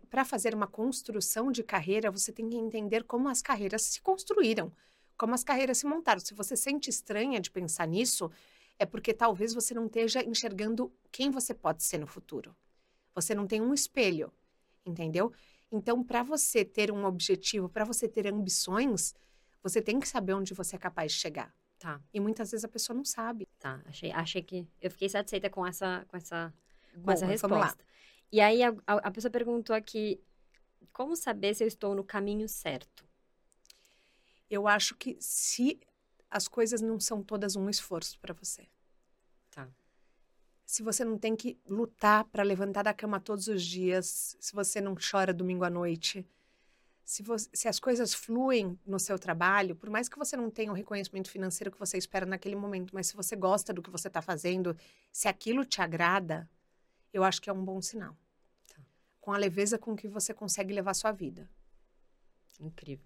Para 0.10 0.24
fazer 0.24 0.56
uma 0.56 0.66
construção 0.66 1.52
de 1.52 1.62
carreira, 1.64 2.10
você 2.10 2.32
tem 2.32 2.50
que 2.50 2.56
entender 2.56 3.04
como 3.04 3.28
as 3.28 3.42
carreiras 3.42 3.82
se 3.82 4.02
construíram, 4.02 4.72
como 5.18 5.34
as 5.34 5.44
carreiras 5.44 5.80
se 5.80 5.86
montaram. 5.86 6.22
Se 6.22 6.34
você 6.34 6.56
sente 6.56 6.90
estranha 6.90 7.42
de 7.42 7.52
pensar 7.52 7.86
nisso, 7.86 8.32
é 8.80 8.86
porque 8.86 9.14
talvez 9.14 9.54
você 9.54 9.74
não 9.74 9.88
esteja 9.88 10.24
enxergando 10.24 10.94
quem 11.12 11.30
você 11.30 11.54
pode 11.54 11.84
ser 11.84 11.98
no 11.98 12.08
futuro. 12.08 12.56
Você 13.14 13.36
não 13.36 13.46
tem 13.46 13.60
um 13.62 13.74
espelho, 13.74 14.32
entendeu? 14.86 15.34
Então, 15.70 16.02
para 16.02 16.24
você 16.24 16.64
ter 16.64 16.90
um 16.90 17.04
objetivo, 17.04 17.68
para 17.68 17.84
você 17.84 18.08
ter 18.08 18.28
ambições, 18.28 19.14
você 19.62 19.82
tem 19.82 20.00
que 20.00 20.08
saber 20.08 20.34
onde 20.34 20.54
você 20.54 20.78
é 20.78 20.80
capaz 20.80 21.12
de 21.12 21.20
chegar. 21.20 21.54
Tá, 21.84 22.00
E 22.14 22.20
muitas 22.20 22.50
vezes 22.52 22.64
a 22.64 22.70
pessoa 22.70 22.96
não 22.96 23.04
sabe. 23.04 23.46
tá. 23.60 23.82
Achei, 23.86 24.10
achei 24.14 24.42
que. 24.42 24.66
Eu 24.82 24.90
fiquei 24.90 25.10
satisfeita 25.10 25.50
com 25.50 25.68
essa, 25.68 26.06
com 26.08 26.16
essa 26.16 26.54
com 26.94 27.02
Bom, 27.02 27.12
essa 27.12 27.26
resposta. 27.26 27.84
E 28.32 28.40
aí 28.40 28.64
a, 28.64 28.70
a- 28.88 29.08
a 29.10 29.12
pessoa 29.12 29.30
perguntou 29.30 29.76
aqui: 29.76 30.24
como 30.94 31.14
saber 31.14 31.54
se 31.54 31.62
eu 31.62 31.68
estou 31.68 31.94
no 31.94 32.02
caminho 32.04 32.48
certo? 32.48 33.04
Eu 34.50 34.66
acho 34.66 34.96
que 34.96 35.18
se 35.20 35.78
as 36.32 36.48
coisas 36.48 36.80
não 36.82 37.02
são 37.02 37.22
todas 37.22 37.58
um 37.58 37.70
esforço 37.70 38.18
para 38.20 38.34
você. 38.34 38.66
Tá. 39.52 39.68
Se 40.66 40.82
você 40.82 41.04
não 41.04 41.18
tem 41.18 41.36
que 41.36 41.60
lutar 41.68 42.24
para 42.26 42.44
levantar 42.44 42.84
da 42.84 42.94
cama 42.94 43.20
todos 43.20 43.50
os 43.50 43.62
dias, 43.62 44.38
se 44.40 44.54
você 44.54 44.80
não 44.80 44.96
chora 44.96 45.34
domingo 45.34 45.66
à 45.66 45.70
noite, 45.70 46.26
se, 47.04 47.22
você- 47.24 47.50
se 47.54 47.68
as 47.68 47.80
coisas 47.80 48.14
fluem 48.14 48.80
no 48.86 49.00
seu 49.00 49.20
trabalho, 49.20 49.76
por 49.76 49.90
mais 49.90 50.08
que 50.08 50.18
você 50.18 50.36
não 50.38 50.50
tenha 50.50 50.72
o 50.72 50.76
reconhecimento 50.76 51.30
financeiro 51.30 51.72
que 51.72 51.80
você 51.80 51.98
espera 51.98 52.26
naquele 52.26 52.56
momento, 52.56 52.94
mas 52.96 53.08
se 53.08 53.16
você 53.16 53.36
gosta 53.36 53.74
do 53.74 53.82
que 53.82 53.90
você 53.90 54.08
está 54.08 54.22
fazendo, 54.22 54.76
se 55.12 55.28
aquilo 55.28 55.66
te 55.66 55.82
agrada, 55.82 56.50
eu 57.12 57.24
acho 57.24 57.42
que 57.42 57.50
é 57.50 57.54
um 57.54 57.64
bom 57.64 57.82
sinal. 57.82 58.16
Tá. 58.68 58.82
Com 59.20 59.32
a 59.34 59.38
leveza 59.38 59.78
com 59.78 59.96
que 59.96 60.08
você 60.08 60.34
consegue 60.34 60.74
levar 60.74 60.94
sua 60.94 61.12
vida. 61.12 61.50
Incrível. 62.60 63.06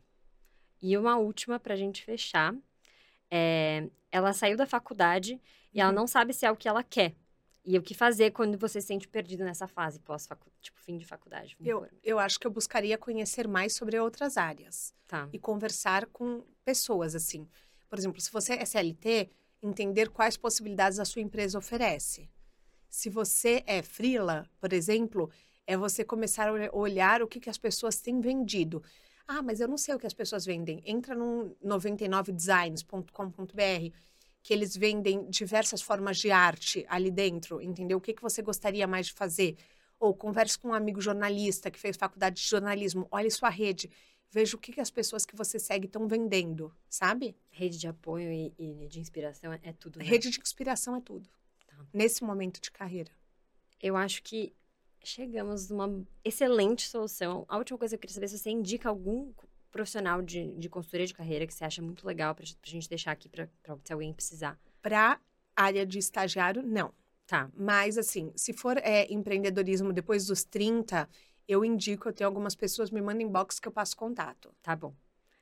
E 0.81 0.95
uma 0.97 1.17
última 1.17 1.59
pra 1.59 1.75
gente 1.75 2.03
fechar. 2.03 2.55
É, 3.31 3.89
ela 4.11 4.31
saiu 4.33 4.55
da 4.55 4.65
faculdade 4.65 5.41
e 5.73 5.81
ela 5.81 5.89
Uhum. 5.89 5.95
não 5.95 6.07
sabe 6.07 6.33
se 6.33 6.45
é 6.45 6.51
o 6.51 6.55
que 6.55 6.67
ela 6.67 6.83
quer. 6.83 7.15
E 7.69 7.77
o 7.77 7.81
que 7.81 7.93
fazer 7.93 8.31
quando 8.31 8.57
você 8.57 8.79
se 8.79 8.87
sente 8.87 9.09
perdido 9.09 9.43
nessa 9.43 9.67
fase 9.67 9.99
pós 9.99 10.25
tipo 10.61 10.79
fim 10.79 10.97
de 10.97 11.05
faculdade. 11.05 11.57
Eu, 11.59 11.85
eu 12.01 12.17
acho 12.17 12.39
que 12.39 12.47
eu 12.47 12.51
buscaria 12.51 12.97
conhecer 12.97 13.45
mais 13.45 13.73
sobre 13.73 13.99
outras 13.99 14.37
áreas. 14.37 14.93
Tá. 15.05 15.29
e 15.31 15.39
conversar 15.39 16.05
com 16.07 16.43
pessoas, 16.65 17.15
assim. 17.15 17.47
Por 17.89 17.97
exemplo, 17.97 18.19
se 18.19 18.29
você 18.31 18.53
é 18.55 18.65
CLT, 18.65 19.29
entender 19.61 20.09
quais 20.09 20.35
possibilidades 20.35 20.99
a 20.99 21.05
sua 21.05 21.21
empresa 21.21 21.57
oferece. 21.57 22.29
Se 22.89 23.09
você 23.09 23.63
é 23.65 23.81
freela, 23.81 24.45
por 24.59 24.73
exemplo, 24.73 25.29
é 25.65 25.77
você 25.77 26.03
começar 26.03 26.49
a 26.49 26.53
olha- 26.53 26.69
olhar 26.73 27.21
o 27.21 27.27
que, 27.27 27.39
que 27.39 27.49
as 27.49 27.57
pessoas 27.57 28.01
têm 28.01 28.19
vendido. 28.19 28.83
Ah, 29.25 29.41
mas 29.41 29.61
eu 29.61 29.67
não 29.67 29.77
sei 29.77 29.95
o 29.95 29.99
que 29.99 30.07
as 30.07 30.13
pessoas 30.13 30.45
vendem. 30.45 30.81
Entra 30.85 31.15
no 31.15 31.55
99designs.com.br, 31.63 33.95
que 34.47 34.53
eles 34.53 34.77
vendem 34.77 35.29
diversas 35.29 35.81
formas 35.81 36.17
de 36.17 36.31
arte 36.31 36.85
ali 36.87 37.11
dentro, 37.11 37.61
entendeu? 37.61 37.97
O 37.97 38.01
que, 38.01 38.13
que 38.13 38.21
você 38.21 38.41
gostaria 38.41 38.87
mais 38.87 39.07
de 39.07 39.11
fazer? 39.11 39.57
Ou 39.99 40.13
converse 40.13 40.57
com 40.57 40.69
um 40.69 40.73
amigo 40.73 41.01
jornalista 41.01 41.69
que 41.69 41.77
fez 41.77 41.97
faculdade 41.97 42.37
de 42.37 42.47
jornalismo, 42.47 43.05
olhe 43.11 43.29
sua 43.29 43.49
rede, 43.49 43.91
veja 44.31 44.55
o 44.55 44.59
que, 44.59 44.71
que 44.71 44.79
as 44.79 44.89
pessoas 44.89 45.25
que 45.25 45.35
você 45.35 45.59
segue 45.59 45.87
estão 45.87 46.07
vendendo, 46.07 46.73
sabe? 46.87 47.35
Rede 47.49 47.77
de 47.77 47.89
apoio 47.89 48.31
e, 48.31 48.53
e 48.57 48.87
de 48.87 49.01
inspiração 49.01 49.51
é, 49.51 49.59
é 49.63 49.73
tudo. 49.73 49.99
Né? 49.99 50.05
Rede 50.05 50.29
de 50.29 50.39
inspiração 50.39 50.95
é 50.95 51.01
tudo. 51.01 51.29
Tá. 51.67 51.75
Nesse 51.91 52.23
momento 52.23 52.61
de 52.61 52.71
carreira. 52.71 53.11
Eu 53.81 53.97
acho 53.97 54.23
que 54.23 54.55
chegamos 55.03 55.69
numa 55.69 56.07
excelente 56.23 56.87
solução. 56.87 57.45
A 57.49 57.57
última 57.57 57.77
coisa 57.77 57.97
que 57.97 57.97
eu 57.97 57.99
queria 57.99 58.13
saber 58.13 58.27
é 58.27 58.29
se 58.29 58.37
você 58.37 58.49
indica 58.49 58.87
algum 58.87 59.33
profissional 59.71 60.21
de, 60.21 60.53
de 60.55 60.69
consultoria 60.69 61.05
de 61.05 61.13
carreira 61.13 61.45
que 61.45 61.53
você 61.53 61.63
acha 61.63 61.81
muito 61.81 62.05
legal 62.05 62.33
pra, 62.33 62.45
pra 62.45 62.71
gente 62.71 62.89
deixar 62.89 63.11
aqui 63.11 63.29
pra, 63.29 63.47
pra 63.61 63.77
se 63.83 63.93
alguém 63.93 64.13
precisar. 64.13 64.59
Para 64.81 65.19
área 65.55 65.85
de 65.85 65.99
estagiário, 65.99 66.61
não. 66.61 66.93
Tá. 67.25 67.51
Mas, 67.53 67.97
assim, 67.97 68.31
se 68.35 68.53
for 68.53 68.77
é, 68.77 69.11
empreendedorismo 69.11 69.91
depois 69.91 70.25
dos 70.27 70.45
30, 70.45 71.09
eu 71.47 71.65
indico, 71.65 72.07
eu 72.07 72.13
tenho 72.13 72.27
algumas 72.27 72.55
pessoas, 72.55 72.89
me 72.89 73.01
mandam 73.01 73.27
inbox 73.27 73.59
que 73.59 73.67
eu 73.67 73.71
passo 73.71 73.97
contato. 73.97 74.53
Tá 74.61 74.75
bom. 74.75 74.93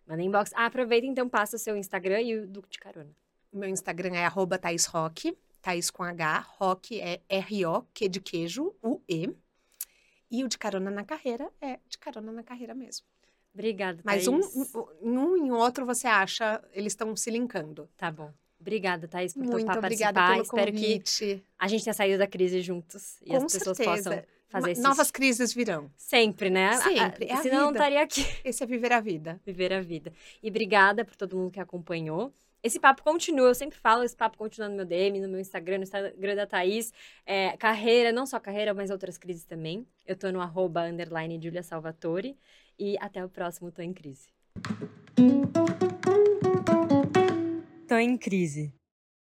Manda 0.08 0.22
inbox. 0.22 0.52
Ah, 0.56 0.66
aproveita 0.66 1.06
então, 1.06 1.28
passa 1.28 1.56
o 1.56 1.60
seu 1.60 1.76
Instagram 1.76 2.22
e 2.22 2.40
o 2.40 2.48
do 2.48 2.64
de 2.68 2.80
carona. 2.80 3.16
Meu 3.52 3.70
Instagram 3.70 4.16
é 4.16 4.26
arroba 4.26 4.58
Thaís 4.58 4.86
Roque, 4.86 5.38
Thaís 5.62 5.90
com 5.90 6.04
H, 6.04 6.40
Roque 6.58 7.00
é 7.00 7.22
R-O, 7.28 7.84
Q 7.94 8.10
de 8.10 8.20
queijo, 8.20 8.76
U-E. 8.84 9.36
E 10.30 10.44
o 10.44 10.48
de 10.48 10.58
carona 10.58 10.92
na 10.92 11.04
carreira 11.04 11.52
é 11.62 11.80
de 11.88 11.98
carona 11.98 12.32
na 12.32 12.44
carreira 12.44 12.76
mesmo. 12.76 13.06
Obrigada, 13.56 14.02
Mas 14.04 14.28
um, 14.28 14.40
em 15.02 15.18
um 15.18 15.48
e 15.48 15.52
outro 15.52 15.86
você 15.86 16.06
acha, 16.08 16.62
eles 16.74 16.94
estão 16.94 17.16
se 17.16 17.32
linkando. 17.32 17.90
Tá 17.98 18.12
bom. 18.12 18.32
Obrigada, 18.60 19.08
Thaís, 19.08 19.34
por 19.34 19.44
Muito 19.44 19.60
topar 19.60 19.78
obrigada 19.78 20.14
participar. 20.20 20.32
pelo 20.32 20.44
Espero 20.44 20.72
que 20.74 20.88
convite. 20.88 21.44
a 21.58 21.68
gente 21.68 21.84
tenha 21.84 21.94
saído 21.94 22.18
da 22.18 22.28
crise 22.28 22.62
juntos 22.62 23.18
e 23.22 23.28
Com 23.30 23.38
as 23.38 23.44
pessoas 23.54 23.78
certeza. 23.78 24.10
possam 24.10 24.24
fazer 24.50 24.72
isso. 24.74 24.82
Novas 24.82 25.12
crises 25.12 25.54
virão. 25.54 25.90
Sempre, 25.96 26.50
né? 26.50 26.68
A- 26.70 26.72
a- 26.72 26.82
Sempre, 26.82 27.26
é 27.26 27.34
a 27.34 27.38
Senão 27.38 27.58
eu 27.58 27.64
não 27.66 27.72
estaria 27.72 28.02
aqui. 28.02 28.26
Esse 28.44 28.64
é 28.64 28.66
viver 28.68 28.92
a 28.92 29.00
vida. 29.00 29.40
viver 29.46 29.72
a 29.72 29.82
vida. 29.82 30.12
E 30.44 30.50
obrigada 30.50 31.06
por 31.06 31.16
todo 31.16 31.36
mundo 31.38 31.52
que 31.52 31.60
acompanhou. 31.60 32.34
Esse 32.64 32.80
papo 32.80 33.04
continua, 33.04 33.50
eu 33.50 33.54
sempre 33.56 33.78
falo, 33.78 34.02
esse 34.04 34.16
papo 34.16 34.40
continua 34.40 34.68
no 34.68 34.76
meu 34.76 34.86
DM, 34.86 35.20
no 35.22 35.28
meu 35.30 35.40
Instagram, 35.40 35.78
no 35.78 35.84
Instagram 35.84 36.36
da 36.36 36.48
Thaís. 36.48 36.92
É, 37.24 37.56
carreira, 37.58 38.12
não 38.12 38.26
só 38.26 38.40
carreira, 38.40 38.74
mas 38.74 38.90
outras 38.90 39.20
crises 39.20 39.44
também. 39.46 39.86
Eu 40.08 40.16
tô 40.16 40.32
no 40.32 40.42
arroba, 40.42 40.82
underline, 40.88 41.40
Julia 41.40 41.62
Salvatore. 41.62 42.36
E 42.78 42.98
até 43.00 43.24
o 43.24 43.30
próximo 43.30 43.72
Tô 43.72 43.82
em 43.82 43.94
Crise. 43.94 44.28
Tô 47.88 47.96
em 47.96 48.18
Crise. 48.18 48.74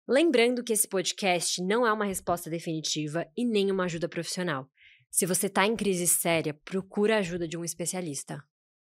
Lembrando 0.09 0.63
que 0.63 0.73
esse 0.73 0.89
podcast 0.89 1.63
não 1.63 1.87
é 1.87 1.93
uma 1.93 2.05
resposta 2.05 2.51
definitiva 2.51 3.27
e 3.37 3.45
nem 3.45 3.71
uma 3.71 3.85
ajuda 3.85 4.09
profissional. 4.09 4.69
Se 5.11 5.27
você 5.27 5.49
tá 5.49 5.67
em 5.67 5.77
crise 5.77 6.07
séria, 6.07 6.53
procura 6.65 7.17
a 7.17 7.19
ajuda 7.21 7.47
de 7.47 7.57
um 7.57 7.65
especialista. 7.65 8.43